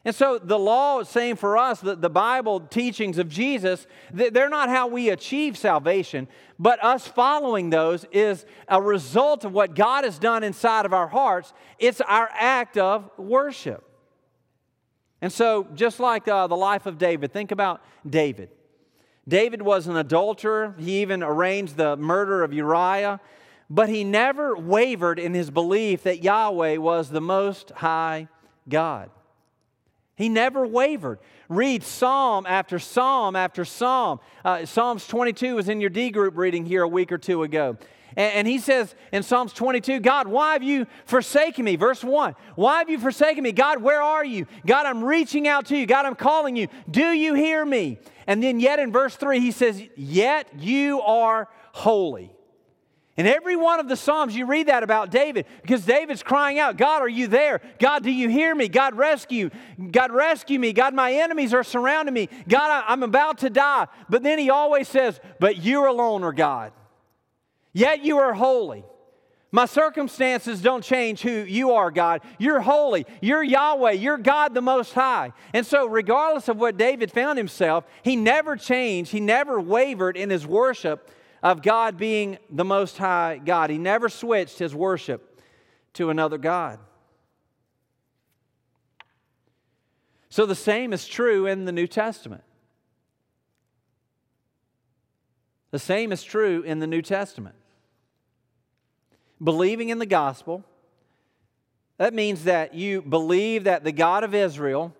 And 0.05 0.13
so, 0.13 0.37
the 0.37 0.59
law 0.59 0.99
is 0.99 1.09
saying 1.09 1.37
for 1.37 1.57
us 1.57 1.79
that 1.81 2.01
the 2.01 2.11
Bible 2.11 2.59
teachings 2.59 3.17
of 3.17 3.29
Jesus, 3.29 3.87
they're 4.11 4.49
not 4.49 4.69
how 4.69 4.87
we 4.87 5.09
achieve 5.09 5.57
salvation, 5.57 6.27
but 6.59 6.83
us 6.83 7.07
following 7.07 7.71
those 7.71 8.05
is 8.11 8.45
a 8.67 8.79
result 8.79 9.45
of 9.45 9.51
what 9.51 9.73
God 9.73 10.03
has 10.03 10.19
done 10.19 10.43
inside 10.43 10.85
of 10.85 10.93
our 10.93 11.07
hearts. 11.07 11.53
It's 11.79 12.01
our 12.01 12.29
act 12.33 12.77
of 12.77 13.09
worship. 13.17 13.83
And 15.21 15.33
so, 15.33 15.67
just 15.73 15.99
like 15.99 16.27
uh, 16.27 16.45
the 16.45 16.57
life 16.57 16.85
of 16.85 16.99
David, 16.99 17.33
think 17.33 17.51
about 17.51 17.81
David. 18.07 18.49
David 19.27 19.61
was 19.61 19.87
an 19.87 19.95
adulterer. 19.95 20.75
He 20.77 21.01
even 21.01 21.23
arranged 21.23 21.77
the 21.77 21.95
murder 21.95 22.43
of 22.43 22.53
Uriah. 22.53 23.19
But 23.69 23.89
he 23.89 24.03
never 24.03 24.55
wavered 24.55 25.17
in 25.19 25.33
his 25.33 25.49
belief 25.49 26.03
that 26.03 26.23
Yahweh 26.23 26.77
was 26.77 27.09
the 27.09 27.21
most 27.21 27.71
high 27.71 28.27
God. 28.67 29.09
He 30.15 30.29
never 30.29 30.67
wavered. 30.67 31.19
Read 31.49 31.83
psalm 31.83 32.45
after 32.45 32.77
psalm 32.77 33.35
after 33.35 33.65
psalm. 33.65 34.19
Uh, 34.45 34.65
Psalms 34.65 35.07
22 35.07 35.55
was 35.55 35.69
in 35.69 35.81
your 35.81 35.89
D 35.89 36.11
group 36.11 36.37
reading 36.37 36.65
here 36.65 36.83
a 36.83 36.87
week 36.87 37.11
or 37.11 37.17
two 37.17 37.43
ago. 37.43 37.77
And, 38.15 38.33
and 38.33 38.47
he 38.47 38.59
says 38.59 38.93
in 39.11 39.23
Psalms 39.23 39.53
22, 39.53 39.99
God, 40.01 40.27
why 40.27 40.53
have 40.53 40.63
you 40.63 40.85
forsaken 41.05 41.65
me? 41.65 41.75
Verse 41.75 42.03
1 42.03 42.35
Why 42.55 42.79
have 42.79 42.89
you 42.89 42.99
forsaken 42.99 43.43
me? 43.43 43.51
God, 43.51 43.81
where 43.81 44.01
are 44.01 44.23
you? 44.23 44.45
God, 44.65 44.85
I'm 44.85 45.03
reaching 45.03 45.47
out 45.47 45.65
to 45.67 45.77
you. 45.77 45.85
God, 45.85 46.05
I'm 46.05 46.15
calling 46.15 46.55
you. 46.55 46.67
Do 46.89 47.11
you 47.11 47.33
hear 47.33 47.65
me? 47.65 47.97
And 48.27 48.41
then, 48.41 48.59
yet 48.59 48.79
in 48.79 48.91
verse 48.91 49.15
3, 49.15 49.39
he 49.39 49.51
says, 49.51 49.81
Yet 49.95 50.47
you 50.57 51.01
are 51.01 51.49
holy. 51.73 52.33
In 53.15 53.27
every 53.27 53.55
one 53.55 53.79
of 53.79 53.87
the 53.87 53.95
Psalms, 53.95 54.35
you 54.35 54.47
read 54.47 54.67
that 54.69 54.81
about 54.81 55.11
David 55.11 55.45
because 55.61 55.85
David's 55.85 56.23
crying 56.23 56.57
out, 56.57 56.77
God, 56.77 57.03
are 57.03 57.07
you 57.07 57.27
there? 57.27 57.61
God, 57.77 58.03
do 58.03 58.09
you 58.09 58.27
hear 58.27 58.55
me? 58.55 58.67
God, 58.67 58.95
rescue. 58.95 59.51
God, 59.91 60.11
rescue 60.11 60.57
me. 60.57 60.73
God, 60.73 60.95
my 60.95 61.13
enemies 61.13 61.53
are 61.53 61.63
surrounding 61.63 62.13
me. 62.13 62.27
God, 62.47 62.83
I'm 62.87 63.03
about 63.03 63.39
to 63.39 63.51
die. 63.51 63.87
But 64.09 64.23
then 64.23 64.39
he 64.39 64.49
always 64.49 64.87
says, 64.87 65.19
But 65.39 65.57
you 65.57 65.87
alone 65.87 66.23
are 66.23 66.33
God. 66.33 66.73
Yet 67.71 68.03
you 68.03 68.17
are 68.17 68.33
holy. 68.33 68.83
My 69.55 69.67
circumstances 69.67 70.63
don't 70.63 70.83
change 70.83 71.21
who 71.21 71.43
you 71.43 71.73
are, 71.73 71.91
God. 71.91 72.21
You're 72.39 72.59
holy. 72.59 73.05
You're 73.21 73.43
Yahweh. 73.43 73.91
You're 73.91 74.17
God 74.17 74.55
the 74.55 74.63
Most 74.63 74.93
High. 74.93 75.31
And 75.53 75.63
so, 75.63 75.85
regardless 75.85 76.47
of 76.47 76.57
what 76.57 76.75
David 76.75 77.11
found 77.11 77.37
himself, 77.37 77.85
he 78.01 78.15
never 78.15 78.55
changed. 78.55 79.11
He 79.11 79.19
never 79.19 79.61
wavered 79.61 80.17
in 80.17 80.31
his 80.31 80.47
worship 80.47 81.11
of 81.43 81.61
God 81.61 81.97
being 81.97 82.39
the 82.49 82.65
Most 82.65 82.97
High 82.97 83.39
God. 83.45 83.69
He 83.69 83.77
never 83.77 84.09
switched 84.09 84.57
his 84.57 84.73
worship 84.73 85.39
to 85.93 86.09
another 86.09 86.39
God. 86.39 86.79
So, 90.29 90.47
the 90.47 90.55
same 90.55 90.93
is 90.93 91.07
true 91.07 91.45
in 91.45 91.65
the 91.65 91.71
New 91.71 91.85
Testament. 91.85 92.43
The 95.69 95.77
same 95.77 96.11
is 96.11 96.23
true 96.23 96.63
in 96.63 96.79
the 96.79 96.87
New 96.87 97.03
Testament 97.03 97.53
believing 99.43 99.89
in 99.89 99.99
the 99.99 100.05
gospel. 100.05 100.63
That 101.97 102.13
means 102.13 102.45
that 102.45 102.73
you 102.73 103.01
believe 103.01 103.65
that 103.65 103.83
the 103.83 103.91
God 103.91 104.23
of 104.23 104.33
Israel 104.33 104.95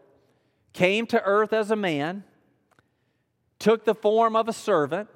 came 0.73 1.05
to 1.07 1.21
earth 1.23 1.53
as 1.53 1.71
a 1.71 1.75
man, 1.75 2.23
took 3.59 3.85
the 3.85 3.95
form 3.95 4.35
of 4.35 4.47
a 4.47 4.53
servant, 4.53 5.09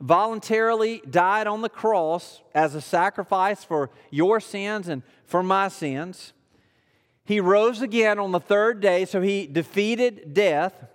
voluntarily 0.00 1.02
died 1.08 1.46
on 1.46 1.62
the 1.62 1.68
cross 1.68 2.42
as 2.54 2.74
a 2.74 2.80
sacrifice 2.80 3.64
for 3.64 3.90
your 4.10 4.40
sins 4.40 4.88
and 4.88 5.02
for 5.24 5.42
my 5.42 5.68
sins. 5.68 6.32
He 7.24 7.40
rose 7.40 7.82
again 7.82 8.18
on 8.18 8.32
the 8.32 8.40
third 8.40 8.80
day, 8.80 9.04
so 9.04 9.20
he 9.20 9.46
defeated 9.46 10.32
death. 10.34 10.86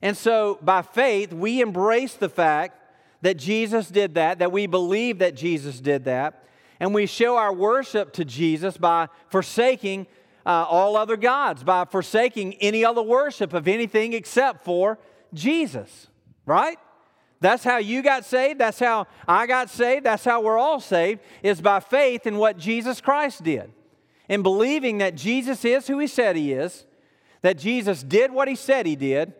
And 0.00 0.16
so, 0.16 0.58
by 0.62 0.82
faith, 0.82 1.32
we 1.32 1.60
embrace 1.60 2.14
the 2.14 2.28
fact 2.28 2.78
that 3.22 3.36
Jesus 3.36 3.88
did 3.88 4.14
that, 4.14 4.38
that 4.38 4.52
we 4.52 4.66
believe 4.66 5.18
that 5.18 5.34
Jesus 5.34 5.80
did 5.80 6.04
that, 6.04 6.44
and 6.80 6.94
we 6.94 7.06
show 7.06 7.36
our 7.36 7.52
worship 7.52 8.12
to 8.14 8.24
Jesus 8.24 8.76
by 8.76 9.08
forsaking 9.28 10.06
uh, 10.46 10.64
all 10.68 10.96
other 10.96 11.16
gods, 11.16 11.62
by 11.64 11.84
forsaking 11.84 12.54
any 12.54 12.84
other 12.84 13.02
worship 13.02 13.52
of 13.52 13.68
anything 13.68 14.12
except 14.12 14.64
for 14.64 14.98
Jesus, 15.34 16.06
right? 16.46 16.78
That's 17.40 17.62
how 17.62 17.78
you 17.78 18.02
got 18.02 18.24
saved. 18.24 18.58
That's 18.58 18.78
how 18.78 19.06
I 19.26 19.46
got 19.46 19.70
saved. 19.70 20.06
That's 20.06 20.24
how 20.24 20.40
we're 20.40 20.58
all 20.58 20.80
saved, 20.80 21.20
is 21.42 21.60
by 21.60 21.80
faith 21.80 22.26
in 22.26 22.36
what 22.36 22.58
Jesus 22.58 23.00
Christ 23.00 23.44
did. 23.44 23.72
And 24.28 24.42
believing 24.42 24.98
that 24.98 25.14
Jesus 25.14 25.64
is 25.64 25.86
who 25.86 25.98
he 25.98 26.06
said 26.06 26.36
he 26.36 26.52
is, 26.52 26.86
that 27.42 27.58
Jesus 27.58 28.02
did 28.02 28.32
what 28.32 28.48
he 28.48 28.56
said 28.56 28.86
he 28.86 28.96
did, 28.96 29.32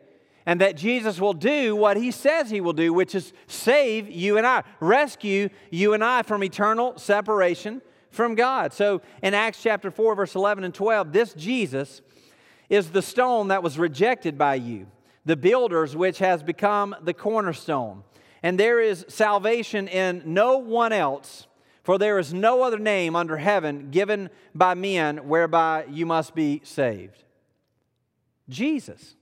and 0.48 0.62
that 0.62 0.78
Jesus 0.78 1.20
will 1.20 1.34
do 1.34 1.76
what 1.76 1.98
he 1.98 2.10
says 2.10 2.48
he 2.48 2.62
will 2.62 2.72
do, 2.72 2.90
which 2.90 3.14
is 3.14 3.34
save 3.48 4.08
you 4.08 4.38
and 4.38 4.46
I, 4.46 4.62
rescue 4.80 5.50
you 5.70 5.92
and 5.92 6.02
I 6.02 6.22
from 6.22 6.42
eternal 6.42 6.96
separation 6.96 7.82
from 8.10 8.34
God. 8.34 8.72
So 8.72 9.02
in 9.22 9.34
Acts 9.34 9.62
chapter 9.62 9.90
4, 9.90 10.14
verse 10.14 10.34
11 10.34 10.64
and 10.64 10.72
12, 10.72 11.12
this 11.12 11.34
Jesus 11.34 12.00
is 12.70 12.92
the 12.92 13.02
stone 13.02 13.48
that 13.48 13.62
was 13.62 13.78
rejected 13.78 14.38
by 14.38 14.54
you, 14.54 14.86
the 15.26 15.36
builders, 15.36 15.94
which 15.94 16.16
has 16.20 16.42
become 16.42 16.96
the 17.02 17.12
cornerstone. 17.12 18.02
And 18.42 18.58
there 18.58 18.80
is 18.80 19.04
salvation 19.06 19.86
in 19.86 20.22
no 20.24 20.56
one 20.56 20.94
else, 20.94 21.46
for 21.82 21.98
there 21.98 22.18
is 22.18 22.32
no 22.32 22.62
other 22.62 22.78
name 22.78 23.14
under 23.16 23.36
heaven 23.36 23.90
given 23.90 24.30
by 24.54 24.72
men 24.72 25.28
whereby 25.28 25.84
you 25.90 26.06
must 26.06 26.34
be 26.34 26.62
saved. 26.64 27.22
Jesus. 28.48 29.14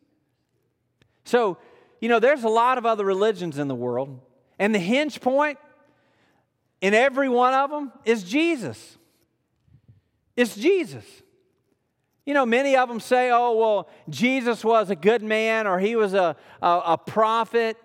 So, 1.27 1.59
you 2.01 2.09
know, 2.09 2.21
there's 2.21 2.45
a 2.45 2.49
lot 2.49 2.79
of 2.79 2.87
other 2.87 3.05
religions 3.05 3.59
in 3.59 3.69
the 3.69 3.75
world, 3.75 4.21
and 4.59 4.75
the 4.75 4.79
hinge 4.79 5.21
point 5.21 5.59
in 6.81 6.95
every 6.95 7.29
one 7.29 7.53
of 7.53 7.71
them 7.71 7.93
is 8.05 8.23
Jesus. 8.23 8.97
It's 10.37 10.55
Jesus. 10.55 11.05
You 12.25 12.35
know, 12.35 12.47
many 12.47 12.77
of 12.77 12.89
them 12.89 13.01
say, 13.01 13.31
oh, 13.31 13.57
well, 13.57 13.89
Jesus 14.09 14.65
was 14.65 14.91
a 14.91 14.97
good 14.97 15.23
man 15.23 15.67
or 15.67 15.79
he 15.79 15.97
was 15.97 16.13
a, 16.15 16.37
a, 16.61 16.83
a 16.87 16.99
prophet, 16.99 17.77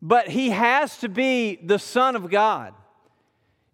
but 0.00 0.28
he 0.28 0.50
has 0.50 0.98
to 0.98 1.08
be 1.08 1.58
the 1.62 1.78
Son 1.78 2.16
of 2.16 2.30
God. 2.30 2.74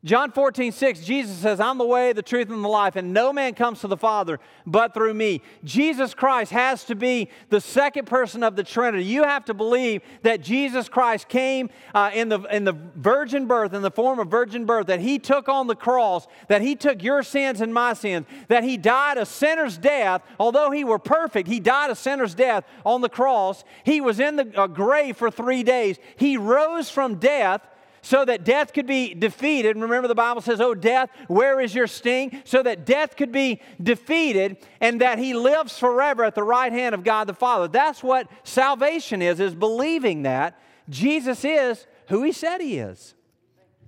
John 0.05 0.33
14, 0.33 0.73
6, 0.73 1.05
Jesus 1.05 1.37
says, 1.37 1.61
I'm 1.61 1.79
the 1.79 1.87
way, 1.87 2.12
the 2.12 2.23
truth, 2.23 2.51
and 2.51 2.65
the 2.65 2.69
life, 2.69 2.97
and 2.97 3.12
no 3.12 3.33
man 3.33 3.55
comes 3.55 3.83
to 3.83 3.87
the 3.87 3.97
Father 3.97 4.41
but 4.67 4.95
through 4.95 5.15
me. 5.15 5.43
Jesus 5.62 6.12
Christ 6.12 6.51
has 6.51 6.83
to 6.87 6.97
be 6.97 7.29
the 7.51 7.61
second 7.61 8.07
person 8.07 8.43
of 8.43 8.57
the 8.57 8.65
Trinity. 8.65 9.05
You 9.05 9.23
have 9.23 9.45
to 9.45 9.55
believe 9.55 10.03
that 10.23 10.41
Jesus 10.41 10.88
Christ 10.88 11.29
came 11.29 11.71
uh, 11.95 12.11
in, 12.12 12.29
the, 12.31 12.41
in 12.53 12.65
the 12.65 12.73
virgin 12.97 13.47
birth, 13.47 13.75
in 13.75 13.83
the 13.83 13.93
form 13.93 14.19
of 14.19 14.27
virgin 14.27 14.65
birth, 14.65 14.88
that 14.88 14.99
he 14.99 15.21
took 15.21 15.49
on 15.49 15.69
the 15.69 15.77
cross, 15.77 16.27
that 16.49 16.62
he 16.62 16.75
took 16.75 17.01
your 17.01 17.23
sins 17.23 17.61
and 17.61 17.73
my 17.73 17.93
sins, 17.95 18.27
that 18.49 18.65
he 18.65 18.77
died 18.77 19.19
a 19.19 19.27
sinner's 19.27 19.79
death. 19.79 20.23
Although 20.41 20.73
he 20.73 20.83
were 20.83 20.99
perfect, 20.99 21.47
he 21.47 21.61
died 21.61 21.91
a 21.91 21.95
sinner's 21.95 22.35
death 22.35 22.65
on 22.85 23.03
the 23.03 23.09
cross. 23.09 23.62
He 23.85 24.01
was 24.01 24.19
in 24.19 24.35
the 24.35 24.61
uh, 24.61 24.67
grave 24.67 25.17
for 25.17 25.31
three 25.31 25.62
days. 25.62 25.99
He 26.17 26.37
rose 26.37 26.91
from 26.91 27.21
death 27.21 27.61
so 28.03 28.25
that 28.25 28.45
death 28.45 28.73
could 28.73 28.87
be 28.87 29.15
defeated. 29.15 29.77
Remember, 29.77 30.09
the 30.09 30.15
Bible 30.15 30.43
says, 30.43 30.61
Oh, 30.61 30.75
death, 30.75 31.09
where 31.29 31.61
is 31.61 31.75
your 31.75 31.87
sting? 31.87 32.43
So 32.45 32.62
that 32.62 32.85
death 32.85 33.17
could 33.17 33.33
be 33.33 33.61
defeated 33.81 34.57
and 34.81 35.01
that 35.01 35.19
he 35.19 35.35
lives 35.35 35.79
forever 35.79 36.25
at 36.25 36.35
the 36.35 36.43
right 36.43 36.73
hand 36.73 36.95
of 36.95 37.05
God 37.05 37.29
the 37.29 37.35
Father. 37.35 37.69
That's 37.69 38.03
what 38.03 38.29
salvation 38.43 39.23
is, 39.23 39.41
is 39.41 39.55
believing 39.55 40.23
that 40.25 40.61
Jesus 40.88 41.45
is 41.45 41.87
who 42.09 42.25
he 42.25 42.33
said 42.33 42.61
he 42.61 42.79
is. 42.79 43.15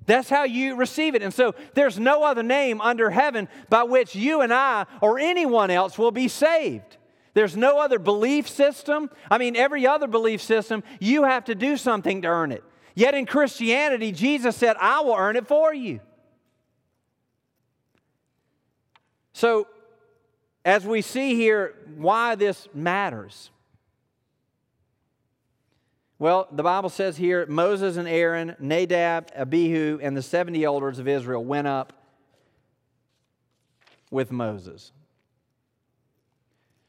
That's 0.06 0.28
how 0.28 0.44
you 0.44 0.76
receive 0.76 1.14
it. 1.14 1.22
And 1.22 1.34
so 1.34 1.54
there's 1.74 1.98
no 1.98 2.22
other 2.22 2.42
name 2.42 2.80
under 2.80 3.10
heaven 3.10 3.48
by 3.68 3.82
which 3.82 4.14
you 4.14 4.42
and 4.42 4.52
I 4.52 4.86
or 5.00 5.18
anyone 5.18 5.70
else 5.70 5.98
will 5.98 6.12
be 6.12 6.28
saved. 6.28 6.98
There's 7.32 7.56
no 7.56 7.80
other 7.80 7.98
belief 7.98 8.48
system. 8.48 9.10
I 9.28 9.38
mean, 9.38 9.56
every 9.56 9.86
other 9.86 10.06
belief 10.06 10.40
system, 10.40 10.84
you 11.00 11.24
have 11.24 11.46
to 11.46 11.54
do 11.54 11.76
something 11.76 12.22
to 12.22 12.28
earn 12.28 12.52
it. 12.52 12.62
Yet 12.94 13.14
in 13.14 13.26
Christianity, 13.26 14.12
Jesus 14.12 14.56
said, 14.56 14.76
I 14.78 15.00
will 15.00 15.16
earn 15.16 15.36
it 15.36 15.46
for 15.46 15.74
you. 15.74 16.00
So, 19.32 19.66
as 20.64 20.86
we 20.86 21.02
see 21.02 21.34
here, 21.34 21.74
why 21.96 22.36
this 22.36 22.68
matters. 22.72 23.50
Well, 26.18 26.48
the 26.52 26.62
Bible 26.62 26.88
says 26.88 27.16
here 27.16 27.44
Moses 27.46 27.96
and 27.96 28.08
Aaron, 28.08 28.56
Nadab, 28.58 29.30
Abihu, 29.36 29.98
and 30.00 30.16
the 30.16 30.22
70 30.22 30.62
elders 30.64 30.98
of 30.98 31.08
Israel 31.08 31.44
went 31.44 31.66
up 31.66 31.92
with 34.10 34.30
Moses. 34.30 34.92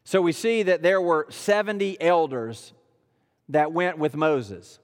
So 0.03 0.21
we 0.21 0.31
see 0.31 0.61
that 0.63 0.83
there 0.83 1.01
were 1.01 1.25
70 1.29 1.99
elders 1.99 2.73
that 3.49 3.71
went 3.71 3.97
with 3.97 4.15
Moses. 4.15 4.79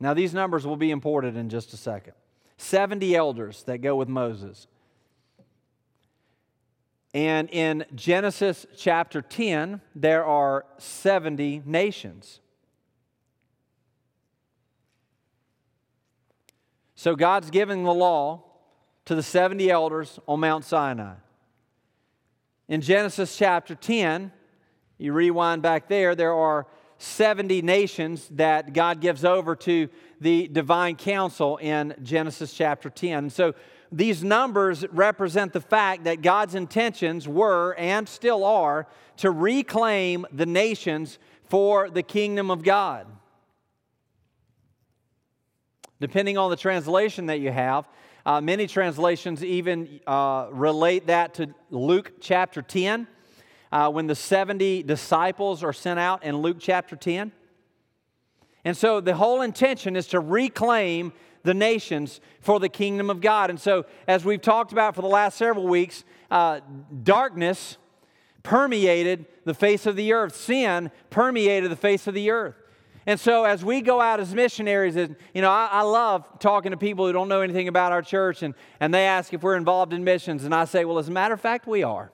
Now, 0.00 0.14
these 0.14 0.32
numbers 0.32 0.66
will 0.66 0.76
be 0.76 0.90
important 0.90 1.36
in 1.36 1.48
just 1.48 1.72
a 1.72 1.76
second. 1.76 2.14
70 2.56 3.14
elders 3.16 3.62
that 3.64 3.78
go 3.78 3.96
with 3.96 4.08
Moses. 4.08 4.66
And 7.14 7.48
in 7.50 7.84
Genesis 7.94 8.66
chapter 8.76 9.22
10, 9.22 9.80
there 9.94 10.24
are 10.24 10.66
70 10.78 11.62
nations. 11.64 12.40
So 16.94 17.16
God's 17.16 17.50
giving 17.50 17.84
the 17.84 17.94
law 17.94 18.42
to 19.04 19.14
the 19.14 19.22
70 19.22 19.70
elders 19.70 20.18
on 20.28 20.40
Mount 20.40 20.64
Sinai. 20.64 21.14
In 22.68 22.80
Genesis 22.80 23.36
chapter 23.36 23.74
10, 23.74 24.32
you 24.98 25.12
rewind 25.12 25.62
back 25.62 25.88
there, 25.88 26.14
there 26.14 26.34
are 26.34 26.66
70 26.98 27.62
nations 27.62 28.28
that 28.32 28.72
God 28.72 29.00
gives 29.00 29.24
over 29.24 29.54
to 29.56 29.88
the 30.20 30.48
divine 30.48 30.96
council 30.96 31.56
in 31.58 31.94
Genesis 32.02 32.52
chapter 32.52 32.90
10. 32.90 33.30
So 33.30 33.54
these 33.90 34.22
numbers 34.22 34.86
represent 34.88 35.52
the 35.52 35.60
fact 35.60 36.04
that 36.04 36.22
God's 36.22 36.54
intentions 36.54 37.26
were 37.26 37.74
and 37.78 38.08
still 38.08 38.44
are 38.44 38.86
to 39.18 39.30
reclaim 39.30 40.26
the 40.32 40.44
nations 40.44 41.18
for 41.44 41.88
the 41.88 42.02
kingdom 42.02 42.50
of 42.50 42.62
God. 42.62 43.06
Depending 46.00 46.36
on 46.36 46.50
the 46.50 46.56
translation 46.56 47.26
that 47.26 47.40
you 47.40 47.50
have, 47.50 47.88
uh, 48.26 48.40
many 48.40 48.66
translations 48.66 49.42
even 49.42 50.00
uh, 50.06 50.48
relate 50.50 51.06
that 51.06 51.34
to 51.34 51.54
Luke 51.70 52.12
chapter 52.20 52.60
10 52.60 53.06
uh, 53.72 53.90
when 53.90 54.06
the 54.06 54.14
70 54.14 54.82
disciples 54.82 55.62
are 55.62 55.72
sent 55.72 55.98
out 55.98 56.24
in 56.24 56.36
Luke 56.38 56.58
chapter 56.60 56.96
10. 56.96 57.32
And 58.64 58.76
so 58.76 59.00
the 59.00 59.14
whole 59.14 59.42
intention 59.42 59.96
is 59.96 60.06
to 60.08 60.20
reclaim 60.20 61.12
the 61.42 61.54
nations 61.54 62.20
for 62.40 62.60
the 62.60 62.68
kingdom 62.68 63.10
of 63.10 63.20
God. 63.20 63.50
And 63.50 63.60
so, 63.60 63.86
as 64.06 64.24
we've 64.24 64.42
talked 64.42 64.72
about 64.72 64.94
for 64.94 65.02
the 65.02 65.08
last 65.08 65.38
several 65.38 65.66
weeks, 65.66 66.04
uh, 66.30 66.60
darkness 67.02 67.78
permeated 68.42 69.26
the 69.44 69.54
face 69.54 69.86
of 69.86 69.96
the 69.96 70.12
earth, 70.12 70.36
sin 70.36 70.90
permeated 71.10 71.70
the 71.70 71.76
face 71.76 72.06
of 72.06 72.14
the 72.14 72.30
earth. 72.30 72.54
And 73.06 73.18
so, 73.18 73.44
as 73.44 73.64
we 73.64 73.80
go 73.80 74.00
out 74.00 74.20
as 74.20 74.34
missionaries, 74.34 74.96
and, 74.96 75.16
you 75.32 75.40
know, 75.40 75.50
I, 75.50 75.68
I, 75.72 75.82
love 75.82 76.26
talking 76.40 76.72
to 76.72 76.76
people 76.76 77.06
who 77.06 77.12
don't 77.14 77.28
know 77.28 77.40
anything 77.40 77.68
about 77.68 77.92
our 77.92 78.02
church, 78.02 78.42
and, 78.42 78.54
and 78.80 78.92
they 78.92 79.06
ask 79.06 79.32
if 79.32 79.42
we're 79.42 79.56
involved 79.56 79.94
in 79.94 80.04
missions. 80.04 80.44
And 80.44 80.54
I 80.54 80.66
say, 80.66 80.84
well, 80.84 80.98
as 80.98 81.08
a 81.08 81.12
matter 81.12 81.32
of 81.32 81.40
fact, 81.40 81.66
we 81.66 81.82
are. 81.82 82.12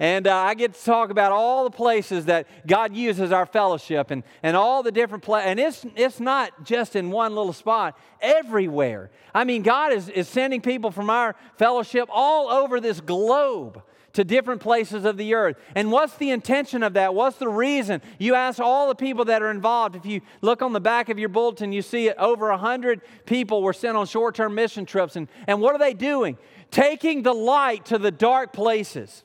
And 0.00 0.28
uh, 0.28 0.36
I 0.36 0.54
get 0.54 0.74
to 0.74 0.84
talk 0.84 1.10
about 1.10 1.32
all 1.32 1.64
the 1.64 1.70
places 1.70 2.26
that 2.26 2.46
God 2.66 2.94
uses 2.94 3.32
our 3.32 3.46
fellowship 3.46 4.12
and, 4.12 4.22
and 4.44 4.56
all 4.56 4.84
the 4.84 4.92
different 4.92 5.24
places. 5.24 5.50
And 5.50 5.58
it's, 5.58 5.86
it's 5.96 6.20
not 6.20 6.64
just 6.64 6.94
in 6.94 7.10
one 7.10 7.34
little 7.34 7.52
spot, 7.52 7.98
everywhere. 8.20 9.10
I 9.34 9.42
mean, 9.42 9.62
God 9.62 9.92
is, 9.92 10.08
is 10.08 10.28
sending 10.28 10.60
people 10.60 10.92
from 10.92 11.10
our 11.10 11.34
fellowship 11.56 12.08
all 12.12 12.48
over 12.48 12.80
this 12.80 13.00
globe 13.00 13.82
to 14.12 14.24
different 14.24 14.60
places 14.60 15.04
of 15.04 15.16
the 15.16 15.34
earth. 15.34 15.56
And 15.74 15.90
what's 15.90 16.16
the 16.16 16.30
intention 16.30 16.82
of 16.82 16.94
that? 16.94 17.14
What's 17.14 17.38
the 17.38 17.48
reason? 17.48 18.00
You 18.18 18.34
ask 18.34 18.60
all 18.60 18.88
the 18.88 18.94
people 18.94 19.26
that 19.26 19.42
are 19.42 19.50
involved. 19.50 19.96
If 19.96 20.06
you 20.06 20.20
look 20.42 20.62
on 20.62 20.72
the 20.72 20.80
back 20.80 21.08
of 21.08 21.18
your 21.18 21.28
bulletin, 21.28 21.72
you 21.72 21.82
see 21.82 22.08
it 22.08 22.16
over 22.18 22.50
100 22.50 23.00
people 23.26 23.62
were 23.62 23.72
sent 23.72 23.96
on 23.96 24.06
short 24.06 24.36
term 24.36 24.54
mission 24.54 24.86
trips. 24.86 25.16
And, 25.16 25.28
and 25.46 25.60
what 25.60 25.74
are 25.74 25.78
they 25.78 25.94
doing? 25.94 26.38
Taking 26.70 27.22
the 27.22 27.34
light 27.34 27.86
to 27.86 27.98
the 27.98 28.10
dark 28.10 28.52
places. 28.52 29.24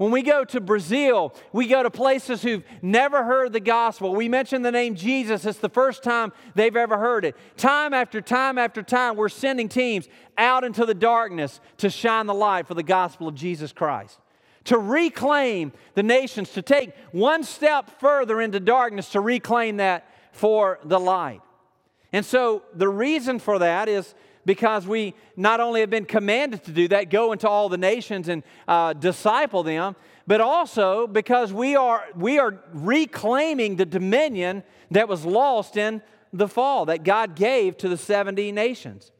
When 0.00 0.12
we 0.12 0.22
go 0.22 0.46
to 0.46 0.62
Brazil, 0.62 1.34
we 1.52 1.66
go 1.66 1.82
to 1.82 1.90
places 1.90 2.40
who've 2.40 2.64
never 2.80 3.22
heard 3.22 3.52
the 3.52 3.60
gospel. 3.60 4.14
We 4.14 4.30
mention 4.30 4.62
the 4.62 4.72
name 4.72 4.94
Jesus, 4.94 5.44
it's 5.44 5.58
the 5.58 5.68
first 5.68 6.02
time 6.02 6.32
they've 6.54 6.74
ever 6.74 6.96
heard 6.96 7.26
it. 7.26 7.36
Time 7.58 7.92
after 7.92 8.22
time 8.22 8.56
after 8.56 8.82
time, 8.82 9.14
we're 9.14 9.28
sending 9.28 9.68
teams 9.68 10.08
out 10.38 10.64
into 10.64 10.86
the 10.86 10.94
darkness 10.94 11.60
to 11.76 11.90
shine 11.90 12.24
the 12.24 12.32
light 12.32 12.66
for 12.66 12.72
the 12.72 12.82
gospel 12.82 13.28
of 13.28 13.34
Jesus 13.34 13.72
Christ. 13.74 14.18
To 14.64 14.78
reclaim 14.78 15.70
the 15.92 16.02
nations, 16.02 16.48
to 16.54 16.62
take 16.62 16.96
one 17.12 17.44
step 17.44 18.00
further 18.00 18.40
into 18.40 18.58
darkness, 18.58 19.10
to 19.10 19.20
reclaim 19.20 19.76
that 19.76 20.08
for 20.32 20.78
the 20.82 20.98
light. 20.98 21.42
And 22.10 22.24
so 22.24 22.62
the 22.72 22.88
reason 22.88 23.38
for 23.38 23.58
that 23.58 23.86
is 23.86 24.14
because 24.44 24.86
we 24.86 25.14
not 25.36 25.60
only 25.60 25.80
have 25.80 25.90
been 25.90 26.04
commanded 26.04 26.64
to 26.64 26.72
do 26.72 26.88
that, 26.88 27.10
go 27.10 27.32
into 27.32 27.48
all 27.48 27.68
the 27.68 27.78
nations 27.78 28.28
and 28.28 28.42
uh, 28.66 28.92
disciple 28.92 29.62
them, 29.62 29.96
but 30.26 30.40
also 30.40 31.06
because 31.06 31.52
we 31.52 31.76
are, 31.76 32.04
we 32.14 32.38
are 32.38 32.58
reclaiming 32.72 33.76
the 33.76 33.86
dominion 33.86 34.62
that 34.90 35.08
was 35.08 35.24
lost 35.24 35.76
in 35.76 36.02
the 36.32 36.48
fall 36.48 36.86
that 36.86 37.04
God 37.04 37.34
gave 37.34 37.76
to 37.78 37.88
the 37.88 37.96
70 37.96 38.52
nations. 38.52 39.10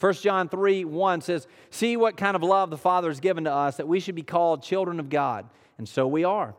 1 0.00 0.14
John 0.14 0.48
3 0.48 0.84
1 0.84 1.20
says, 1.20 1.46
See 1.70 1.96
what 1.96 2.16
kind 2.16 2.36
of 2.36 2.42
love 2.42 2.70
the 2.70 2.78
Father 2.78 3.08
has 3.08 3.20
given 3.20 3.44
to 3.44 3.52
us 3.52 3.76
that 3.76 3.88
we 3.88 4.00
should 4.00 4.14
be 4.14 4.22
called 4.22 4.62
children 4.62 5.00
of 5.00 5.10
God. 5.10 5.48
And 5.76 5.88
so 5.88 6.06
we 6.06 6.24
are. 6.24 6.54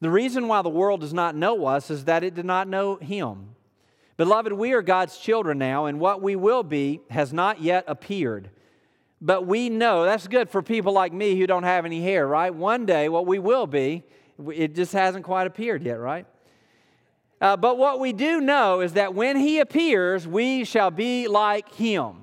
The 0.00 0.10
reason 0.10 0.48
why 0.48 0.62
the 0.62 0.68
world 0.68 1.00
does 1.00 1.14
not 1.14 1.34
know 1.34 1.66
us 1.66 1.90
is 1.90 2.04
that 2.04 2.24
it 2.24 2.34
did 2.34 2.44
not 2.44 2.68
know 2.68 2.96
Him. 2.96 3.55
Beloved, 4.16 4.52
we 4.52 4.72
are 4.72 4.82
God's 4.82 5.18
children 5.18 5.58
now, 5.58 5.86
and 5.86 6.00
what 6.00 6.22
we 6.22 6.36
will 6.36 6.62
be 6.62 7.00
has 7.10 7.32
not 7.32 7.60
yet 7.60 7.84
appeared. 7.86 8.50
But 9.20 9.46
we 9.46 9.68
know 9.68 10.04
that's 10.04 10.26
good 10.26 10.48
for 10.48 10.62
people 10.62 10.92
like 10.92 11.12
me 11.12 11.38
who 11.38 11.46
don't 11.46 11.64
have 11.64 11.84
any 11.84 12.02
hair, 12.02 12.26
right? 12.26 12.54
One 12.54 12.86
day, 12.86 13.08
what 13.08 13.26
we 13.26 13.38
will 13.38 13.66
be, 13.66 14.04
it 14.54 14.74
just 14.74 14.92
hasn't 14.92 15.24
quite 15.24 15.46
appeared 15.46 15.82
yet, 15.82 15.98
right? 15.98 16.26
Uh, 17.40 17.56
but 17.56 17.76
what 17.76 18.00
we 18.00 18.12
do 18.14 18.40
know 18.40 18.80
is 18.80 18.94
that 18.94 19.14
when 19.14 19.36
He 19.36 19.58
appears, 19.58 20.26
we 20.26 20.64
shall 20.64 20.90
be 20.90 21.28
like 21.28 21.74
Him. 21.74 22.22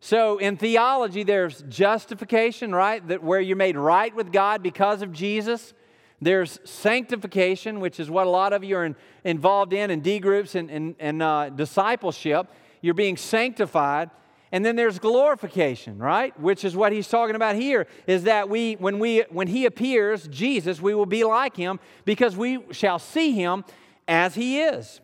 So 0.00 0.38
in 0.38 0.56
theology, 0.56 1.22
there's 1.22 1.62
justification, 1.68 2.74
right? 2.74 3.06
That 3.08 3.22
where 3.22 3.40
you're 3.40 3.56
made 3.56 3.76
right 3.76 4.14
with 4.14 4.32
God 4.32 4.62
because 4.62 5.00
of 5.00 5.12
Jesus. 5.12 5.72
There's 6.22 6.60
sanctification, 6.62 7.80
which 7.80 7.98
is 7.98 8.08
what 8.08 8.28
a 8.28 8.30
lot 8.30 8.52
of 8.52 8.62
you 8.62 8.76
are 8.76 8.84
in, 8.84 8.94
involved 9.24 9.72
in, 9.72 9.90
in 9.90 10.00
D 10.00 10.20
groups 10.20 10.54
and, 10.54 10.70
and, 10.70 10.94
and 11.00 11.20
uh, 11.20 11.50
discipleship. 11.50 12.46
You're 12.80 12.94
being 12.94 13.16
sanctified. 13.16 14.08
And 14.52 14.64
then 14.64 14.76
there's 14.76 15.00
glorification, 15.00 15.98
right? 15.98 16.38
Which 16.38 16.64
is 16.64 16.76
what 16.76 16.92
he's 16.92 17.08
talking 17.08 17.34
about 17.34 17.56
here 17.56 17.88
is 18.06 18.24
that 18.24 18.48
we 18.48 18.74
when 18.74 18.98
we 18.98 19.24
when 19.30 19.48
he 19.48 19.66
appears, 19.66 20.28
Jesus, 20.28 20.80
we 20.80 20.94
will 20.94 21.06
be 21.06 21.24
like 21.24 21.56
him 21.56 21.80
because 22.04 22.36
we 22.36 22.60
shall 22.70 22.98
see 22.98 23.32
him 23.32 23.64
as 24.06 24.34
he 24.34 24.60
is. 24.60 25.00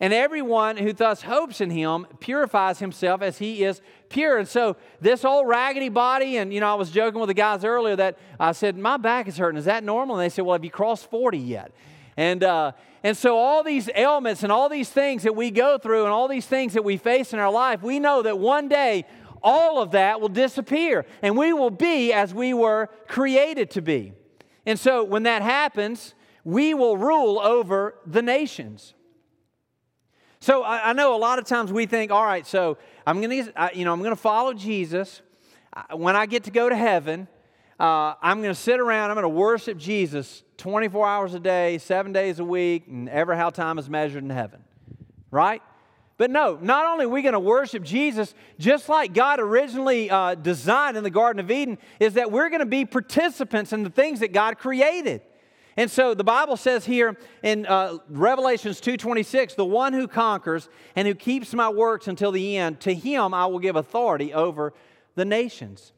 And 0.00 0.14
everyone 0.14 0.78
who 0.78 0.94
thus 0.94 1.20
hopes 1.20 1.60
in 1.60 1.68
him 1.68 2.06
purifies 2.20 2.78
himself 2.78 3.20
as 3.20 3.36
he 3.36 3.62
is 3.64 3.82
pure. 4.08 4.38
And 4.38 4.48
so, 4.48 4.76
this 4.98 5.26
old 5.26 5.46
raggedy 5.46 5.90
body, 5.90 6.38
and 6.38 6.54
you 6.54 6.60
know, 6.60 6.72
I 6.72 6.74
was 6.74 6.90
joking 6.90 7.20
with 7.20 7.28
the 7.28 7.34
guys 7.34 7.64
earlier 7.64 7.96
that 7.96 8.18
I 8.38 8.52
said, 8.52 8.78
My 8.78 8.96
back 8.96 9.28
is 9.28 9.36
hurting. 9.36 9.58
Is 9.58 9.66
that 9.66 9.84
normal? 9.84 10.16
And 10.16 10.24
they 10.24 10.30
said, 10.30 10.46
Well, 10.46 10.54
have 10.54 10.64
you 10.64 10.70
crossed 10.70 11.10
40 11.10 11.36
yet? 11.36 11.72
And, 12.16 12.42
uh, 12.42 12.72
and 13.04 13.14
so, 13.14 13.36
all 13.36 13.62
these 13.62 13.90
ailments 13.94 14.42
and 14.42 14.50
all 14.50 14.70
these 14.70 14.88
things 14.88 15.22
that 15.24 15.36
we 15.36 15.50
go 15.50 15.76
through 15.76 16.04
and 16.04 16.12
all 16.12 16.28
these 16.28 16.46
things 16.46 16.72
that 16.72 16.82
we 16.82 16.96
face 16.96 17.34
in 17.34 17.38
our 17.38 17.52
life, 17.52 17.82
we 17.82 17.98
know 17.98 18.22
that 18.22 18.38
one 18.38 18.68
day 18.68 19.04
all 19.42 19.82
of 19.82 19.90
that 19.90 20.20
will 20.20 20.28
disappear 20.28 21.04
and 21.22 21.36
we 21.36 21.52
will 21.52 21.70
be 21.70 22.12
as 22.12 22.32
we 22.34 22.52
were 22.54 22.88
created 23.06 23.70
to 23.72 23.82
be. 23.82 24.12
And 24.64 24.78
so, 24.78 25.04
when 25.04 25.24
that 25.24 25.42
happens, 25.42 26.14
we 26.42 26.72
will 26.72 26.96
rule 26.96 27.38
over 27.38 27.96
the 28.06 28.22
nations. 28.22 28.94
So 30.42 30.62
I, 30.62 30.90
I 30.90 30.92
know 30.94 31.14
a 31.14 31.18
lot 31.18 31.38
of 31.38 31.44
times 31.44 31.70
we 31.70 31.84
think, 31.84 32.10
all 32.10 32.24
right, 32.24 32.46
so 32.46 32.78
I'm 33.06 33.20
going 33.20 33.44
to, 33.44 33.70
you 33.74 33.84
know, 33.84 33.92
I'm 33.92 33.98
going 34.00 34.10
to 34.10 34.16
follow 34.16 34.54
Jesus. 34.54 35.20
When 35.92 36.16
I 36.16 36.24
get 36.24 36.44
to 36.44 36.50
go 36.50 36.70
to 36.70 36.76
heaven, 36.76 37.28
uh, 37.78 38.14
I'm 38.22 38.40
going 38.40 38.54
to 38.54 38.58
sit 38.58 38.80
around. 38.80 39.10
I'm 39.10 39.16
going 39.16 39.24
to 39.24 39.28
worship 39.28 39.76
Jesus 39.76 40.42
24 40.56 41.06
hours 41.06 41.34
a 41.34 41.40
day, 41.40 41.76
seven 41.76 42.14
days 42.14 42.38
a 42.38 42.44
week, 42.44 42.84
and 42.88 43.06
ever 43.10 43.36
how 43.36 43.50
time 43.50 43.78
is 43.78 43.90
measured 43.90 44.24
in 44.24 44.30
heaven. 44.30 44.64
Right? 45.30 45.62
But 46.16 46.30
no, 46.30 46.58
not 46.60 46.86
only 46.86 47.04
are 47.04 47.10
we 47.10 47.20
going 47.20 47.34
to 47.34 47.40
worship 47.40 47.82
Jesus, 47.82 48.34
just 48.58 48.88
like 48.88 49.12
God 49.12 49.40
originally 49.40 50.10
uh, 50.10 50.36
designed 50.36 50.96
in 50.96 51.04
the 51.04 51.10
Garden 51.10 51.40
of 51.40 51.50
Eden, 51.50 51.76
is 51.98 52.14
that 52.14 52.32
we're 52.32 52.48
going 52.48 52.60
to 52.60 52.66
be 52.66 52.86
participants 52.86 53.74
in 53.74 53.82
the 53.82 53.90
things 53.90 54.20
that 54.20 54.32
God 54.32 54.56
created. 54.56 55.20
And 55.76 55.90
so 55.90 56.14
the 56.14 56.24
Bible 56.24 56.56
says 56.56 56.84
here 56.84 57.16
in 57.42 57.66
uh, 57.66 57.98
Revelations 58.08 58.80
2:26, 58.80 59.54
"The 59.54 59.64
one 59.64 59.92
who 59.92 60.08
conquers 60.08 60.68
and 60.96 61.06
who 61.06 61.14
keeps 61.14 61.54
my 61.54 61.68
works 61.68 62.08
until 62.08 62.32
the 62.32 62.56
end, 62.56 62.80
to 62.80 62.94
him 62.94 63.32
I 63.32 63.46
will 63.46 63.58
give 63.58 63.76
authority 63.76 64.34
over 64.34 64.72
the 65.14 65.24
nations." 65.24 65.92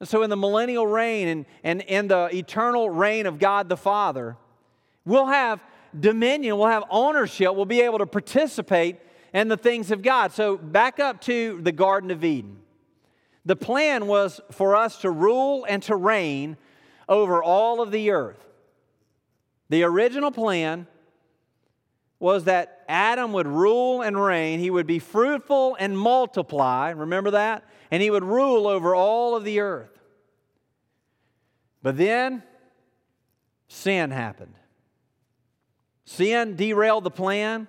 And 0.00 0.08
so 0.08 0.22
in 0.22 0.30
the 0.30 0.36
millennial 0.36 0.86
reign 0.86 1.28
and, 1.28 1.46
and 1.62 1.80
in 1.82 2.08
the 2.08 2.28
eternal 2.34 2.90
reign 2.90 3.26
of 3.26 3.38
God 3.38 3.68
the 3.68 3.76
Father, 3.76 4.36
we'll 5.04 5.26
have 5.26 5.60
dominion, 5.98 6.58
we'll 6.58 6.66
have 6.66 6.84
ownership, 6.90 7.54
we'll 7.54 7.66
be 7.66 7.82
able 7.82 7.98
to 7.98 8.06
participate 8.06 8.96
in 9.32 9.48
the 9.48 9.56
things 9.56 9.90
of 9.90 10.02
God. 10.02 10.32
So 10.32 10.56
back 10.56 10.98
up 10.98 11.20
to 11.22 11.60
the 11.62 11.72
Garden 11.72 12.10
of 12.10 12.24
Eden. 12.24 12.58
The 13.44 13.56
plan 13.56 14.06
was 14.06 14.40
for 14.50 14.76
us 14.76 14.98
to 15.02 15.10
rule 15.10 15.66
and 15.68 15.82
to 15.84 15.96
reign 15.96 16.56
over 17.08 17.42
all 17.42 17.80
of 17.80 17.90
the 17.90 18.10
earth. 18.10 18.46
The 19.68 19.82
original 19.84 20.30
plan 20.30 20.86
was 22.18 22.44
that 22.44 22.84
Adam 22.88 23.32
would 23.32 23.48
rule 23.48 24.02
and 24.02 24.22
reign. 24.22 24.60
He 24.60 24.70
would 24.70 24.86
be 24.86 24.98
fruitful 24.98 25.76
and 25.80 25.98
multiply. 25.98 26.90
Remember 26.90 27.32
that? 27.32 27.64
And 27.90 28.02
he 28.02 28.10
would 28.10 28.22
rule 28.22 28.68
over 28.68 28.94
all 28.94 29.34
of 29.34 29.44
the 29.44 29.60
earth. 29.60 29.90
But 31.82 31.96
then 31.96 32.42
sin 33.66 34.10
happened. 34.10 34.54
Sin 36.04 36.56
derailed 36.56 37.04
the 37.04 37.10
plan, 37.10 37.66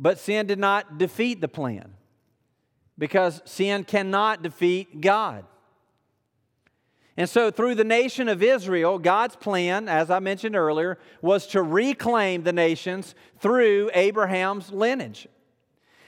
but 0.00 0.18
sin 0.18 0.46
did 0.46 0.58
not 0.58 0.98
defeat 0.98 1.40
the 1.40 1.48
plan 1.48 1.94
because 2.96 3.40
sin 3.44 3.84
cannot 3.84 4.42
defeat 4.42 5.00
God. 5.00 5.44
And 7.18 7.28
so, 7.28 7.50
through 7.50 7.74
the 7.74 7.82
nation 7.82 8.28
of 8.28 8.44
Israel, 8.44 8.96
God's 8.96 9.34
plan, 9.34 9.88
as 9.88 10.08
I 10.08 10.20
mentioned 10.20 10.54
earlier, 10.54 10.98
was 11.20 11.48
to 11.48 11.64
reclaim 11.64 12.44
the 12.44 12.52
nations 12.52 13.16
through 13.40 13.90
Abraham's 13.92 14.70
lineage. 14.70 15.26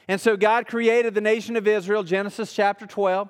And 0.07 0.20
so, 0.20 0.37
God 0.37 0.68
created 0.68 1.14
the 1.14 1.20
nation 1.20 1.57
of 1.57 1.66
Israel, 1.66 2.05
Genesis 2.05 2.53
chapter 2.53 2.87
12, 2.87 3.29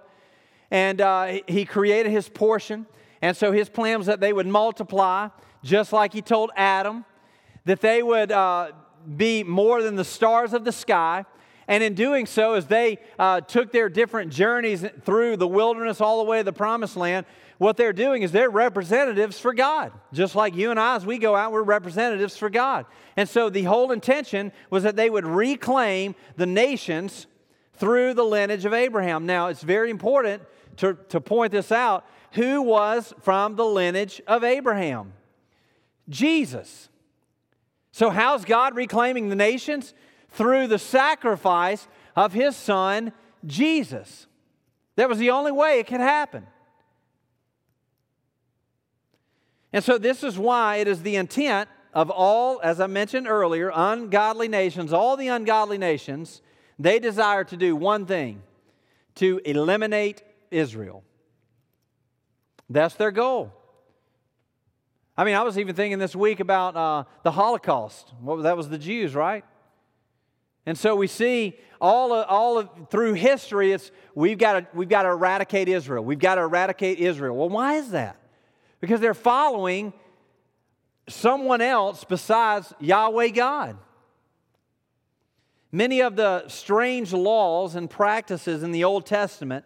and 0.70 1.00
uh, 1.00 1.38
He 1.48 1.64
created 1.64 2.12
His 2.12 2.28
portion. 2.28 2.84
And 3.22 3.34
so, 3.34 3.50
His 3.50 3.70
plan 3.70 3.96
was 3.96 4.08
that 4.08 4.20
they 4.20 4.34
would 4.34 4.46
multiply, 4.46 5.28
just 5.64 5.90
like 5.90 6.12
He 6.12 6.20
told 6.20 6.50
Adam, 6.56 7.06
that 7.64 7.80
they 7.80 8.02
would 8.02 8.30
uh, 8.30 8.72
be 9.16 9.42
more 9.42 9.82
than 9.82 9.96
the 9.96 10.04
stars 10.04 10.52
of 10.52 10.66
the 10.66 10.72
sky. 10.72 11.24
And 11.66 11.82
in 11.82 11.94
doing 11.94 12.26
so, 12.26 12.54
as 12.54 12.66
they 12.66 12.98
uh, 13.18 13.40
took 13.40 13.72
their 13.72 13.88
different 13.88 14.32
journeys 14.32 14.84
through 15.04 15.38
the 15.38 15.48
wilderness 15.48 16.02
all 16.02 16.18
the 16.18 16.28
way 16.28 16.38
to 16.38 16.44
the 16.44 16.52
promised 16.52 16.96
land, 16.96 17.24
what 17.60 17.76
they're 17.76 17.92
doing 17.92 18.22
is 18.22 18.32
they're 18.32 18.48
representatives 18.48 19.38
for 19.38 19.52
God. 19.52 19.92
Just 20.14 20.34
like 20.34 20.56
you 20.56 20.70
and 20.70 20.80
I, 20.80 20.96
as 20.96 21.04
we 21.04 21.18
go 21.18 21.36
out, 21.36 21.52
we're 21.52 21.62
representatives 21.62 22.34
for 22.34 22.48
God. 22.48 22.86
And 23.18 23.28
so 23.28 23.50
the 23.50 23.64
whole 23.64 23.92
intention 23.92 24.50
was 24.70 24.82
that 24.84 24.96
they 24.96 25.10
would 25.10 25.26
reclaim 25.26 26.14
the 26.36 26.46
nations 26.46 27.26
through 27.74 28.14
the 28.14 28.24
lineage 28.24 28.64
of 28.64 28.72
Abraham. 28.72 29.26
Now, 29.26 29.48
it's 29.48 29.60
very 29.60 29.90
important 29.90 30.42
to, 30.78 30.96
to 31.10 31.20
point 31.20 31.52
this 31.52 31.70
out. 31.70 32.06
Who 32.32 32.62
was 32.62 33.12
from 33.20 33.56
the 33.56 33.66
lineage 33.66 34.22
of 34.26 34.42
Abraham? 34.42 35.12
Jesus. 36.08 36.88
So, 37.92 38.08
how's 38.08 38.46
God 38.46 38.74
reclaiming 38.74 39.28
the 39.28 39.36
nations? 39.36 39.92
Through 40.30 40.68
the 40.68 40.78
sacrifice 40.78 41.86
of 42.16 42.32
his 42.32 42.56
son, 42.56 43.12
Jesus. 43.44 44.28
That 44.96 45.10
was 45.10 45.18
the 45.18 45.28
only 45.28 45.52
way 45.52 45.78
it 45.78 45.88
could 45.88 46.00
happen. 46.00 46.46
And 49.72 49.84
so, 49.84 49.98
this 49.98 50.24
is 50.24 50.38
why 50.38 50.76
it 50.76 50.88
is 50.88 51.02
the 51.02 51.16
intent 51.16 51.68
of 51.92 52.10
all, 52.10 52.60
as 52.62 52.80
I 52.80 52.86
mentioned 52.86 53.26
earlier, 53.28 53.70
ungodly 53.74 54.48
nations, 54.48 54.92
all 54.92 55.16
the 55.16 55.28
ungodly 55.28 55.78
nations, 55.78 56.42
they 56.78 56.98
desire 56.98 57.44
to 57.44 57.56
do 57.56 57.76
one 57.76 58.06
thing 58.06 58.42
to 59.16 59.40
eliminate 59.44 60.22
Israel. 60.50 61.04
That's 62.68 62.94
their 62.94 63.10
goal. 63.10 63.52
I 65.16 65.24
mean, 65.24 65.34
I 65.34 65.42
was 65.42 65.58
even 65.58 65.74
thinking 65.74 65.98
this 65.98 66.14
week 66.14 66.40
about 66.40 66.76
uh, 66.76 67.04
the 67.24 67.32
Holocaust. 67.32 68.12
What, 68.20 68.42
that 68.44 68.56
was 68.56 68.68
the 68.68 68.78
Jews, 68.78 69.14
right? 69.14 69.44
And 70.64 70.78
so 70.78 70.94
we 70.94 71.08
see 71.08 71.58
all 71.80 72.12
of, 72.12 72.26
all 72.28 72.58
of, 72.58 72.68
through 72.90 73.14
history, 73.14 73.72
it's 73.72 73.90
we've 74.14 74.38
got 74.38 74.52
to 74.52 74.66
we've 74.72 74.88
got 74.88 75.02
to 75.02 75.08
eradicate 75.08 75.68
Israel. 75.68 76.04
We've 76.04 76.18
got 76.18 76.36
to 76.36 76.42
eradicate 76.42 77.00
Israel. 77.00 77.36
Well, 77.36 77.48
why 77.48 77.74
is 77.74 77.90
that? 77.90 78.19
Because 78.80 79.00
they're 79.00 79.14
following 79.14 79.92
someone 81.08 81.60
else 81.60 82.04
besides 82.04 82.72
Yahweh 82.80 83.28
God. 83.28 83.76
Many 85.72 86.00
of 86.00 86.16
the 86.16 86.48
strange 86.48 87.12
laws 87.12 87.74
and 87.76 87.88
practices 87.88 88.62
in 88.62 88.72
the 88.72 88.84
Old 88.84 89.06
Testament 89.06 89.64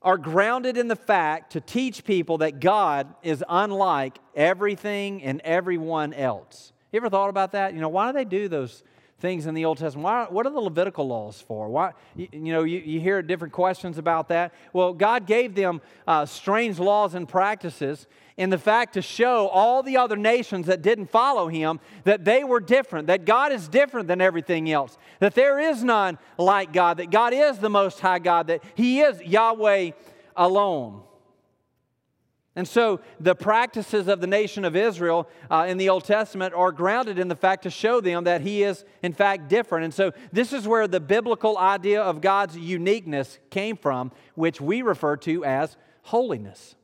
are 0.00 0.16
grounded 0.16 0.76
in 0.76 0.88
the 0.88 0.96
fact 0.96 1.52
to 1.52 1.60
teach 1.60 2.04
people 2.04 2.38
that 2.38 2.60
God 2.60 3.12
is 3.22 3.44
unlike 3.48 4.18
everything 4.34 5.22
and 5.22 5.40
everyone 5.42 6.14
else. 6.14 6.72
You 6.92 6.98
ever 6.98 7.10
thought 7.10 7.28
about 7.28 7.52
that? 7.52 7.74
You 7.74 7.80
know, 7.80 7.88
why 7.88 8.10
do 8.10 8.16
they 8.16 8.24
do 8.24 8.48
those 8.48 8.82
things 9.20 9.46
in 9.46 9.54
the 9.54 9.64
Old 9.64 9.78
Testament. 9.78 10.04
Why, 10.04 10.26
what 10.28 10.46
are 10.46 10.52
the 10.52 10.60
Levitical 10.60 11.06
laws 11.06 11.40
for? 11.40 11.68
Why, 11.68 11.92
you, 12.14 12.28
you 12.32 12.52
know, 12.52 12.62
you, 12.62 12.78
you, 12.78 13.00
hear 13.00 13.20
different 13.20 13.52
questions 13.52 13.98
about 13.98 14.28
that. 14.28 14.54
Well, 14.72 14.92
God 14.92 15.26
gave 15.26 15.54
them 15.54 15.80
uh, 16.06 16.24
strange 16.24 16.78
laws 16.78 17.14
and 17.14 17.28
practices 17.28 18.06
in 18.36 18.50
the 18.50 18.58
fact 18.58 18.94
to 18.94 19.02
show 19.02 19.48
all 19.48 19.82
the 19.82 19.96
other 19.96 20.16
nations 20.16 20.66
that 20.66 20.82
didn't 20.82 21.10
follow 21.10 21.48
him 21.48 21.80
that 22.04 22.24
they 22.24 22.44
were 22.44 22.60
different, 22.60 23.08
that 23.08 23.24
God 23.24 23.52
is 23.52 23.68
different 23.68 24.06
than 24.06 24.20
everything 24.20 24.70
else, 24.70 24.96
that 25.18 25.34
there 25.34 25.58
is 25.58 25.82
none 25.82 26.18
like 26.38 26.72
God, 26.72 26.98
that 26.98 27.10
God 27.10 27.34
is 27.34 27.58
the 27.58 27.70
Most 27.70 27.98
High 27.98 28.20
God, 28.20 28.46
that 28.46 28.62
He 28.76 29.00
is 29.00 29.20
Yahweh 29.22 29.90
alone. 30.36 31.02
And 32.58 32.66
so 32.66 32.98
the 33.20 33.36
practices 33.36 34.08
of 34.08 34.20
the 34.20 34.26
nation 34.26 34.64
of 34.64 34.74
Israel 34.74 35.28
uh, 35.48 35.66
in 35.68 35.78
the 35.78 35.90
Old 35.90 36.02
Testament 36.02 36.54
are 36.54 36.72
grounded 36.72 37.16
in 37.16 37.28
the 37.28 37.36
fact 37.36 37.62
to 37.62 37.70
show 37.70 38.00
them 38.00 38.24
that 38.24 38.40
He 38.40 38.64
is, 38.64 38.84
in 39.00 39.12
fact, 39.12 39.48
different. 39.48 39.84
And 39.84 39.94
so 39.94 40.10
this 40.32 40.52
is 40.52 40.66
where 40.66 40.88
the 40.88 40.98
biblical 40.98 41.56
idea 41.56 42.02
of 42.02 42.20
God's 42.20 42.56
uniqueness 42.56 43.38
came 43.50 43.76
from, 43.76 44.10
which 44.34 44.60
we 44.60 44.82
refer 44.82 45.16
to 45.18 45.44
as 45.44 45.76
holiness. 46.02 46.74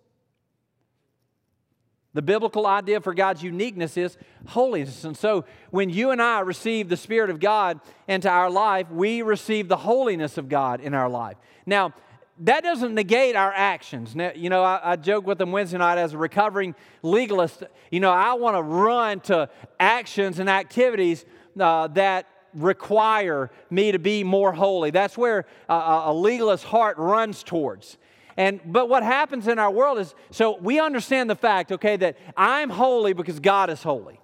The 2.12 2.22
biblical 2.22 2.68
idea 2.68 3.00
for 3.00 3.12
God's 3.12 3.42
uniqueness 3.42 3.96
is 3.96 4.16
holiness. 4.46 5.02
And 5.02 5.16
so 5.16 5.44
when 5.70 5.90
you 5.90 6.12
and 6.12 6.22
I 6.22 6.38
receive 6.38 6.88
the 6.88 6.96
Spirit 6.96 7.30
of 7.30 7.40
God 7.40 7.80
into 8.06 8.28
our 8.28 8.48
life, 8.48 8.88
we 8.92 9.22
receive 9.22 9.66
the 9.66 9.78
holiness 9.78 10.38
of 10.38 10.48
God 10.48 10.80
in 10.80 10.94
our 10.94 11.08
life. 11.08 11.37
Now, 11.66 11.94
that 12.40 12.65
doesn't 12.65 12.94
negate 12.94 13.37
our 13.37 13.52
actions. 13.52 14.17
Now, 14.17 14.33
you 14.35 14.50
know, 14.50 14.65
I, 14.65 14.92
I 14.92 14.96
joke 14.96 15.27
with 15.27 15.38
them 15.38 15.52
Wednesday 15.52 15.79
night 15.79 15.98
as 15.98 16.15
a 16.15 16.19
recovering 16.19 16.75
legalist. 17.02 17.63
You 17.90 18.00
know, 18.00 18.11
I 18.11 18.35
want 18.35 18.56
to 18.56 18.63
run 18.63 19.21
to 19.21 19.48
actions 19.79 20.38
and 20.40 20.50
activities 20.50 21.25
uh, 21.58 21.88
that 21.88 22.27
require 22.54 23.50
me 23.71 23.92
to 23.92 23.98
be 23.98 24.25
more 24.25 24.52
holy. 24.52 24.90
That's 24.90 25.17
where 25.17 25.46
uh, 25.69 26.02
a 26.06 26.13
legalist 26.13 26.65
heart 26.65 26.98
runs 26.98 27.42
towards. 27.42 27.98
And 28.37 28.61
but 28.65 28.88
what 28.88 29.04
happens 29.04 29.46
in 29.46 29.61
our 29.61 29.71
world 29.71 29.98
is 29.98 30.13
so 30.33 30.58
we 30.58 30.81
understand 30.81 31.31
the 31.31 31.37
fact, 31.37 31.71
okay, 31.71 31.96
that 31.96 32.19
I'm 32.37 32.69
holy 32.69 33.13
because 33.13 33.38
God 33.38 33.71
is 33.71 33.83
holy. 33.83 34.21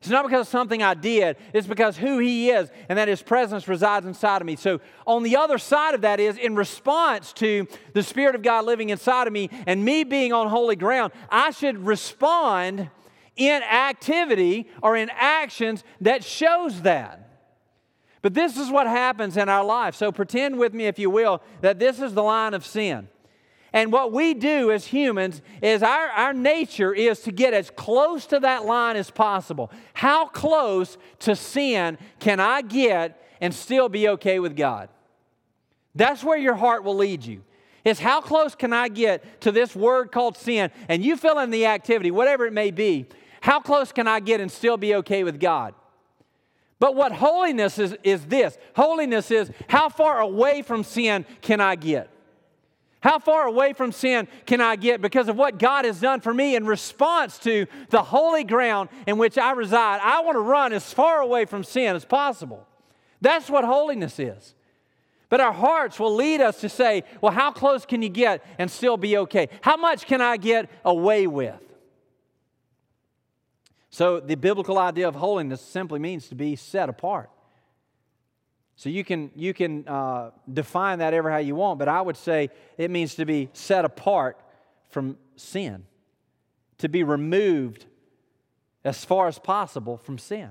It's 0.00 0.10
not 0.10 0.24
because 0.24 0.42
of 0.42 0.48
something 0.48 0.80
I 0.80 0.94
did, 0.94 1.36
it's 1.52 1.66
because 1.66 1.96
who 1.96 2.18
He 2.18 2.50
is 2.50 2.70
and 2.88 2.98
that 2.98 3.08
His 3.08 3.20
presence 3.20 3.66
resides 3.66 4.06
inside 4.06 4.40
of 4.40 4.46
me. 4.46 4.54
So, 4.54 4.80
on 5.06 5.24
the 5.24 5.36
other 5.36 5.58
side 5.58 5.94
of 5.94 6.02
that 6.02 6.20
is 6.20 6.36
in 6.36 6.54
response 6.54 7.32
to 7.34 7.66
the 7.94 8.04
Spirit 8.04 8.36
of 8.36 8.42
God 8.42 8.64
living 8.64 8.90
inside 8.90 9.26
of 9.26 9.32
me 9.32 9.50
and 9.66 9.84
me 9.84 10.04
being 10.04 10.32
on 10.32 10.48
holy 10.48 10.76
ground, 10.76 11.12
I 11.28 11.50
should 11.50 11.84
respond 11.84 12.90
in 13.34 13.62
activity 13.62 14.68
or 14.82 14.96
in 14.96 15.10
actions 15.12 15.82
that 16.00 16.22
shows 16.22 16.82
that. 16.82 17.24
But 18.22 18.34
this 18.34 18.56
is 18.56 18.70
what 18.70 18.86
happens 18.86 19.36
in 19.36 19.48
our 19.48 19.64
life. 19.64 19.96
So, 19.96 20.12
pretend 20.12 20.58
with 20.60 20.74
me, 20.74 20.86
if 20.86 21.00
you 21.00 21.10
will, 21.10 21.42
that 21.60 21.80
this 21.80 22.00
is 22.00 22.14
the 22.14 22.22
line 22.22 22.54
of 22.54 22.64
sin. 22.64 23.08
And 23.72 23.92
what 23.92 24.12
we 24.12 24.34
do 24.34 24.70
as 24.70 24.86
humans 24.86 25.42
is 25.60 25.82
our, 25.82 26.08
our 26.08 26.32
nature 26.32 26.94
is 26.94 27.20
to 27.20 27.32
get 27.32 27.52
as 27.52 27.70
close 27.70 28.26
to 28.26 28.40
that 28.40 28.64
line 28.64 28.96
as 28.96 29.10
possible. 29.10 29.70
How 29.92 30.26
close 30.26 30.96
to 31.20 31.36
sin 31.36 31.98
can 32.18 32.40
I 32.40 32.62
get 32.62 33.22
and 33.40 33.54
still 33.54 33.88
be 33.88 34.08
okay 34.08 34.38
with 34.38 34.56
God? 34.56 34.88
That's 35.94 36.24
where 36.24 36.38
your 36.38 36.54
heart 36.54 36.84
will 36.84 36.96
lead 36.96 37.24
you. 37.24 37.42
Is 37.84 37.98
how 37.98 38.20
close 38.20 38.54
can 38.54 38.72
I 38.72 38.88
get 38.88 39.40
to 39.42 39.52
this 39.52 39.74
word 39.76 40.12
called 40.12 40.36
sin? 40.36 40.70
And 40.88 41.04
you 41.04 41.16
fill 41.16 41.38
in 41.38 41.50
the 41.50 41.66
activity, 41.66 42.10
whatever 42.10 42.46
it 42.46 42.52
may 42.52 42.70
be. 42.70 43.06
How 43.40 43.60
close 43.60 43.92
can 43.92 44.08
I 44.08 44.20
get 44.20 44.40
and 44.40 44.50
still 44.50 44.76
be 44.76 44.94
okay 44.96 45.24
with 45.24 45.38
God? 45.38 45.74
But 46.80 46.94
what 46.94 47.12
holiness 47.12 47.78
is, 47.78 47.96
is 48.02 48.24
this 48.26 48.56
holiness 48.76 49.30
is 49.30 49.50
how 49.68 49.88
far 49.88 50.20
away 50.20 50.62
from 50.62 50.84
sin 50.84 51.26
can 51.40 51.60
I 51.60 51.76
get? 51.76 52.10
How 53.00 53.18
far 53.18 53.46
away 53.46 53.72
from 53.74 53.92
sin 53.92 54.26
can 54.44 54.60
I 54.60 54.76
get 54.76 55.00
because 55.00 55.28
of 55.28 55.36
what 55.36 55.58
God 55.58 55.84
has 55.84 56.00
done 56.00 56.20
for 56.20 56.34
me 56.34 56.56
in 56.56 56.66
response 56.66 57.38
to 57.40 57.66
the 57.90 58.02
holy 58.02 58.42
ground 58.42 58.88
in 59.06 59.18
which 59.18 59.38
I 59.38 59.52
reside? 59.52 60.00
I 60.02 60.20
want 60.22 60.34
to 60.34 60.40
run 60.40 60.72
as 60.72 60.92
far 60.92 61.20
away 61.20 61.44
from 61.44 61.62
sin 61.62 61.94
as 61.94 62.04
possible. 62.04 62.66
That's 63.20 63.48
what 63.48 63.64
holiness 63.64 64.18
is. 64.18 64.54
But 65.28 65.40
our 65.40 65.52
hearts 65.52 66.00
will 66.00 66.14
lead 66.14 66.40
us 66.40 66.60
to 66.62 66.68
say, 66.68 67.04
well, 67.20 67.32
how 67.32 67.52
close 67.52 67.84
can 67.84 68.02
you 68.02 68.08
get 68.08 68.44
and 68.58 68.70
still 68.70 68.96
be 68.96 69.16
okay? 69.18 69.48
How 69.60 69.76
much 69.76 70.06
can 70.06 70.20
I 70.20 70.36
get 70.36 70.70
away 70.84 71.26
with? 71.26 71.60
So, 73.90 74.20
the 74.20 74.36
biblical 74.36 74.78
idea 74.78 75.08
of 75.08 75.14
holiness 75.14 75.60
simply 75.60 75.98
means 75.98 76.28
to 76.28 76.34
be 76.34 76.56
set 76.56 76.88
apart. 76.88 77.30
So 78.78 78.90
you 78.90 79.02
can, 79.02 79.32
you 79.34 79.52
can 79.54 79.88
uh, 79.88 80.30
define 80.50 81.00
that 81.00 81.12
ever 81.12 81.32
how 81.32 81.38
you 81.38 81.56
want, 81.56 81.80
but 81.80 81.88
I 81.88 82.00
would 82.00 82.16
say 82.16 82.50
it 82.76 82.92
means 82.92 83.16
to 83.16 83.26
be 83.26 83.48
set 83.52 83.84
apart 83.84 84.40
from 84.90 85.18
sin, 85.34 85.84
to 86.78 86.88
be 86.88 87.02
removed 87.02 87.86
as 88.84 89.04
far 89.04 89.26
as 89.26 89.36
possible 89.36 89.96
from 89.96 90.16
sin. 90.16 90.50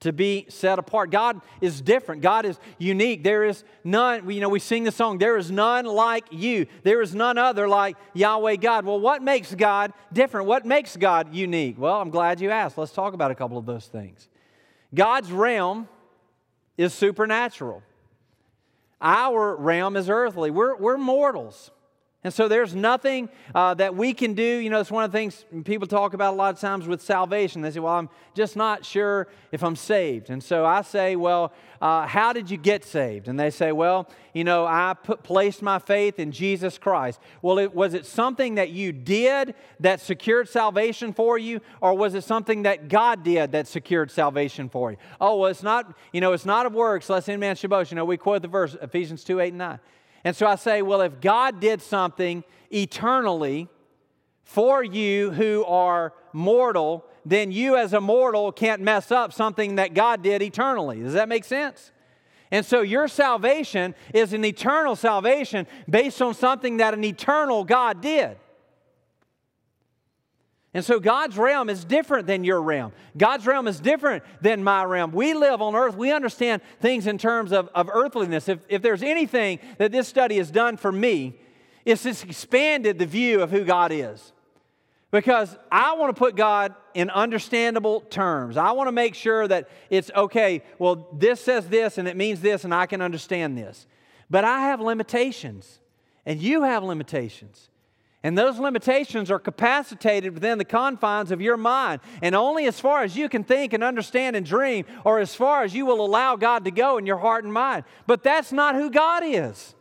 To 0.00 0.12
be 0.12 0.46
set 0.48 0.80
apart. 0.80 1.12
God 1.12 1.40
is 1.60 1.80
different. 1.80 2.22
God 2.22 2.44
is 2.44 2.58
unique. 2.76 3.22
There 3.22 3.44
is 3.44 3.62
none, 3.84 4.28
you 4.28 4.40
know, 4.40 4.48
we 4.48 4.58
sing 4.58 4.82
the 4.82 4.90
song, 4.90 5.18
there 5.18 5.36
is 5.36 5.52
none 5.52 5.86
like 5.86 6.24
you. 6.32 6.66
There 6.82 7.00
is 7.02 7.14
none 7.14 7.38
other 7.38 7.68
like 7.68 7.96
Yahweh 8.14 8.56
God. 8.56 8.84
Well, 8.84 8.98
what 8.98 9.22
makes 9.22 9.54
God 9.54 9.92
different? 10.12 10.48
What 10.48 10.66
makes 10.66 10.96
God 10.96 11.32
unique? 11.32 11.78
Well, 11.78 12.00
I'm 12.00 12.10
glad 12.10 12.40
you 12.40 12.50
asked. 12.50 12.76
Let's 12.76 12.92
talk 12.92 13.14
about 13.14 13.30
a 13.30 13.36
couple 13.36 13.58
of 13.58 13.64
those 13.64 13.86
things. 13.86 14.26
God's 14.92 15.30
realm 15.30 15.86
is 16.78 16.94
supernatural. 16.94 17.82
Our 19.02 19.54
realm 19.56 19.96
is 19.96 20.08
earthly. 20.08 20.50
We're, 20.50 20.76
we're 20.76 20.96
mortals. 20.96 21.70
And 22.24 22.34
so 22.34 22.48
there's 22.48 22.74
nothing 22.74 23.28
uh, 23.54 23.74
that 23.74 23.94
we 23.94 24.12
can 24.12 24.34
do. 24.34 24.42
You 24.42 24.70
know, 24.70 24.80
it's 24.80 24.90
one 24.90 25.04
of 25.04 25.12
the 25.12 25.16
things 25.16 25.44
people 25.64 25.86
talk 25.86 26.14
about 26.14 26.34
a 26.34 26.36
lot 26.36 26.52
of 26.52 26.60
times 26.60 26.88
with 26.88 27.00
salvation. 27.00 27.62
They 27.62 27.70
say, 27.70 27.78
well, 27.78 27.94
I'm 27.94 28.08
just 28.34 28.56
not 28.56 28.84
sure 28.84 29.28
if 29.52 29.62
I'm 29.62 29.76
saved. 29.76 30.28
And 30.28 30.42
so 30.42 30.66
I 30.66 30.82
say, 30.82 31.14
well, 31.14 31.52
uh, 31.80 32.08
how 32.08 32.32
did 32.32 32.50
you 32.50 32.56
get 32.56 32.84
saved? 32.84 33.28
And 33.28 33.38
they 33.38 33.50
say, 33.50 33.70
well, 33.70 34.10
you 34.34 34.42
know, 34.42 34.66
I 34.66 34.94
put, 35.00 35.22
placed 35.22 35.62
my 35.62 35.78
faith 35.78 36.18
in 36.18 36.32
Jesus 36.32 36.76
Christ. 36.76 37.20
Well, 37.40 37.60
it, 37.60 37.72
was 37.72 37.94
it 37.94 38.04
something 38.04 38.56
that 38.56 38.70
you 38.70 38.90
did 38.90 39.54
that 39.78 40.00
secured 40.00 40.48
salvation 40.48 41.12
for 41.12 41.38
you, 41.38 41.60
or 41.80 41.94
was 41.94 42.14
it 42.14 42.24
something 42.24 42.62
that 42.64 42.88
God 42.88 43.22
did 43.22 43.52
that 43.52 43.68
secured 43.68 44.10
salvation 44.10 44.68
for 44.68 44.90
you? 44.90 44.96
Oh, 45.20 45.36
well, 45.36 45.50
it's 45.50 45.62
not, 45.62 45.96
you 46.12 46.20
know, 46.20 46.32
it's 46.32 46.46
not 46.46 46.66
of 46.66 46.74
works, 46.74 47.08
lest 47.08 47.28
any 47.28 47.38
man 47.38 47.54
should 47.54 47.70
boast. 47.70 47.92
You 47.92 47.96
know, 47.96 48.04
we 48.04 48.16
quote 48.16 48.42
the 48.42 48.48
verse, 48.48 48.76
Ephesians 48.82 49.22
2, 49.22 49.38
8, 49.38 49.48
and 49.50 49.58
9. 49.58 49.78
And 50.24 50.34
so 50.34 50.46
I 50.46 50.56
say, 50.56 50.82
well, 50.82 51.00
if 51.00 51.20
God 51.20 51.60
did 51.60 51.80
something 51.80 52.44
eternally 52.70 53.68
for 54.42 54.82
you 54.82 55.30
who 55.30 55.64
are 55.64 56.12
mortal, 56.32 57.04
then 57.24 57.52
you 57.52 57.76
as 57.76 57.92
a 57.92 58.00
mortal 58.00 58.52
can't 58.52 58.82
mess 58.82 59.10
up 59.10 59.32
something 59.32 59.76
that 59.76 59.94
God 59.94 60.22
did 60.22 60.42
eternally. 60.42 61.00
Does 61.00 61.14
that 61.14 61.28
make 61.28 61.44
sense? 61.44 61.92
And 62.50 62.64
so 62.64 62.80
your 62.80 63.08
salvation 63.08 63.94
is 64.14 64.32
an 64.32 64.44
eternal 64.44 64.96
salvation 64.96 65.66
based 65.88 66.22
on 66.22 66.34
something 66.34 66.78
that 66.78 66.94
an 66.94 67.04
eternal 67.04 67.64
God 67.64 68.00
did. 68.00 68.38
And 70.78 70.84
so 70.84 71.00
God's 71.00 71.36
realm 71.36 71.68
is 71.70 71.84
different 71.84 72.28
than 72.28 72.44
your 72.44 72.62
realm. 72.62 72.92
God's 73.16 73.48
realm 73.48 73.66
is 73.66 73.80
different 73.80 74.22
than 74.40 74.62
my 74.62 74.84
realm. 74.84 75.10
We 75.10 75.34
live 75.34 75.60
on 75.60 75.74
earth, 75.74 75.96
we 75.96 76.12
understand 76.12 76.62
things 76.78 77.08
in 77.08 77.18
terms 77.18 77.50
of, 77.50 77.68
of 77.74 77.90
earthliness. 77.92 78.48
If, 78.48 78.60
if 78.68 78.80
there's 78.80 79.02
anything 79.02 79.58
that 79.78 79.90
this 79.90 80.06
study 80.06 80.36
has 80.36 80.52
done 80.52 80.76
for 80.76 80.92
me, 80.92 81.34
it's 81.84 82.04
just 82.04 82.22
expanded 82.22 83.00
the 83.00 83.06
view 83.06 83.42
of 83.42 83.50
who 83.50 83.64
God 83.64 83.90
is. 83.90 84.32
Because 85.10 85.58
I 85.72 85.96
want 85.96 86.14
to 86.14 86.16
put 86.16 86.36
God 86.36 86.76
in 86.94 87.10
understandable 87.10 88.02
terms. 88.02 88.56
I 88.56 88.70
want 88.70 88.86
to 88.86 88.92
make 88.92 89.16
sure 89.16 89.48
that 89.48 89.68
it's 89.90 90.12
okay, 90.14 90.62
well, 90.78 91.08
this 91.12 91.40
says 91.40 91.66
this 91.66 91.98
and 91.98 92.06
it 92.06 92.16
means 92.16 92.40
this, 92.40 92.62
and 92.62 92.72
I 92.72 92.86
can 92.86 93.02
understand 93.02 93.58
this. 93.58 93.88
But 94.30 94.44
I 94.44 94.60
have 94.60 94.80
limitations, 94.80 95.80
and 96.24 96.40
you 96.40 96.62
have 96.62 96.84
limitations. 96.84 97.68
And 98.24 98.36
those 98.36 98.58
limitations 98.58 99.30
are 99.30 99.38
capacitated 99.38 100.34
within 100.34 100.58
the 100.58 100.64
confines 100.64 101.30
of 101.30 101.40
your 101.40 101.56
mind. 101.56 102.00
And 102.20 102.34
only 102.34 102.66
as 102.66 102.80
far 102.80 103.04
as 103.04 103.16
you 103.16 103.28
can 103.28 103.44
think 103.44 103.72
and 103.72 103.84
understand 103.84 104.34
and 104.34 104.44
dream, 104.44 104.86
or 105.04 105.20
as 105.20 105.34
far 105.34 105.62
as 105.62 105.72
you 105.72 105.86
will 105.86 106.04
allow 106.04 106.34
God 106.34 106.64
to 106.64 106.72
go 106.72 106.98
in 106.98 107.06
your 107.06 107.18
heart 107.18 107.44
and 107.44 107.52
mind. 107.52 107.84
But 108.06 108.24
that's 108.24 108.50
not 108.50 108.74
who 108.74 108.90
God 108.90 109.22
is. 109.24 109.74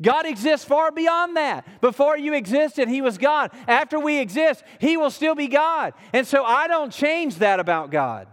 God 0.00 0.24
exists 0.24 0.64
far 0.64 0.90
beyond 0.90 1.36
that. 1.36 1.82
Before 1.82 2.16
you 2.16 2.32
existed, 2.32 2.88
He 2.88 3.02
was 3.02 3.18
God. 3.18 3.50
After 3.68 4.00
we 4.00 4.18
exist, 4.18 4.64
He 4.78 4.96
will 4.96 5.10
still 5.10 5.34
be 5.34 5.46
God. 5.46 5.92
And 6.14 6.26
so 6.26 6.42
I 6.42 6.68
don't 6.68 6.90
change 6.90 7.36
that 7.36 7.60
about 7.60 7.90
God, 7.90 8.28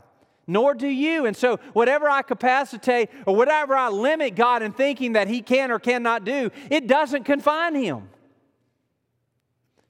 nor 0.48 0.74
do 0.74 0.88
you. 0.88 1.26
And 1.26 1.36
so 1.36 1.58
whatever 1.74 2.10
I 2.10 2.22
capacitate 2.22 3.10
or 3.26 3.36
whatever 3.36 3.76
I 3.76 3.90
limit 3.90 4.36
God 4.36 4.64
in 4.64 4.72
thinking 4.72 5.14
that 5.14 5.28
He 5.28 5.42
can 5.42 5.70
or 5.72 5.80
cannot 5.80 6.24
do, 6.24 6.52
it 6.72 6.88
doesn't 6.88 7.26
confine 7.26 7.76
Him. 7.76 8.08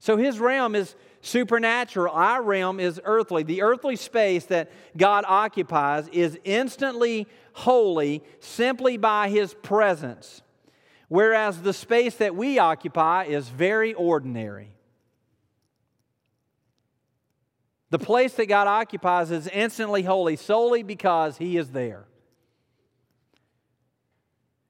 So 0.07 0.15
his 0.15 0.39
realm 0.39 0.73
is 0.73 0.95
supernatural, 1.19 2.13
our 2.15 2.41
realm 2.41 2.79
is 2.79 3.01
earthly. 3.03 3.43
The 3.43 3.61
earthly 3.61 3.97
space 3.97 4.45
that 4.45 4.71
God 4.95 5.25
occupies 5.27 6.07
is 6.13 6.39
instantly 6.45 7.27
holy 7.51 8.23
simply 8.39 8.95
by 8.95 9.27
his 9.27 9.53
presence, 9.53 10.43
whereas 11.09 11.61
the 11.61 11.73
space 11.73 12.15
that 12.15 12.37
we 12.37 12.57
occupy 12.57 13.25
is 13.25 13.49
very 13.49 13.93
ordinary. 13.95 14.71
The 17.89 17.99
place 17.99 18.31
that 18.35 18.45
God 18.45 18.67
occupies 18.67 19.29
is 19.29 19.49
instantly 19.49 20.03
holy 20.03 20.37
solely 20.37 20.83
because 20.83 21.37
He 21.37 21.57
is 21.57 21.71
there. 21.71 22.05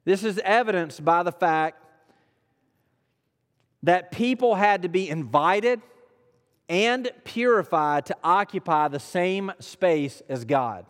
This 0.03 0.23
is 0.23 0.39
evidenced 0.43 1.05
by 1.05 1.21
the 1.21 1.31
fact 1.31 1.83
that 3.87 4.11
people 4.11 4.55
had 4.55 4.81
to 4.81 4.89
be 4.89 5.09
invited 5.09 5.81
and 6.67 7.09
purified 7.23 8.05
to 8.05 8.17
occupy 8.21 8.89
the 8.89 8.99
same 8.99 9.49
space 9.59 10.21
as 10.27 10.43
God. 10.43 10.85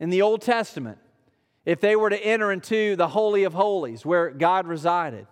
In 0.00 0.10
the 0.10 0.22
Old 0.22 0.42
Testament, 0.42 0.98
if 1.64 1.80
they 1.80 1.94
were 1.94 2.10
to 2.10 2.18
enter 2.18 2.50
into 2.50 2.96
the 2.96 3.06
Holy 3.06 3.44
of 3.44 3.54
Holies 3.54 4.04
where 4.04 4.30
God 4.30 4.66
resided, 4.66 5.28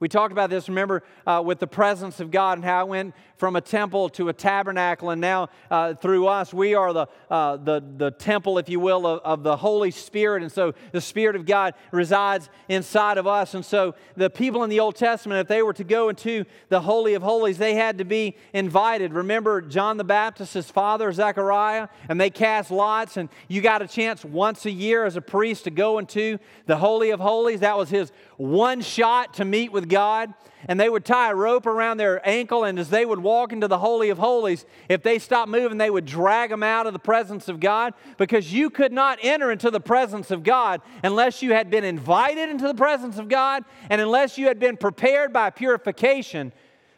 we 0.00 0.08
talked 0.08 0.32
about 0.32 0.48
this, 0.48 0.70
remember, 0.70 1.02
uh, 1.26 1.42
with 1.44 1.58
the 1.58 1.66
presence 1.66 2.18
of 2.18 2.30
God 2.30 2.56
and 2.56 2.64
how 2.64 2.86
went 2.86 3.14
from 3.42 3.56
a 3.56 3.60
temple 3.60 4.08
to 4.08 4.28
a 4.28 4.32
tabernacle, 4.32 5.10
and 5.10 5.20
now 5.20 5.48
uh, 5.68 5.94
through 5.94 6.28
us, 6.28 6.54
we 6.54 6.76
are 6.76 6.92
the, 6.92 7.08
uh, 7.28 7.56
the, 7.56 7.82
the 7.96 8.12
temple, 8.12 8.56
if 8.56 8.68
you 8.68 8.78
will, 8.78 9.04
of, 9.04 9.18
of, 9.24 9.42
the 9.42 9.56
Holy 9.56 9.90
Spirit. 9.90 10.44
And 10.44 10.52
so 10.52 10.74
the 10.92 11.00
Spirit 11.00 11.34
of 11.34 11.44
God 11.44 11.74
resides 11.90 12.48
inside 12.68 13.18
of 13.18 13.26
us. 13.26 13.54
And 13.54 13.64
so 13.64 13.96
the 14.16 14.30
people 14.30 14.62
in 14.62 14.70
the 14.70 14.78
Old 14.78 14.94
Testament, 14.94 15.40
if 15.40 15.48
they 15.48 15.60
were 15.60 15.72
to 15.72 15.82
go 15.82 16.08
into 16.08 16.44
the 16.68 16.82
Holy 16.82 17.14
of 17.14 17.22
Holies, 17.24 17.58
they 17.58 17.74
had 17.74 17.98
to 17.98 18.04
be 18.04 18.36
invited. 18.52 19.12
Remember 19.12 19.60
John 19.60 19.96
the 19.96 20.04
Baptist's 20.04 20.70
father, 20.70 21.10
Zechariah, 21.10 21.88
and 22.08 22.20
they 22.20 22.30
cast 22.30 22.70
lots, 22.70 23.16
and 23.16 23.28
you 23.48 23.60
got 23.60 23.82
a 23.82 23.88
chance 23.88 24.24
once 24.24 24.66
a 24.66 24.70
year 24.70 25.04
as 25.04 25.16
a 25.16 25.20
priest 25.20 25.64
to 25.64 25.72
go 25.72 25.98
into 25.98 26.38
the 26.66 26.76
Holy 26.76 27.10
of 27.10 27.18
Holies. 27.18 27.58
That 27.58 27.76
was 27.76 27.90
his 27.90 28.12
one 28.36 28.82
shot 28.82 29.34
to 29.34 29.44
meet 29.44 29.72
with 29.72 29.88
God, 29.88 30.32
and 30.68 30.78
they 30.78 30.88
would 30.88 31.04
tie 31.04 31.30
a 31.30 31.34
rope 31.34 31.66
around 31.66 31.96
their 31.96 32.26
ankle, 32.28 32.64
and 32.64 32.78
as 32.78 32.90
they 32.90 33.04
would 33.04 33.18
walk 33.18 33.52
into 33.52 33.68
the 33.68 33.78
Holy 33.78 34.10
of 34.10 34.18
Holies, 34.18 34.64
if 34.88 35.02
they 35.02 35.18
stopped 35.18 35.50
moving, 35.50 35.78
they 35.78 35.90
would 35.90 36.06
drag 36.06 36.50
them 36.50 36.62
out 36.62 36.86
of 36.86 36.92
the 36.92 36.98
presence 36.98 37.48
of 37.48 37.60
God 37.60 37.94
because 38.16 38.52
you 38.52 38.70
could 38.70 38.92
not 38.92 39.18
enter 39.22 39.50
into 39.50 39.70
the 39.70 39.80
presence 39.80 40.30
of 40.30 40.42
God 40.42 40.80
unless 41.02 41.42
you 41.42 41.52
had 41.52 41.70
been 41.70 41.84
invited 41.84 42.48
into 42.48 42.66
the 42.66 42.74
presence 42.74 43.18
of 43.18 43.28
God 43.28 43.64
and 43.90 44.00
unless 44.00 44.38
you 44.38 44.46
had 44.46 44.58
been 44.58 44.76
prepared 44.76 45.32
by 45.32 45.50
purification 45.50 46.52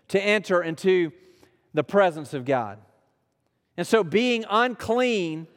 to 0.09 0.21
enter 0.21 0.63
into 0.63 1.13
the 1.73 1.85
presence 1.85 2.35
of 2.35 2.45
God. 2.45 2.79
And 3.77 3.87
so, 3.87 4.05
being 4.05 4.45
unclean 4.49 5.49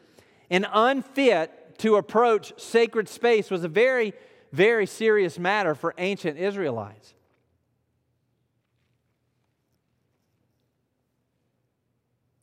and 0.50 0.66
unfit 0.72 1.80
to 1.80 1.98
approach 1.98 2.54
sacred 2.60 3.08
space 3.08 3.52
was 3.52 3.64
a 3.64 3.68
very, 3.68 4.14
very 4.52 4.86
serious 4.86 5.38
matter 5.38 5.76
for 5.76 5.94
ancient 5.98 6.38
Israelites. 6.38 7.14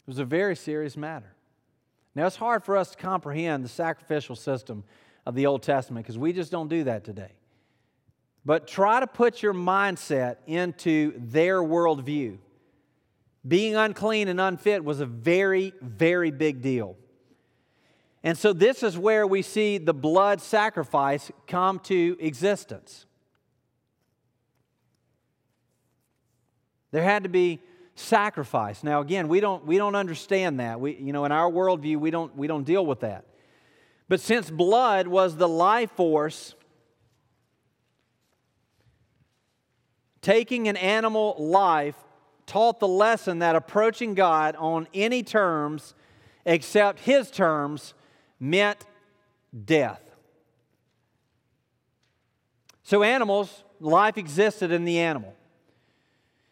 It 0.06 0.10
was 0.10 0.18
a 0.18 0.24
very 0.24 0.54
serious 0.54 0.96
matter. 0.98 1.34
Now, 2.14 2.26
it's 2.26 2.36
hard 2.36 2.62
for 2.62 2.76
us 2.76 2.90
to 2.90 2.96
comprehend 2.98 3.64
the 3.64 3.68
sacrificial 3.68 4.36
system 4.36 4.84
of 5.24 5.34
the 5.34 5.46
Old 5.46 5.62
Testament 5.62 6.04
because 6.04 6.18
we 6.18 6.32
just 6.32 6.52
don't 6.52 6.68
do 6.68 6.84
that 6.84 7.04
today. 7.04 7.32
But 8.44 8.68
try 8.68 9.00
to 9.00 9.06
put 9.06 9.42
your 9.42 9.54
mindset 9.54 10.36
into 10.46 11.14
their 11.16 11.62
worldview. 11.62 12.36
Being 13.46 13.76
unclean 13.76 14.28
and 14.28 14.40
unfit 14.40 14.84
was 14.84 15.00
a 15.00 15.06
very, 15.06 15.72
very 15.80 16.30
big 16.30 16.60
deal. 16.60 16.96
And 18.22 18.36
so, 18.36 18.52
this 18.52 18.82
is 18.82 18.96
where 18.98 19.26
we 19.26 19.40
see 19.42 19.78
the 19.78 19.94
blood 19.94 20.40
sacrifice 20.40 21.30
come 21.46 21.78
to 21.80 22.16
existence. 22.20 23.06
There 26.90 27.02
had 27.02 27.24
to 27.24 27.28
be 27.28 27.60
sacrifice. 27.94 28.82
Now, 28.82 29.00
again, 29.00 29.28
we 29.28 29.40
don't, 29.40 29.64
we 29.64 29.78
don't 29.78 29.94
understand 29.94 30.60
that. 30.60 30.80
We, 30.80 30.96
you 30.96 31.12
know, 31.12 31.24
in 31.24 31.32
our 31.32 31.50
worldview, 31.50 31.96
we 31.98 32.10
don't, 32.10 32.36
we 32.36 32.46
don't 32.46 32.64
deal 32.64 32.84
with 32.84 33.00
that. 33.00 33.24
But 34.08 34.20
since 34.20 34.50
blood 34.50 35.06
was 35.06 35.36
the 35.36 35.48
life 35.48 35.90
force, 35.92 36.54
taking 40.20 40.68
an 40.68 40.76
animal 40.76 41.36
life 41.38 41.96
taught 42.46 42.80
the 42.80 42.88
lesson 42.88 43.38
that 43.38 43.56
approaching 43.56 44.14
God 44.14 44.56
on 44.56 44.86
any 44.92 45.22
terms 45.22 45.94
except 46.44 47.00
His 47.00 47.30
terms 47.30 47.94
meant 48.38 48.84
death. 49.64 50.00
So, 52.82 53.02
animals, 53.02 53.64
life 53.80 54.18
existed 54.18 54.70
in 54.70 54.84
the 54.84 54.98
animal. 54.98 55.34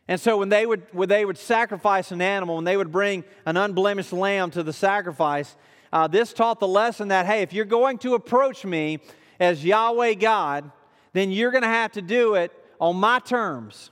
And 0.08 0.20
so 0.20 0.36
when 0.36 0.48
they 0.48 0.66
would, 0.66 0.82
when 0.92 1.08
they 1.08 1.24
would 1.24 1.38
sacrifice 1.38 2.10
an 2.10 2.20
animal, 2.20 2.56
when 2.56 2.64
they 2.64 2.76
would 2.76 2.92
bring 2.92 3.24
an 3.46 3.56
unblemished 3.56 4.12
lamb 4.12 4.50
to 4.52 4.62
the 4.62 4.72
sacrifice, 4.72 5.56
uh, 5.92 6.06
this 6.06 6.32
taught 6.32 6.58
the 6.58 6.68
lesson 6.68 7.08
that, 7.08 7.26
hey, 7.26 7.42
if 7.42 7.52
you're 7.52 7.64
going 7.64 7.98
to 7.98 8.14
approach 8.14 8.64
me 8.64 8.98
as 9.38 9.64
Yahweh 9.64 10.14
God, 10.14 10.70
then 11.12 11.30
you're 11.30 11.50
going 11.50 11.62
to 11.62 11.68
have 11.68 11.92
to 11.92 12.02
do 12.02 12.34
it 12.34 12.52
on 12.80 12.96
my 12.96 13.18
terms. 13.20 13.90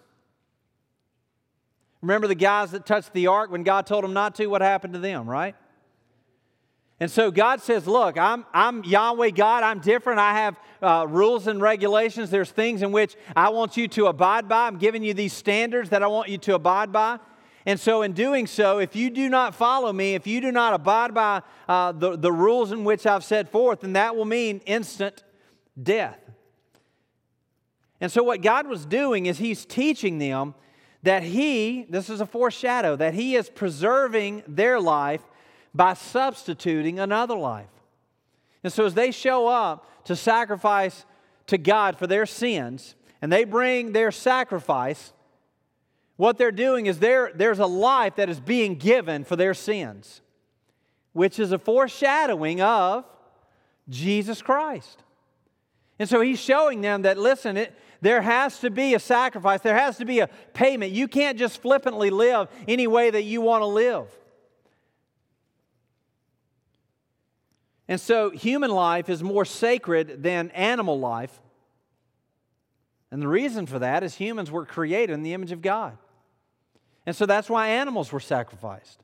Remember 2.03 2.27
the 2.27 2.35
guys 2.35 2.71
that 2.71 2.87
touched 2.87 3.13
the 3.13 3.27
ark 3.27 3.51
when 3.51 3.63
God 3.63 3.87
told 3.87 4.05
them 4.05 4.15
not 4.15 4.35
to? 4.37 4.47
What 4.47 4.63
happened 4.63 4.95
to 4.95 5.01
them, 5.01 5.29
right? 5.29 5.55
And 7.01 7.11
so 7.11 7.31
God 7.31 7.63
says, 7.63 7.87
Look, 7.87 8.19
I'm, 8.19 8.45
I'm 8.53 8.85
Yahweh 8.85 9.31
God. 9.31 9.63
I'm 9.63 9.81
different. 9.81 10.21
I 10.21 10.35
have 10.35 10.61
uh, 10.83 11.07
rules 11.09 11.47
and 11.47 11.61
regulations. 11.61 12.29
There's 12.31 12.51
things 12.51 12.83
in 12.83 12.93
which 12.93 13.17
I 13.35 13.49
want 13.49 13.79
you 13.79 13.89
to 13.89 14.07
abide 14.07 14.49
by. 14.49 14.67
I'm 14.67 14.77
giving 14.77 15.03
you 15.03 15.15
these 15.15 15.33
standards 15.33 15.89
that 15.91 16.03
I 16.03 16.07
want 16.07 16.29
you 16.29 16.37
to 16.39 16.55
abide 16.55 16.93
by. 16.93 17.19
And 17.65 17.81
so, 17.81 18.03
in 18.03 18.13
doing 18.13 18.47
so, 18.47 18.79
if 18.79 18.95
you 18.95 19.11
do 19.11 19.29
not 19.29 19.55
follow 19.55 19.93
me, 19.93 20.15
if 20.15 20.27
you 20.27 20.41
do 20.41 20.53
not 20.53 20.75
abide 20.75 21.15
by 21.15 21.43
uh, 21.69 21.93
the, 21.93 22.17
the 22.17 22.33
rules 22.33 22.71
in 22.71 22.85
which 22.85 23.07
I've 23.07 23.25
set 23.25 23.51
forth, 23.51 23.81
then 23.81 23.95
that 23.95 24.15
will 24.15 24.25
mean 24.25 24.61
instant 24.67 25.25
death. 25.83 26.19
And 28.01 28.11
so, 28.13 28.23
what 28.23 28.43
God 28.43 28.67
was 28.67 28.85
doing 28.85 29.27
is 29.27 29.39
He's 29.39 29.65
teaching 29.65 30.19
them 30.19 30.55
that 31.03 31.23
He, 31.23 31.87
this 31.89 32.11
is 32.11 32.21
a 32.21 32.27
foreshadow, 32.27 32.97
that 32.97 33.15
He 33.15 33.37
is 33.37 33.49
preserving 33.49 34.43
their 34.47 34.81
life 34.81 35.23
by 35.75 35.95
substituting 35.95 36.99
another 36.99 37.37
life. 37.37 37.69
And 38.63 38.73
so, 38.73 38.85
as 38.85 38.95
they 38.95 39.11
show 39.11 39.49
up 39.49 39.87
to 40.05 40.17
sacrifice 40.17 41.05
to 41.47 41.59
God 41.59 41.97
for 41.97 42.07
their 42.07 42.27
sins, 42.27 42.95
and 43.23 43.33
they 43.33 43.45
bring 43.45 43.93
their 43.93 44.11
sacrifice, 44.11 45.13
what 46.17 46.37
they're 46.37 46.53
doing 46.53 46.87
is 46.87 46.99
there's 46.99 47.59
a 47.59 47.67
life 47.67 48.17
that 48.17 48.29
is 48.29 48.41
being 48.41 48.75
given 48.75 49.25
for 49.25 49.37
their 49.37 49.55
sins, 49.55 50.21
which 51.13 51.39
is 51.39 51.53
a 51.53 51.59
foreshadowing 51.59 52.61
of 52.61 53.05
Jesus 53.89 54.43
Christ. 54.43 55.03
And 55.99 56.09
so 56.09 56.21
he's 56.21 56.41
showing 56.41 56.81
them 56.81 57.03
that, 57.03 57.19
listen, 57.19 57.57
it, 57.57 57.75
there 58.01 58.23
has 58.23 58.59
to 58.61 58.71
be 58.71 58.95
a 58.95 58.99
sacrifice, 58.99 59.61
there 59.61 59.77
has 59.77 59.99
to 59.99 60.05
be 60.05 60.21
a 60.21 60.29
payment. 60.55 60.93
You 60.93 61.09
can't 61.09 61.39
just 61.39 61.61
flippantly 61.61 62.11
live 62.11 62.49
any 62.67 62.87
way 62.87 63.11
that 63.11 63.23
you 63.23 63.41
want 63.41 63.63
to 63.63 63.67
live. 63.67 64.07
And 67.91 68.01
so 68.01 68.31
human 68.31 68.71
life 68.71 69.09
is 69.09 69.21
more 69.21 69.45
sacred 69.45 70.23
than 70.23 70.53
animal 70.53 71.01
life. 71.01 71.43
And 73.11 73.21
the 73.21 73.27
reason 73.27 73.67
for 73.67 73.81
that 73.81 74.05
is 74.05 74.15
humans 74.15 74.49
were 74.49 74.65
created 74.65 75.13
in 75.13 75.25
the 75.25 75.35
image 75.35 75.51
of 75.51 75.61
God. 75.61 75.99
And 77.05 77.17
so 77.17 77.27
that's 77.27 77.51
why 77.51 77.67
animals 77.67 78.13
were 78.13 78.21
sacrificed. 78.21 79.03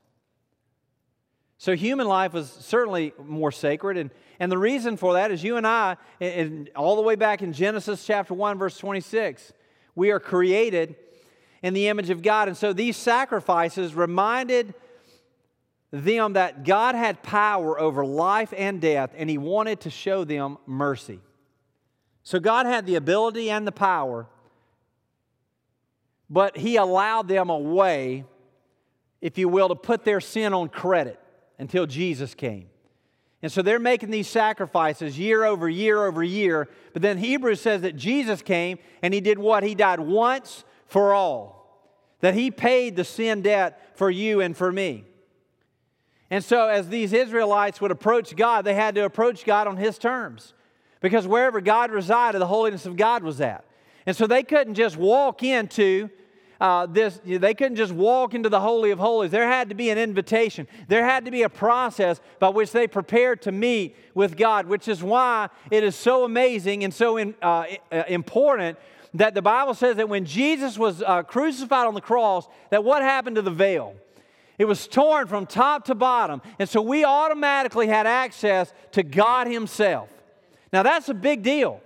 So 1.57 1.75
human 1.75 2.07
life 2.07 2.31
was 2.31 2.49
certainly 2.49 3.11
more 3.21 3.51
sacred. 3.51 3.97
And, 3.97 4.09
and 4.39 4.49
the 4.49 4.57
reason 4.57 4.95
for 4.95 5.13
that 5.13 5.31
is 5.31 5.43
you 5.43 5.57
and 5.57 5.67
I, 5.67 5.97
in, 6.21 6.69
all 6.73 6.95
the 6.95 7.01
way 7.01 7.15
back 7.15 7.41
in 7.41 7.51
Genesis 7.51 8.05
chapter 8.05 8.33
1, 8.33 8.57
verse 8.57 8.77
26, 8.77 9.51
we 9.95 10.11
are 10.11 10.19
created 10.21 10.95
in 11.61 11.73
the 11.73 11.89
image 11.89 12.09
of 12.09 12.21
God. 12.21 12.47
And 12.47 12.55
so 12.55 12.71
these 12.71 12.95
sacrifices 12.95 13.95
reminded 13.95 14.73
them 15.91 16.33
that 16.33 16.65
God 16.65 16.95
had 16.95 17.23
power 17.23 17.79
over 17.79 18.05
life 18.05 18.53
and 18.55 18.81
death, 18.81 19.11
and 19.15 19.29
He 19.29 19.37
wanted 19.37 19.81
to 19.81 19.89
show 19.89 20.23
them 20.23 20.57
mercy. 20.65 21.19
So 22.23 22.39
God 22.39 22.65
had 22.65 22.85
the 22.85 22.95
ability 22.95 23.49
and 23.49 23.65
the 23.65 23.71
power, 23.71 24.27
but 26.29 26.57
He 26.57 26.75
allowed 26.75 27.27
them 27.27 27.49
a 27.49 27.57
way, 27.57 28.25
if 29.21 29.37
you 29.37 29.47
will, 29.47 29.69
to 29.69 29.75
put 29.75 30.03
their 30.03 30.19
sin 30.19 30.53
on 30.53 30.67
credit 30.67 31.19
until 31.57 31.85
Jesus 31.85 32.33
came. 32.33 32.69
And 33.41 33.51
so 33.51 33.61
they're 33.61 33.79
making 33.79 34.09
these 34.09 34.27
sacrifices 34.27 35.17
year 35.17 35.45
over 35.45 35.69
year 35.69 36.05
over 36.05 36.23
year. 36.23 36.67
But 36.93 37.01
then 37.01 37.17
Hebrews 37.17 37.61
says 37.61 37.81
that 37.81 37.95
Jesus 37.95 38.41
came 38.41 38.79
and 39.01 39.13
he 39.13 39.21
did 39.21 39.37
what? 39.37 39.63
He 39.63 39.75
died 39.75 39.99
once 39.99 40.63
for 40.87 41.13
all. 41.13 41.55
That 42.21 42.33
he 42.33 42.49
paid 42.49 42.95
the 42.95 43.03
sin 43.03 43.43
debt 43.43 43.95
for 43.95 44.09
you 44.09 44.41
and 44.41 44.57
for 44.57 44.71
me. 44.71 45.05
And 46.29 46.43
so, 46.43 46.67
as 46.67 46.89
these 46.89 47.13
Israelites 47.13 47.79
would 47.79 47.91
approach 47.91 48.35
God, 48.35 48.65
they 48.65 48.73
had 48.73 48.95
to 48.95 49.05
approach 49.05 49.45
God 49.45 49.67
on 49.67 49.77
His 49.77 49.97
terms. 49.97 50.53
Because 50.99 51.27
wherever 51.27 51.61
God 51.61 51.91
resided, 51.91 52.41
the 52.41 52.47
holiness 52.47 52.85
of 52.85 52.97
God 52.97 53.23
was 53.23 53.39
at. 53.39 53.63
And 54.05 54.15
so 54.15 54.27
they 54.27 54.43
couldn't 54.43 54.75
just 54.75 54.97
walk 54.97 55.43
into 55.43 56.09
uh, 56.59 56.87
this, 56.87 57.19
they 57.23 57.53
couldn't 57.53 57.75
just 57.75 57.93
walk 57.93 58.33
into 58.33 58.49
the 58.49 58.59
Holy 58.59 58.89
of 58.89 58.97
Holies. 58.97 59.29
There 59.29 59.47
had 59.47 59.69
to 59.69 59.75
be 59.75 59.89
an 59.89 59.97
invitation. 59.97 60.67
There 60.87 61.05
had 61.05 61.25
to 61.25 61.31
be 61.31 61.43
a 61.43 61.49
process 61.49 62.19
by 62.39 62.49
which 62.49 62.71
they 62.71 62.87
prepared 62.87 63.43
to 63.43 63.51
meet 63.51 63.95
with 64.15 64.35
God, 64.35 64.65
which 64.65 64.87
is 64.87 65.03
why 65.03 65.49
it 65.69 65.83
is 65.83 65.95
so 65.95 66.23
amazing 66.23 66.83
and 66.83 66.93
so 66.93 67.17
in, 67.17 67.35
uh, 67.41 67.65
uh 67.91 68.03
important 68.07 68.77
that 69.13 69.33
the 69.33 69.41
Bible 69.41 69.73
says 69.73 69.97
that 69.97 70.09
when 70.09 70.25
Jesus 70.25 70.77
was 70.77 71.01
uh, 71.03 71.23
crucified 71.23 71.85
on 71.85 71.93
the 71.93 72.01
cross, 72.01 72.47
that 72.71 72.83
what 72.83 73.01
happened 73.01 73.35
to 73.35 73.41
the 73.41 73.51
veil? 73.51 73.95
It 74.57 74.65
was 74.65 74.87
torn 74.87 75.27
from 75.27 75.45
top 75.45 75.85
to 75.85 75.95
bottom. 75.95 76.41
And 76.59 76.67
so 76.67 76.81
we 76.81 77.05
automatically 77.05 77.87
had 77.87 78.07
access 78.07 78.73
to 78.93 79.03
God 79.03 79.47
Himself. 79.47 80.09
Now 80.73 80.83
that's 80.83 81.09
a 81.09 81.13
big 81.13 81.43
deal. 81.43 81.81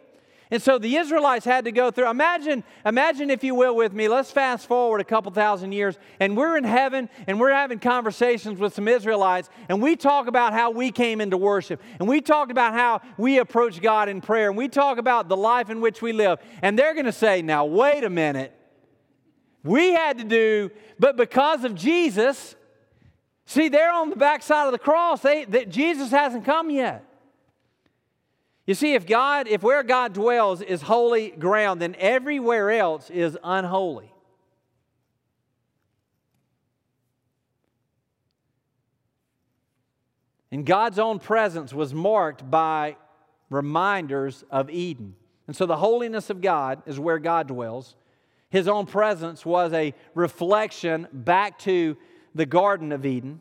And 0.53 0.61
so 0.61 0.78
the 0.78 0.97
Israelites 0.97 1.45
had 1.45 1.63
to 1.63 1.72
go 1.72 1.91
through. 1.91 2.09
Imagine, 2.09 2.65
imagine, 2.86 3.30
if 3.30 3.41
you 3.41 3.55
will, 3.55 3.74
with 3.74 3.93
me. 3.93 4.09
Let's 4.09 4.32
fast 4.32 4.67
forward 4.67 4.99
a 4.99 5.05
couple 5.05 5.32
thousand 5.32 5.72
years, 5.72 5.97
and 6.19 6.36
we're 6.36 6.57
in 6.57 6.65
heaven, 6.65 7.09
and 7.26 7.39
we're 7.39 7.53
having 7.53 7.80
conversations 7.80 8.59
with 8.59 8.74
some 8.74 8.89
Israelites, 8.89 9.49
and 9.69 9.82
we 9.82 9.95
talk 9.95 10.28
about 10.28 10.51
how 10.51 10.72
we 10.72 10.91
came 10.91 11.22
into 11.22 11.38
worship, 11.38 11.82
and 11.99 12.09
we 12.09 12.19
talk 12.19 12.51
about 12.51 12.74
how 12.74 12.99
we 13.17 13.38
approach 13.38 13.82
God 13.82 14.09
in 14.09 14.19
prayer, 14.19 14.49
and 14.49 14.57
we 14.57 14.67
talk 14.67 14.97
about 14.97 15.30
the 15.30 15.38
life 15.38 15.69
in 15.69 15.80
which 15.80 16.01
we 16.01 16.11
live. 16.11 16.39
And 16.61 16.78
they're 16.78 16.95
going 16.95 17.05
to 17.05 17.13
say, 17.13 17.41
"Now 17.41 17.63
wait 17.63 18.03
a 18.03 18.09
minute. 18.09 18.53
We 19.63 19.93
had 19.93 20.17
to 20.17 20.26
do, 20.26 20.69
but 20.99 21.15
because 21.15 21.63
of 21.63 21.76
Jesus, 21.76 22.57
See, 23.46 23.70
they're 23.70 23.92
on 23.92 24.10
the 24.10 24.16
backside 24.16 24.68
of 24.68 24.72
the 24.72 24.80
cross. 24.80 25.22
They, 25.22 25.46
they, 25.46 25.66
Jesus 25.66 26.12
hasn't 26.12 26.46
come 26.46 26.70
yet. 26.70 27.06
You 28.66 28.76
see, 28.76 28.94
if 28.94 29.06
God, 29.06 29.48
if 29.48 29.64
where 29.64 29.84
God 29.84 30.14
dwells 30.14 30.62
is 30.62 30.82
holy 30.82 31.32
ground, 31.32 31.82
then 31.82 31.96
everywhere 31.98 32.72
else 32.72 33.10
is 33.10 33.38
unholy. 33.44 34.14
And 40.52 40.66
God's 40.66 41.00
own 41.00 41.20
presence 41.20 41.74
was 41.74 41.94
marked 41.94 42.50
by 42.50 42.98
reminders 43.50 44.44
of 44.52 44.70
Eden. 44.70 45.16
And 45.48 45.56
so 45.56 45.66
the 45.66 45.78
holiness 45.78 46.30
of 46.30 46.42
God 46.42 46.84
is 46.86 47.00
where 47.00 47.20
God 47.20 47.48
dwells. 47.48 47.96
His 48.50 48.68
own 48.68 48.86
presence 48.86 49.46
was 49.46 49.74
a 49.74 49.94
reflection 50.14 51.08
back 51.12 51.58
to 51.60 51.98
the 52.34 52.45
Garden 52.45 52.91
of 52.91 53.05
Eden. 53.05 53.39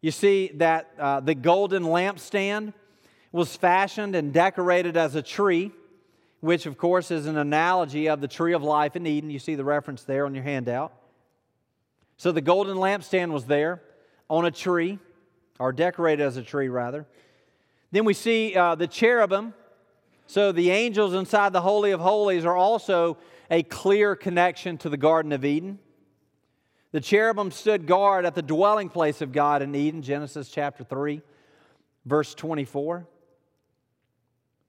You 0.00 0.10
see 0.10 0.50
that 0.54 0.90
uh, 0.98 1.20
the 1.20 1.34
golden 1.34 1.84
lampstand 1.84 2.74
was 3.30 3.56
fashioned 3.56 4.14
and 4.14 4.32
decorated 4.32 4.96
as 4.96 5.14
a 5.14 5.22
tree, 5.22 5.70
which, 6.40 6.66
of 6.66 6.76
course, 6.76 7.10
is 7.10 7.26
an 7.26 7.38
analogy 7.38 8.08
of 8.08 8.20
the 8.20 8.28
tree 8.28 8.52
of 8.52 8.62
life 8.62 8.96
in 8.96 9.06
Eden. 9.06 9.30
You 9.30 9.38
see 9.38 9.54
the 9.54 9.64
reference 9.64 10.02
there 10.02 10.26
on 10.26 10.34
your 10.34 10.44
handout. 10.44 10.92
So 12.16 12.32
the 12.32 12.40
golden 12.40 12.76
lampstand 12.76 13.30
was 13.30 13.46
there 13.46 13.82
on 14.28 14.44
a 14.44 14.50
tree, 14.50 14.98
or 15.58 15.72
decorated 15.72 16.22
as 16.22 16.36
a 16.36 16.42
tree, 16.42 16.68
rather. 16.68 17.06
Then 17.90 18.04
we 18.04 18.14
see 18.14 18.56
uh, 18.56 18.74
the 18.74 18.86
cherubim. 18.86 19.54
So 20.26 20.50
the 20.50 20.70
angels 20.70 21.14
inside 21.14 21.52
the 21.52 21.60
Holy 21.60 21.90
of 21.90 22.00
Holies 22.00 22.44
are 22.44 22.56
also 22.56 23.18
a 23.50 23.62
clear 23.62 24.16
connection 24.16 24.78
to 24.78 24.88
the 24.88 24.96
Garden 24.96 25.32
of 25.32 25.44
Eden. 25.44 25.78
The 26.92 27.00
cherubim 27.00 27.50
stood 27.50 27.86
guard 27.86 28.26
at 28.26 28.34
the 28.34 28.42
dwelling 28.42 28.90
place 28.90 29.22
of 29.22 29.32
God 29.32 29.62
in 29.62 29.74
Eden, 29.74 30.02
Genesis 30.02 30.50
chapter 30.50 30.84
3, 30.84 31.22
verse 32.04 32.34
24. 32.34 33.06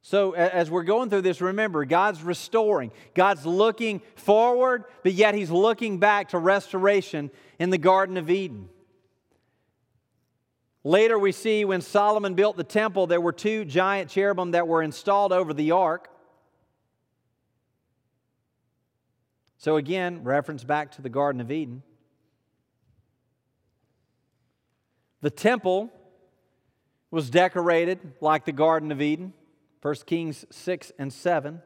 So, 0.05 0.31
as 0.31 0.69
we're 0.69 0.83
going 0.83 1.09
through 1.09 1.21
this, 1.21 1.39
remember, 1.39 1.85
God's 1.85 2.21
restoring. 2.23 2.91
God's 3.13 3.45
looking 3.45 4.01
forward, 4.15 4.85
but 5.01 5.13
yet 5.13 5.33
He's 5.33 5.49
looking 5.49 5.97
back 5.97 6.29
to 6.29 6.37
restoration 6.37 7.29
in 7.59 7.69
the 7.69 7.77
Garden 7.77 8.17
of 8.17 8.29
Eden. 8.29 8.67
Later, 10.83 11.17
we 11.17 11.31
see 11.31 11.63
when 11.63 11.79
Solomon 11.79 12.33
built 12.33 12.57
the 12.57 12.65
temple, 12.65 13.07
there 13.07 13.21
were 13.21 13.31
two 13.31 13.63
giant 13.63 14.09
cherubim 14.09 14.51
that 14.51 14.67
were 14.67 14.83
installed 14.83 15.31
over 15.31 15.53
the 15.53 15.71
ark. 15.71 16.09
So, 19.57 19.77
again, 19.77 20.25
reference 20.25 20.65
back 20.65 20.91
to 20.93 21.01
the 21.01 21.09
Garden 21.09 21.39
of 21.39 21.49
Eden. 21.49 21.83
The 25.23 25.29
temple 25.29 25.89
was 27.09 27.29
decorated 27.29 27.97
like 28.19 28.43
the 28.43 28.51
Garden 28.51 28.91
of 28.91 29.01
Eden, 29.01 29.31
1 29.81 29.95
Kings 30.05 30.45
6 30.51 30.91
and 30.99 31.13
7. 31.13 31.61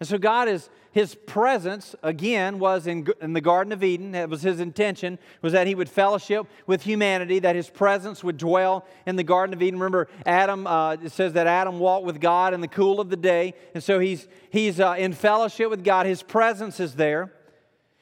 And 0.00 0.08
so 0.08 0.18
God 0.18 0.48
is 0.48 0.70
his 0.90 1.14
presence 1.14 1.94
again 2.02 2.58
was 2.58 2.88
in, 2.88 3.06
in 3.20 3.32
the 3.32 3.40
Garden 3.40 3.72
of 3.72 3.84
Eden. 3.84 4.12
It 4.16 4.28
was 4.28 4.42
his 4.42 4.58
intention 4.58 5.20
was 5.40 5.52
that 5.52 5.68
he 5.68 5.76
would 5.76 5.88
fellowship 5.88 6.48
with 6.66 6.82
humanity, 6.82 7.38
that 7.38 7.54
his 7.54 7.70
presence 7.70 8.24
would 8.24 8.38
dwell 8.38 8.84
in 9.06 9.14
the 9.14 9.22
Garden 9.22 9.54
of 9.54 9.62
Eden. 9.62 9.78
Remember, 9.78 10.08
Adam. 10.26 10.66
Uh, 10.66 10.94
it 10.94 11.12
says 11.12 11.34
that 11.34 11.46
Adam 11.46 11.78
walked 11.78 12.06
with 12.06 12.20
God 12.20 12.54
in 12.54 12.60
the 12.60 12.66
cool 12.66 13.00
of 13.00 13.08
the 13.08 13.16
day, 13.16 13.54
and 13.72 13.84
so 13.84 14.00
he's 14.00 14.26
he's 14.50 14.80
uh, 14.80 14.96
in 14.98 15.12
fellowship 15.12 15.70
with 15.70 15.84
God. 15.84 16.06
His 16.06 16.24
presence 16.24 16.80
is 16.80 16.96
there. 16.96 17.32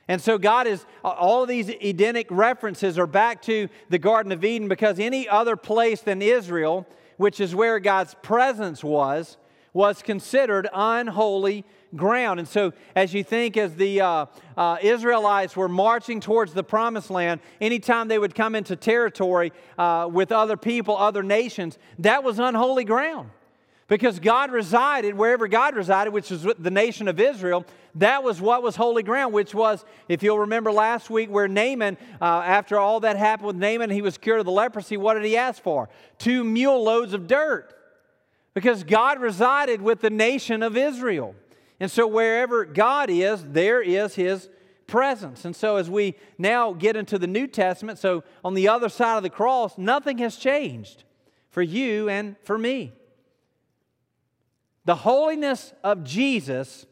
And 0.08 0.22
so, 0.22 0.38
God 0.38 0.66
is, 0.68 0.86
all 1.02 1.46
these 1.46 1.68
Edenic 1.68 2.28
references 2.30 2.98
are 2.98 3.08
back 3.08 3.42
to 3.42 3.68
the 3.88 3.98
Garden 3.98 4.30
of 4.30 4.44
Eden 4.44 4.68
because 4.68 5.00
any 5.00 5.28
other 5.28 5.56
place 5.56 6.00
than 6.00 6.22
Israel, 6.22 6.86
which 7.16 7.40
is 7.40 7.54
where 7.54 7.80
God's 7.80 8.14
presence 8.22 8.84
was, 8.84 9.36
was 9.72 10.02
considered 10.02 10.68
unholy 10.72 11.64
ground. 11.94 12.38
And 12.38 12.48
so, 12.48 12.72
as 12.94 13.12
you 13.12 13.24
think, 13.24 13.56
as 13.56 13.74
the 13.74 14.00
uh, 14.00 14.26
uh, 14.56 14.78
Israelites 14.80 15.56
were 15.56 15.68
marching 15.68 16.20
towards 16.20 16.54
the 16.54 16.64
promised 16.64 17.10
land, 17.10 17.40
anytime 17.60 18.08
they 18.08 18.18
would 18.18 18.34
come 18.34 18.54
into 18.54 18.76
territory 18.76 19.52
uh, 19.76 20.08
with 20.10 20.30
other 20.30 20.56
people, 20.56 20.96
other 20.96 21.22
nations, 21.22 21.78
that 21.98 22.22
was 22.22 22.38
unholy 22.38 22.84
ground. 22.84 23.30
Because 23.88 24.18
God 24.18 24.50
resided 24.50 25.14
wherever 25.14 25.46
God 25.46 25.76
resided, 25.76 26.12
which 26.12 26.30
was 26.30 26.42
the 26.58 26.70
nation 26.70 27.06
of 27.06 27.20
Israel, 27.20 27.64
that 27.94 28.24
was 28.24 28.40
what 28.40 28.62
was 28.62 28.74
holy 28.74 29.04
ground, 29.04 29.32
which 29.32 29.54
was, 29.54 29.84
if 30.08 30.22
you'll 30.22 30.40
remember 30.40 30.72
last 30.72 31.08
week, 31.08 31.30
where 31.30 31.46
Naaman, 31.46 31.96
uh, 32.20 32.24
after 32.24 32.78
all 32.78 33.00
that 33.00 33.16
happened 33.16 33.46
with 33.46 33.56
Naaman, 33.56 33.90
he 33.90 34.02
was 34.02 34.18
cured 34.18 34.40
of 34.40 34.46
the 34.46 34.52
leprosy. 34.52 34.96
What 34.96 35.14
did 35.14 35.24
he 35.24 35.36
ask 35.36 35.62
for? 35.62 35.88
Two 36.18 36.42
mule 36.42 36.82
loads 36.82 37.14
of 37.14 37.28
dirt 37.28 37.72
because 38.54 38.82
God 38.82 39.20
resided 39.20 39.80
with 39.80 40.00
the 40.00 40.10
nation 40.10 40.62
of 40.62 40.76
Israel. 40.76 41.34
And 41.78 41.90
so 41.90 42.06
wherever 42.06 42.64
God 42.64 43.08
is, 43.08 43.44
there 43.44 43.80
is 43.80 44.14
his 44.14 44.48
presence. 44.86 45.44
And 45.44 45.54
so 45.54 45.76
as 45.76 45.88
we 45.88 46.14
now 46.38 46.72
get 46.72 46.96
into 46.96 47.18
the 47.18 47.26
New 47.26 47.46
Testament, 47.46 47.98
so 47.98 48.24
on 48.44 48.54
the 48.54 48.68
other 48.68 48.88
side 48.88 49.16
of 49.16 49.22
the 49.22 49.30
cross, 49.30 49.78
nothing 49.78 50.18
has 50.18 50.36
changed 50.36 51.04
for 51.50 51.62
you 51.62 52.08
and 52.08 52.36
for 52.42 52.58
me. 52.58 52.92
The 54.86 54.94
holiness 54.94 55.74
of 55.84 56.04
Jesus 56.04 56.86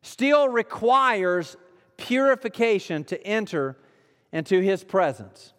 still 0.00 0.48
requires 0.48 1.56
purification 1.96 3.02
to 3.04 3.22
enter 3.26 3.76
into 4.32 4.60
his 4.60 4.84
presence. 4.84 5.52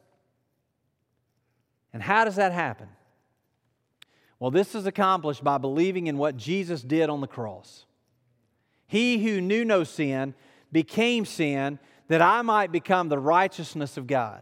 And 1.92 2.02
how 2.02 2.24
does 2.24 2.38
that 2.38 2.54
happen? 2.54 2.88
Well, 4.40 4.52
this 4.52 4.76
is 4.76 4.86
accomplished 4.86 5.44
by 5.44 5.58
believing 5.58 6.08
in 6.08 6.18
what 6.18 6.38
Jesus 6.38 6.82
did 6.82 7.10
on 7.10 7.20
the 7.20 7.28
cross. 7.28 7.86
He 8.88 9.24
who 9.24 9.42
knew 9.42 9.66
no 9.66 9.84
sin 9.84 10.36
became 10.72 11.26
sin 11.26 11.80
that 12.08 12.22
I 12.22 12.44
might 12.44 12.72
become 12.72 13.10
the 13.10 13.20
righteousness 13.20 13.98
of 13.98 14.08
God. 14.08 14.42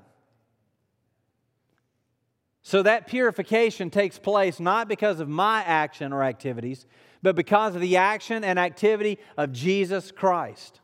So 2.61 2.84
that 2.84 3.07
purification 3.07 3.89
takes 3.89 4.19
place 4.19 4.59
not 4.59 4.88
because 4.88 5.19
of 5.19 5.30
my 5.30 5.63
action 5.63 6.11
or 6.11 6.23
activities, 6.23 6.86
but 7.26 7.36
because 7.36 7.73
of 7.73 7.82
the 7.82 7.97
action 7.97 8.43
and 8.43 8.59
activity 8.59 9.17
of 9.36 9.51
Jesus 9.51 10.11
Christ. 10.11 10.80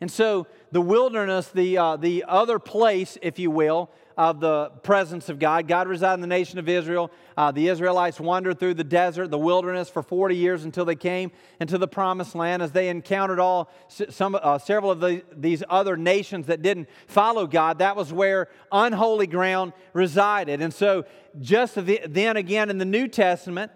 And 0.00 0.08
so 0.08 0.46
the 0.70 0.80
wilderness, 0.80 1.48
the, 1.48 1.76
uh, 1.76 1.96
the 1.96 2.24
other 2.28 2.60
place, 2.60 3.18
if 3.20 3.40
you 3.40 3.50
will, 3.50 3.90
of 4.16 4.38
the 4.38 4.68
presence 4.84 5.28
of 5.28 5.40
God. 5.40 5.66
God 5.66 5.88
resided 5.88 6.14
in 6.14 6.20
the 6.20 6.28
nation 6.28 6.60
of 6.60 6.68
Israel. 6.68 7.10
Uh, 7.36 7.50
the 7.50 7.66
Israelites 7.66 8.20
wandered 8.20 8.60
through 8.60 8.74
the 8.74 8.84
desert, 8.84 9.32
the 9.32 9.38
wilderness, 9.38 9.88
for 9.88 10.04
40 10.04 10.36
years 10.36 10.62
until 10.62 10.84
they 10.84 10.94
came 10.94 11.32
into 11.58 11.76
the 11.76 11.88
promised 11.88 12.36
land. 12.36 12.62
As 12.62 12.70
they 12.70 12.90
encountered 12.90 13.40
all 13.40 13.72
some, 13.88 14.38
uh, 14.40 14.58
several 14.58 14.92
of 14.92 15.00
the, 15.00 15.24
these 15.32 15.64
other 15.68 15.96
nations 15.96 16.46
that 16.46 16.62
didn't 16.62 16.88
follow 17.08 17.48
God, 17.48 17.80
that 17.80 17.96
was 17.96 18.12
where 18.12 18.46
unholy 18.70 19.26
ground 19.26 19.72
resided. 19.94 20.62
And 20.62 20.72
so, 20.72 21.06
just 21.40 21.74
the, 21.74 22.02
then 22.06 22.36
again 22.36 22.70
in 22.70 22.78
the 22.78 22.84
New 22.84 23.08
Testament, 23.08 23.72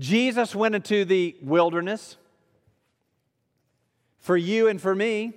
Jesus 0.00 0.52
went 0.54 0.74
into 0.74 1.04
the 1.04 1.36
wilderness 1.40 2.16
for 4.18 4.36
you 4.36 4.66
and 4.66 4.80
for 4.80 4.94
me 4.94 5.34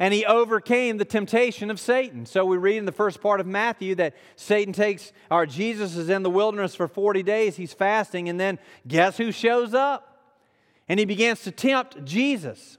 and 0.00 0.14
he 0.14 0.24
overcame 0.24 0.96
the 0.96 1.04
temptation 1.04 1.70
of 1.70 1.78
Satan. 1.78 2.24
So 2.24 2.46
we 2.46 2.56
read 2.56 2.78
in 2.78 2.86
the 2.86 2.90
first 2.90 3.20
part 3.20 3.38
of 3.38 3.46
Matthew 3.46 3.94
that 3.96 4.16
Satan 4.34 4.72
takes, 4.72 5.12
or 5.30 5.44
Jesus 5.44 5.94
is 5.94 6.08
in 6.08 6.22
the 6.22 6.30
wilderness 6.30 6.74
for 6.74 6.88
40 6.88 7.22
days, 7.22 7.54
he's 7.56 7.74
fasting, 7.74 8.30
and 8.30 8.40
then 8.40 8.58
guess 8.88 9.18
who 9.18 9.30
shows 9.30 9.74
up? 9.74 10.06
And 10.88 10.98
he 10.98 11.04
begins 11.04 11.42
to 11.42 11.50
tempt 11.50 12.02
Jesus. 12.02 12.78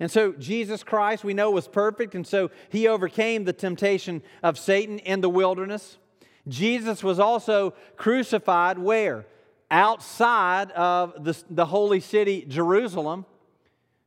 And 0.00 0.10
so 0.10 0.32
Jesus 0.32 0.82
Christ, 0.82 1.22
we 1.22 1.34
know, 1.34 1.50
was 1.50 1.68
perfect, 1.68 2.14
and 2.14 2.26
so 2.26 2.50
he 2.70 2.88
overcame 2.88 3.44
the 3.44 3.52
temptation 3.52 4.22
of 4.42 4.58
Satan 4.58 5.00
in 5.00 5.20
the 5.20 5.28
wilderness. 5.28 5.98
Jesus 6.48 7.04
was 7.04 7.20
also 7.20 7.74
crucified 7.96 8.78
where? 8.78 9.26
Outside 9.72 10.70
of 10.72 11.24
the, 11.24 11.36
the 11.50 11.66
holy 11.66 11.98
city, 11.98 12.44
Jerusalem. 12.46 13.24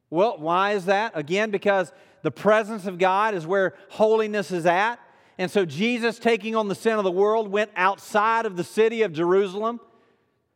Well, 0.09 0.37
why 0.37 0.73
is 0.73 0.85
that? 0.85 1.11
Again, 1.15 1.51
because 1.51 1.91
the 2.21 2.31
presence 2.31 2.85
of 2.85 2.97
God 2.97 3.33
is 3.33 3.45
where 3.45 3.73
holiness 3.89 4.51
is 4.51 4.65
at. 4.65 4.99
And 5.37 5.51
so 5.51 5.65
Jesus, 5.65 6.19
taking 6.19 6.55
on 6.55 6.67
the 6.67 6.75
sin 6.75 6.97
of 6.97 7.03
the 7.03 7.11
world, 7.11 7.49
went 7.49 7.71
outside 7.75 8.45
of 8.45 8.55
the 8.55 8.63
city 8.63 9.01
of 9.01 9.11
Jerusalem 9.11 9.79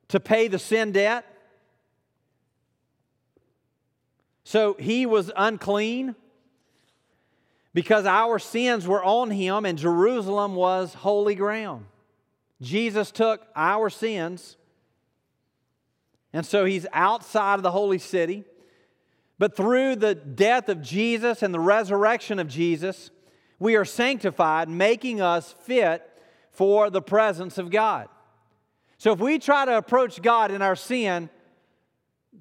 to 0.10 0.20
pay 0.20 0.48
the 0.48 0.60
sin 0.60 0.92
debt. 0.92 1.26
So 4.44 4.76
he 4.80 5.06
was 5.06 5.32
unclean 5.36 6.16
because 7.74 8.06
our 8.06 8.40
sins 8.40 8.88
were 8.88 9.04
on 9.04 9.32
him 9.32 9.66
and 9.66 9.78
Jerusalem 9.78 10.56
was 10.56 10.94
holy 10.94 11.36
ground. 11.36 11.86
Jesus 12.62 13.12
took 13.12 13.46
our 13.56 13.90
sins, 13.90 14.58
and 16.34 16.46
so 16.46 16.66
he's 16.66 16.86
outside 16.94 17.56
of 17.56 17.64
the 17.64 17.72
holy 17.72 17.98
city. 17.98 18.44
But 19.38 19.56
through 19.56 19.96
the 19.96 20.16
death 20.16 20.70
of 20.70 20.82
Jesus 20.82 21.42
and 21.42 21.54
the 21.54 21.60
resurrection 21.60 22.40
of 22.40 22.48
Jesus, 22.48 23.10
we 23.58 23.76
are 23.76 23.86
sanctified, 23.86 24.70
making 24.70 25.22
us 25.22 25.56
fit 25.62 26.06
for 26.52 26.90
the 26.90 27.02
presence 27.02 27.58
of 27.58 27.70
God. 27.70 28.10
So 28.98 29.14
if 29.14 29.20
we 29.20 29.40
try 29.40 29.66
to 29.66 29.78
approach 29.78 30.22
God 30.22 30.52
in 30.52 30.62
our 30.62 30.76
sin, 30.76 31.30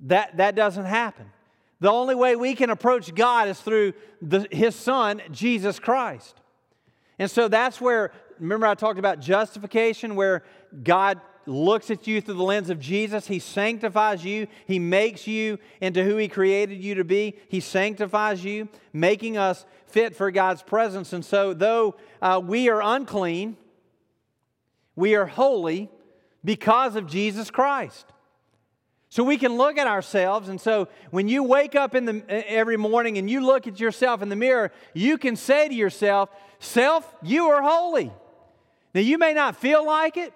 that, 0.03 0.37
that 0.37 0.55
doesn't 0.57 0.87
happen. 0.87 1.27
The 1.81 1.91
only 1.91 2.17
way 2.17 2.35
we 2.35 2.55
can 2.55 2.71
approach 2.71 3.15
God 3.15 3.49
is 3.49 3.61
through 3.61 3.95
the, 4.21 4.49
His 4.51 4.75
Son, 4.75 5.23
Jesus 5.31 5.79
Christ. 5.79 6.35
And 7.19 7.31
so 7.31 7.47
that's 7.47 7.81
where, 7.81 8.13
remember, 8.41 8.67
I 8.67 8.75
talked 8.75 8.99
about 8.99 9.21
justification, 9.21 10.17
where 10.17 10.43
God 10.83 11.21
looks 11.49 11.91
at 11.91 12.07
you 12.07 12.21
through 12.21 12.35
the 12.35 12.43
lens 12.43 12.71
of 12.71 12.79
Jesus. 12.79 13.27
He 13.27 13.39
sanctifies 13.39 14.25
you. 14.25 14.47
He 14.67 14.79
makes 14.79 15.27
you 15.27 15.59
into 15.81 16.05
who 16.05 16.17
He 16.17 16.29
created 16.29 16.83
you 16.83 16.95
to 16.97 17.05
be. 17.05 17.37
He 17.49 17.61
sanctifies 17.61 18.45
you, 18.45 18.69
making 18.93 19.37
us 19.37 19.65
fit 19.87 20.15
for 20.15 20.31
God's 20.31 20.63
presence. 20.63 21.13
And 21.13 21.25
so, 21.25 21.55
though 21.55 21.97
uh, 22.21 22.41
we 22.45 22.69
are 22.69 22.83
unclean, 22.83 23.57
we 24.95 25.15
are 25.15 25.27
holy 25.27 25.91
because 26.45 26.97
of 26.97 27.07
Jesus 27.07 27.51
Christ. 27.51 28.07
So 29.11 29.25
we 29.25 29.39
can 29.39 29.57
look 29.57 29.79
at 29.79 29.87
ourselves, 29.87 30.51
and 30.51 30.61
so 30.61 30.89
when 31.11 31.29
you 31.29 31.43
wake 31.43 31.75
up 31.75 31.95
in 31.95 32.05
the, 32.05 32.51
every 32.51 32.77
morning 32.77 33.17
and 33.17 33.31
you 33.31 33.41
look 33.41 33.67
at 33.67 33.81
yourself 33.81 34.21
in 34.21 34.29
the 34.29 34.37
mirror, 34.37 34.71
you 34.93 35.17
can 35.17 35.35
say 35.35 35.67
to 35.67 35.75
yourself, 35.75 36.29
Self, 36.59 37.15
you 37.23 37.47
are 37.47 37.63
holy. 37.63 38.13
Now, 38.95 39.01
you 39.01 39.17
may 39.17 39.33
not 39.33 39.57
feel 39.57 39.87
like 39.87 40.17
it, 40.17 40.33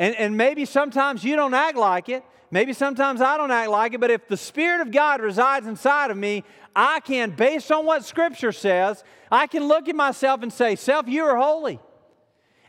and, 0.00 0.16
and 0.16 0.34
maybe 0.34 0.64
sometimes 0.64 1.22
you 1.22 1.36
don't 1.36 1.52
act 1.52 1.76
like 1.76 2.08
it. 2.08 2.24
Maybe 2.50 2.72
sometimes 2.72 3.20
I 3.20 3.36
don't 3.36 3.50
act 3.50 3.68
like 3.68 3.92
it, 3.92 4.00
but 4.00 4.10
if 4.10 4.26
the 4.28 4.36
Spirit 4.36 4.80
of 4.80 4.90
God 4.90 5.20
resides 5.20 5.66
inside 5.66 6.10
of 6.10 6.16
me, 6.16 6.42
I 6.74 7.00
can, 7.00 7.32
based 7.32 7.70
on 7.70 7.84
what 7.84 8.02
Scripture 8.06 8.50
says, 8.50 9.04
I 9.30 9.46
can 9.46 9.68
look 9.68 9.90
at 9.90 9.94
myself 9.94 10.42
and 10.42 10.50
say, 10.50 10.74
Self, 10.74 11.06
you 11.06 11.24
are 11.24 11.36
holy. 11.36 11.80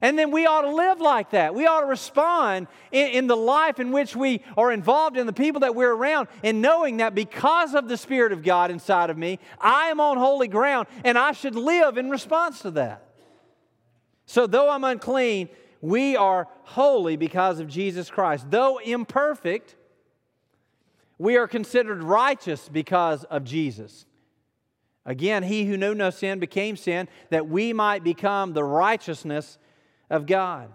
And 0.01 0.19
then 0.19 0.29
we 0.31 0.45
ought 0.45 0.63
to 0.63 0.75
live 0.75 0.99
like 0.99 1.29
that. 1.29 1.55
We 1.55 1.65
ought 1.67 1.81
to 1.81 1.85
respond 1.85 2.67
in, 2.91 3.11
in, 3.11 3.27
the 3.27 3.37
life 3.37 3.79
in 3.79 3.93
which 3.93 4.13
we 4.13 4.43
are 4.57 4.71
involved 4.71 5.15
in 5.15 5.25
the 5.25 5.33
people 5.33 5.61
that 5.61 5.73
we're 5.73 5.93
around, 5.93 6.27
and 6.43 6.61
knowing 6.61 6.97
that 6.97 7.15
because 7.15 7.75
of 7.75 7.87
the 7.87 7.95
Spirit 7.95 8.33
of 8.33 8.43
God 8.43 8.71
inside 8.71 9.09
of 9.09 9.17
me, 9.17 9.39
I 9.57 9.85
am 9.85 10.01
on 10.01 10.17
holy 10.17 10.49
ground 10.49 10.89
and 11.05 11.17
I 11.17 11.31
should 11.31 11.55
live 11.55 11.97
in 11.97 12.09
response 12.09 12.61
to 12.63 12.71
that. 12.71 13.07
So, 14.25 14.47
though 14.47 14.69
I'm 14.69 14.83
unclean, 14.83 15.47
we 15.81 16.15
are 16.15 16.47
holy 16.63 17.17
because 17.17 17.59
of 17.59 17.67
Jesus 17.67 18.09
Christ. 18.09 18.49
Though 18.49 18.77
imperfect, 18.77 19.75
we 21.17 21.37
are 21.37 21.47
considered 21.47 22.03
righteous 22.03 22.69
because 22.69 23.23
of 23.25 23.43
Jesus. 23.43 24.05
Again, 25.05 25.43
he 25.43 25.65
who 25.65 25.77
knew 25.77 25.95
no 25.95 26.11
sin 26.11 26.39
became 26.39 26.77
sin 26.77 27.07
that 27.29 27.47
we 27.47 27.73
might 27.73 28.03
become 28.03 28.53
the 28.53 28.63
righteousness 28.63 29.57
of 30.09 30.27
God. 30.27 30.71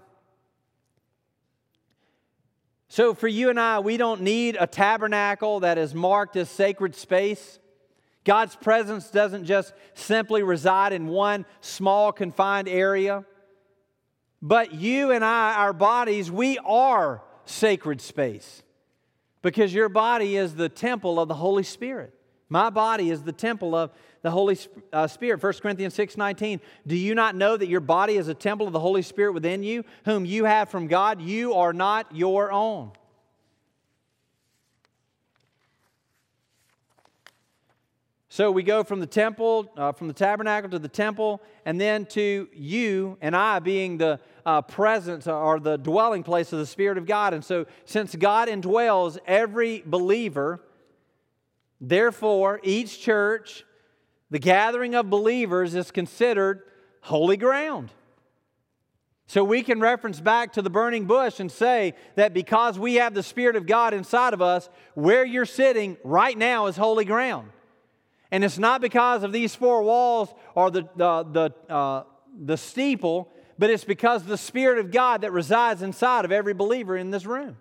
So, 2.88 3.14
for 3.14 3.28
you 3.28 3.50
and 3.50 3.58
I, 3.58 3.80
we 3.80 3.96
don't 3.96 4.22
need 4.22 4.56
a 4.58 4.66
tabernacle 4.66 5.60
that 5.60 5.78
is 5.78 5.94
marked 5.94 6.36
as 6.36 6.48
sacred 6.48 6.94
space. 6.94 7.58
God's 8.24 8.56
presence 8.56 9.10
doesn't 9.10 9.44
just 9.44 9.72
simply 9.94 10.42
reside 10.42 10.92
in 10.92 11.06
one 11.06 11.44
small, 11.60 12.12
confined 12.12 12.68
area. 12.68 13.24
But 14.46 14.74
you 14.74 15.10
and 15.10 15.24
I, 15.24 15.54
our 15.54 15.72
bodies, 15.72 16.30
we 16.30 16.56
are 16.58 17.20
sacred 17.46 18.00
space 18.00 18.62
because 19.42 19.74
your 19.74 19.88
body 19.88 20.36
is 20.36 20.54
the 20.54 20.68
temple 20.68 21.18
of 21.18 21.26
the 21.26 21.34
Holy 21.34 21.64
Spirit. 21.64 22.14
My 22.48 22.70
body 22.70 23.10
is 23.10 23.24
the 23.24 23.32
temple 23.32 23.74
of 23.74 23.90
the 24.22 24.30
Holy 24.30 24.56
uh, 24.92 25.08
Spirit. 25.08 25.42
1 25.42 25.52
Corinthians 25.54 25.94
6 25.94 26.16
19. 26.16 26.60
Do 26.86 26.94
you 26.94 27.16
not 27.16 27.34
know 27.34 27.56
that 27.56 27.66
your 27.66 27.80
body 27.80 28.18
is 28.18 28.28
a 28.28 28.34
temple 28.34 28.68
of 28.68 28.72
the 28.72 28.78
Holy 28.78 29.02
Spirit 29.02 29.32
within 29.32 29.64
you, 29.64 29.84
whom 30.04 30.24
you 30.24 30.44
have 30.44 30.68
from 30.68 30.86
God? 30.86 31.20
You 31.20 31.54
are 31.54 31.72
not 31.72 32.14
your 32.14 32.52
own. 32.52 32.92
So 38.36 38.50
we 38.50 38.62
go 38.62 38.84
from 38.84 39.00
the 39.00 39.06
temple, 39.06 39.72
uh, 39.78 39.92
from 39.92 40.08
the 40.08 40.12
tabernacle 40.12 40.68
to 40.68 40.78
the 40.78 40.88
temple, 40.88 41.40
and 41.64 41.80
then 41.80 42.04
to 42.10 42.46
you 42.52 43.16
and 43.22 43.34
I 43.34 43.60
being 43.60 43.96
the 43.96 44.20
uh, 44.46 44.62
presence 44.62 45.26
or 45.26 45.58
the 45.58 45.76
dwelling 45.76 46.22
place 46.22 46.52
of 46.52 46.60
the 46.60 46.66
Spirit 46.66 46.96
of 46.96 47.04
God. 47.04 47.34
And 47.34 47.44
so, 47.44 47.66
since 47.84 48.14
God 48.14 48.48
indwells 48.48 49.18
every 49.26 49.82
believer, 49.84 50.62
therefore, 51.80 52.60
each 52.62 53.00
church, 53.00 53.64
the 54.30 54.38
gathering 54.38 54.94
of 54.94 55.10
believers 55.10 55.74
is 55.74 55.90
considered 55.90 56.62
holy 57.00 57.36
ground. 57.36 57.90
So 59.28 59.42
we 59.42 59.64
can 59.64 59.80
reference 59.80 60.20
back 60.20 60.52
to 60.52 60.62
the 60.62 60.70
burning 60.70 61.06
bush 61.06 61.40
and 61.40 61.50
say 61.50 61.94
that 62.14 62.32
because 62.32 62.78
we 62.78 62.94
have 62.94 63.12
the 63.12 63.24
Spirit 63.24 63.56
of 63.56 63.66
God 63.66 63.92
inside 63.92 64.32
of 64.32 64.40
us, 64.40 64.68
where 64.94 65.24
you're 65.24 65.44
sitting 65.44 65.96
right 66.04 66.38
now 66.38 66.66
is 66.66 66.76
holy 66.76 67.04
ground. 67.04 67.50
And 68.30 68.44
it's 68.44 68.58
not 68.58 68.80
because 68.80 69.24
of 69.24 69.32
these 69.32 69.56
four 69.56 69.82
walls 69.82 70.32
or 70.54 70.70
the, 70.70 70.88
the, 70.94 71.24
the, 71.68 71.72
uh, 71.72 72.04
the 72.38 72.56
steeple, 72.56 73.28
but 73.58 73.70
it's 73.70 73.84
because 73.84 74.24
the 74.24 74.36
Spirit 74.36 74.78
of 74.78 74.90
God 74.90 75.22
that 75.22 75.32
resides 75.32 75.82
inside 75.82 76.24
of 76.24 76.32
every 76.32 76.54
believer 76.54 76.96
in 76.96 77.10
this 77.10 77.26
room. 77.26 77.56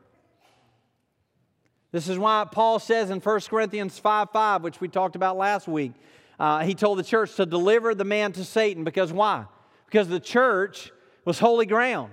This 1.91 2.09
is 2.09 2.19
why 2.19 2.45
Paul 2.51 2.79
says 2.79 3.09
in 3.09 3.19
1 3.21 3.39
Corinthians 3.41 3.97
5 3.97 4.29
5, 4.31 4.63
which 4.63 4.81
we 4.81 4.89
talked 4.89 5.15
about 5.15 5.37
last 5.37 5.67
week, 5.67 5.93
uh, 6.37 6.63
he 6.63 6.75
told 6.75 6.99
the 6.99 7.03
church 7.03 7.35
to 7.35 7.45
deliver 7.45 7.95
the 7.95 8.03
man 8.03 8.33
to 8.33 8.43
Satan. 8.43 8.83
Because 8.83 9.13
why? 9.13 9.45
Because 9.85 10.09
the 10.09 10.19
church 10.19 10.91
was 11.23 11.39
holy 11.39 11.65
ground. 11.65 12.11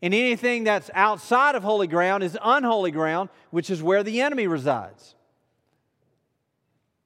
And 0.00 0.14
anything 0.14 0.64
that's 0.64 0.90
outside 0.94 1.54
of 1.54 1.62
holy 1.62 1.86
ground 1.86 2.22
is 2.22 2.38
unholy 2.42 2.90
ground, 2.90 3.28
which 3.50 3.68
is 3.68 3.82
where 3.82 4.02
the 4.02 4.22
enemy 4.22 4.46
resides. 4.46 5.14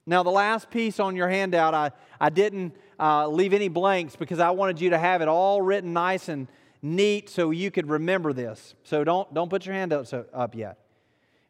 Now, 0.05 0.23
the 0.23 0.31
last 0.31 0.69
piece 0.69 0.99
on 0.99 1.15
your 1.15 1.27
handout, 1.27 1.73
I, 1.73 1.91
I 2.21 2.29
didn't 2.29 2.75
uh, 2.99 3.27
leave 3.27 3.53
any 3.53 3.67
blanks 3.67 4.15
because 4.15 4.39
I 4.39 4.51
wanted 4.51 4.81
you 4.81 4.91
to 4.91 4.97
have 4.97 5.21
it 5.21 5.27
all 5.27 5.61
written 5.61 5.93
nice 5.93 6.29
and 6.29 6.47
neat 6.81 7.29
so 7.29 7.51
you 7.51 7.71
could 7.71 7.89
remember 7.89 8.33
this. 8.33 8.75
So 8.83 9.03
don't, 9.03 9.33
don't 9.33 9.49
put 9.49 9.65
your 9.65 9.75
hand 9.75 9.93
up, 9.93 10.07
so, 10.07 10.25
up 10.33 10.55
yet. 10.55 10.77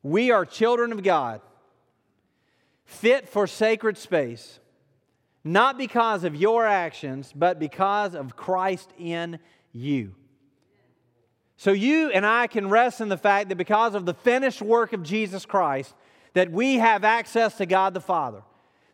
We 0.04 0.32
are 0.32 0.46
children 0.46 0.92
of 0.92 1.04
God, 1.04 1.42
fit 2.86 3.28
for 3.28 3.48
sacred 3.48 3.98
space, 3.98 4.60
not 5.44 5.78
because 5.78 6.24
of 6.24 6.36
your 6.36 6.66
actions, 6.66 7.34
but 7.36 7.60
because 7.60 8.16
of 8.16 8.36
Christ 8.36 8.92
in 8.98 9.40
you. 9.72 10.16
So 11.58 11.72
you 11.72 12.12
and 12.12 12.26
I 12.26 12.48
can 12.48 12.70
rest 12.70 13.02
in 13.02 13.10
the 13.10 13.18
fact 13.18 13.50
that 13.50 13.56
because 13.56 13.96
of 13.96 14.06
the 14.06 14.14
finished 14.14 14.62
work 14.62 14.94
of 14.94 15.04
Jesus 15.04 15.46
Christ, 15.46 15.94
that 16.34 16.52
we 16.52 16.76
have 16.76 17.04
access 17.04 17.58
to 17.58 17.66
God 17.66 17.94
the 17.94 18.02
Father 18.02 18.42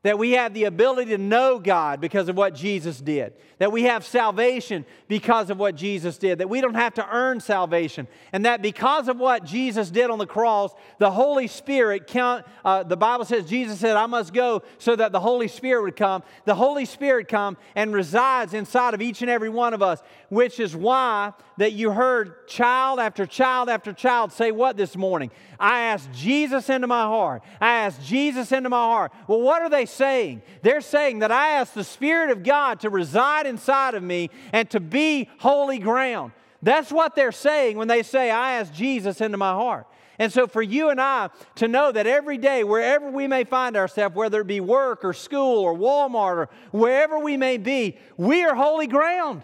that 0.04 0.18
we 0.18 0.32
have 0.32 0.54
the 0.54 0.64
ability 0.64 1.12
to 1.12 1.18
know 1.18 1.60
God 1.60 2.02
because 2.02 2.28
of 2.28 2.36
what 2.36 2.56
Jesus 2.56 3.00
did, 3.00 3.34
that 3.60 3.72
we 3.72 3.84
have 3.84 4.04
salvation 4.04 4.84
because 5.08 5.52
of 5.52 5.60
what 5.60 5.76
Jesus 5.76 6.18
did, 6.18 6.40
that 6.40 6.50
we 6.50 6.60
don't 6.60 6.74
have 6.74 6.96
to 6.96 7.08
earn 7.08 7.40
salvation, 7.40 8.08
and 8.34 8.46
that 8.46 8.64
because 8.64 9.08
of 9.08 9.18
what 9.18 9.46
Jesus 9.46 9.92
did 9.92 10.10
on 10.10 10.18
the 10.18 10.26
cross, 10.26 10.74
the 10.98 11.12
Holy 11.12 11.46
Spirit, 11.46 12.08
count, 12.08 12.46
uh, 12.66 12.82
the 12.82 12.98
Bible 12.98 13.26
says, 13.26 13.46
Jesus 13.46 13.80
said, 13.80 13.96
I 13.96 14.08
must 14.08 14.34
go 14.34 14.64
so 14.80 14.96
that 14.96 15.12
the 15.12 15.20
Holy 15.20 15.48
Spirit 15.48 15.84
would 15.84 15.96
come. 15.96 16.24
The 16.46 16.56
Holy 16.56 16.86
Spirit 16.86 17.28
come 17.28 17.56
and 17.76 17.94
resides 17.94 18.56
inside 18.56 18.96
of 18.96 19.02
each 19.02 19.22
and 19.22 19.30
every 19.30 19.50
one 19.50 19.76
of 19.76 19.84
us, 19.84 20.02
which 20.30 20.60
is 20.60 20.76
why 20.76 21.34
that 21.58 21.74
you 21.74 21.92
heard 21.92 22.48
child 22.48 23.00
after 23.00 23.28
child 23.28 23.70
after 23.70 23.94
child 23.94 24.32
say 24.32 24.52
what 24.52 24.78
this 24.78 24.98
morning? 24.98 25.30
I 25.60 25.82
asked 25.82 26.12
Jesus 26.12 26.70
into 26.70 26.88
my 26.88 27.04
heart. 27.04 27.44
I 27.60 27.72
asked 27.82 28.04
Jesus 28.04 28.52
into 28.52 28.70
my 28.70 28.78
heart. 28.78 29.12
Well, 29.28 29.42
what 29.42 29.62
are 29.62 29.70
they 29.70 29.86
saying? 29.92 30.42
They're 30.62 30.82
saying 30.82 31.20
that 31.20 31.32
I 31.32 31.52
ask 31.52 31.74
the 31.74 31.84
Spirit 31.84 32.32
of 32.32 32.44
God 32.44 32.80
to 32.82 32.90
reside 32.90 33.46
inside 33.46 33.96
of 33.96 34.04
me 34.04 34.30
and 34.52 34.70
to 34.72 34.80
be 34.80 35.30
holy 35.40 35.80
ground. 35.80 36.32
That's 36.62 36.92
what 36.92 37.16
they're 37.16 37.32
saying 37.32 37.78
when 37.78 37.88
they 37.88 38.04
say, 38.04 38.30
I 38.30 38.54
ask 38.54 38.74
Jesus 38.74 39.22
into 39.22 39.38
my 39.38 39.52
heart. 39.52 39.88
And 40.20 40.32
so, 40.32 40.46
for 40.46 40.62
you 40.62 40.90
and 40.90 41.02
I 41.02 41.30
to 41.56 41.68
know 41.68 41.92
that 41.92 42.06
every 42.06 42.38
day, 42.38 42.64
wherever 42.64 43.10
we 43.10 43.28
may 43.28 43.44
find 43.44 43.76
ourselves, 43.76 44.16
whether 44.16 44.42
it 44.42 44.48
be 44.48 44.60
work 44.60 45.04
or 45.04 45.14
school 45.14 45.64
or 45.64 45.74
Walmart 45.74 46.36
or 46.36 46.50
wherever 46.70 47.18
we 47.18 47.38
may 47.38 47.58
be, 47.58 47.98
we 48.18 48.44
are 48.44 48.54
holy 48.54 48.86
ground 48.86 49.42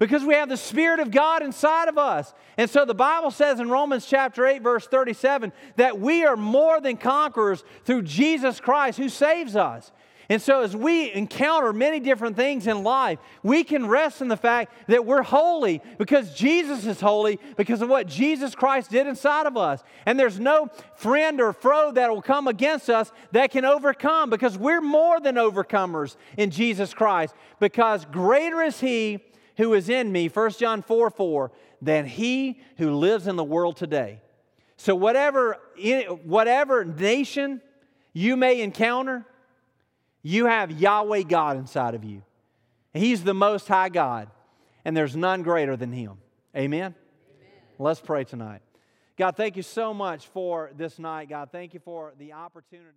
because 0.00 0.24
we 0.24 0.34
have 0.34 0.48
the 0.48 0.56
Spirit 0.56 0.98
of 0.98 1.10
God 1.10 1.42
inside 1.42 1.88
of 1.88 1.98
us. 1.98 2.32
And 2.56 2.68
so 2.68 2.84
the 2.84 2.94
Bible 2.94 3.30
says 3.30 3.60
in 3.60 3.68
Romans 3.68 4.06
chapter 4.06 4.46
8, 4.46 4.62
verse 4.62 4.86
37, 4.86 5.52
that 5.76 6.00
we 6.00 6.24
are 6.24 6.38
more 6.38 6.80
than 6.80 6.96
conquerors 6.96 7.62
through 7.84 8.02
Jesus 8.02 8.60
Christ 8.60 8.98
who 8.98 9.10
saves 9.10 9.54
us. 9.54 9.92
And 10.30 10.40
so, 10.40 10.62
as 10.62 10.76
we 10.76 11.12
encounter 11.12 11.72
many 11.72 11.98
different 11.98 12.36
things 12.36 12.68
in 12.68 12.84
life, 12.84 13.18
we 13.42 13.64
can 13.64 13.88
rest 13.88 14.22
in 14.22 14.28
the 14.28 14.36
fact 14.36 14.72
that 14.86 15.04
we're 15.04 15.24
holy 15.24 15.82
because 15.98 16.32
Jesus 16.34 16.86
is 16.86 17.00
holy 17.00 17.40
because 17.56 17.82
of 17.82 17.88
what 17.88 18.06
Jesus 18.06 18.54
Christ 18.54 18.92
did 18.92 19.08
inside 19.08 19.46
of 19.46 19.56
us. 19.56 19.82
And 20.06 20.16
there's 20.20 20.38
no 20.38 20.68
friend 20.94 21.40
or 21.40 21.52
foe 21.52 21.90
that 21.94 22.10
will 22.10 22.22
come 22.22 22.46
against 22.46 22.88
us 22.88 23.10
that 23.32 23.50
can 23.50 23.64
overcome 23.64 24.30
because 24.30 24.56
we're 24.56 24.80
more 24.80 25.18
than 25.18 25.34
overcomers 25.34 26.14
in 26.36 26.52
Jesus 26.52 26.94
Christ 26.94 27.34
because 27.58 28.04
greater 28.04 28.62
is 28.62 28.78
He 28.78 29.18
who 29.60 29.74
is 29.74 29.90
in 29.90 30.10
me, 30.10 30.28
1 30.28 30.50
John 30.52 30.80
4 30.80 31.10
4, 31.10 31.52
than 31.82 32.06
he 32.06 32.58
who 32.78 32.92
lives 32.92 33.26
in 33.26 33.36
the 33.36 33.44
world 33.44 33.76
today. 33.76 34.20
So, 34.78 34.94
whatever, 34.94 35.58
whatever 36.24 36.84
nation 36.84 37.60
you 38.14 38.36
may 38.38 38.62
encounter, 38.62 39.26
you 40.22 40.46
have 40.46 40.70
Yahweh 40.70 41.22
God 41.24 41.58
inside 41.58 41.94
of 41.94 42.04
you. 42.04 42.22
He's 42.94 43.22
the 43.22 43.34
Most 43.34 43.68
High 43.68 43.90
God, 43.90 44.30
and 44.86 44.96
there's 44.96 45.14
none 45.14 45.42
greater 45.42 45.76
than 45.76 45.92
Him. 45.92 46.16
Amen? 46.56 46.80
Amen? 46.80 46.94
Let's 47.78 48.00
pray 48.00 48.24
tonight. 48.24 48.62
God, 49.18 49.36
thank 49.36 49.56
you 49.56 49.62
so 49.62 49.92
much 49.92 50.26
for 50.28 50.70
this 50.74 50.98
night. 50.98 51.28
God, 51.28 51.50
thank 51.52 51.74
you 51.74 51.80
for 51.80 52.14
the 52.18 52.32
opportunity. 52.32 52.96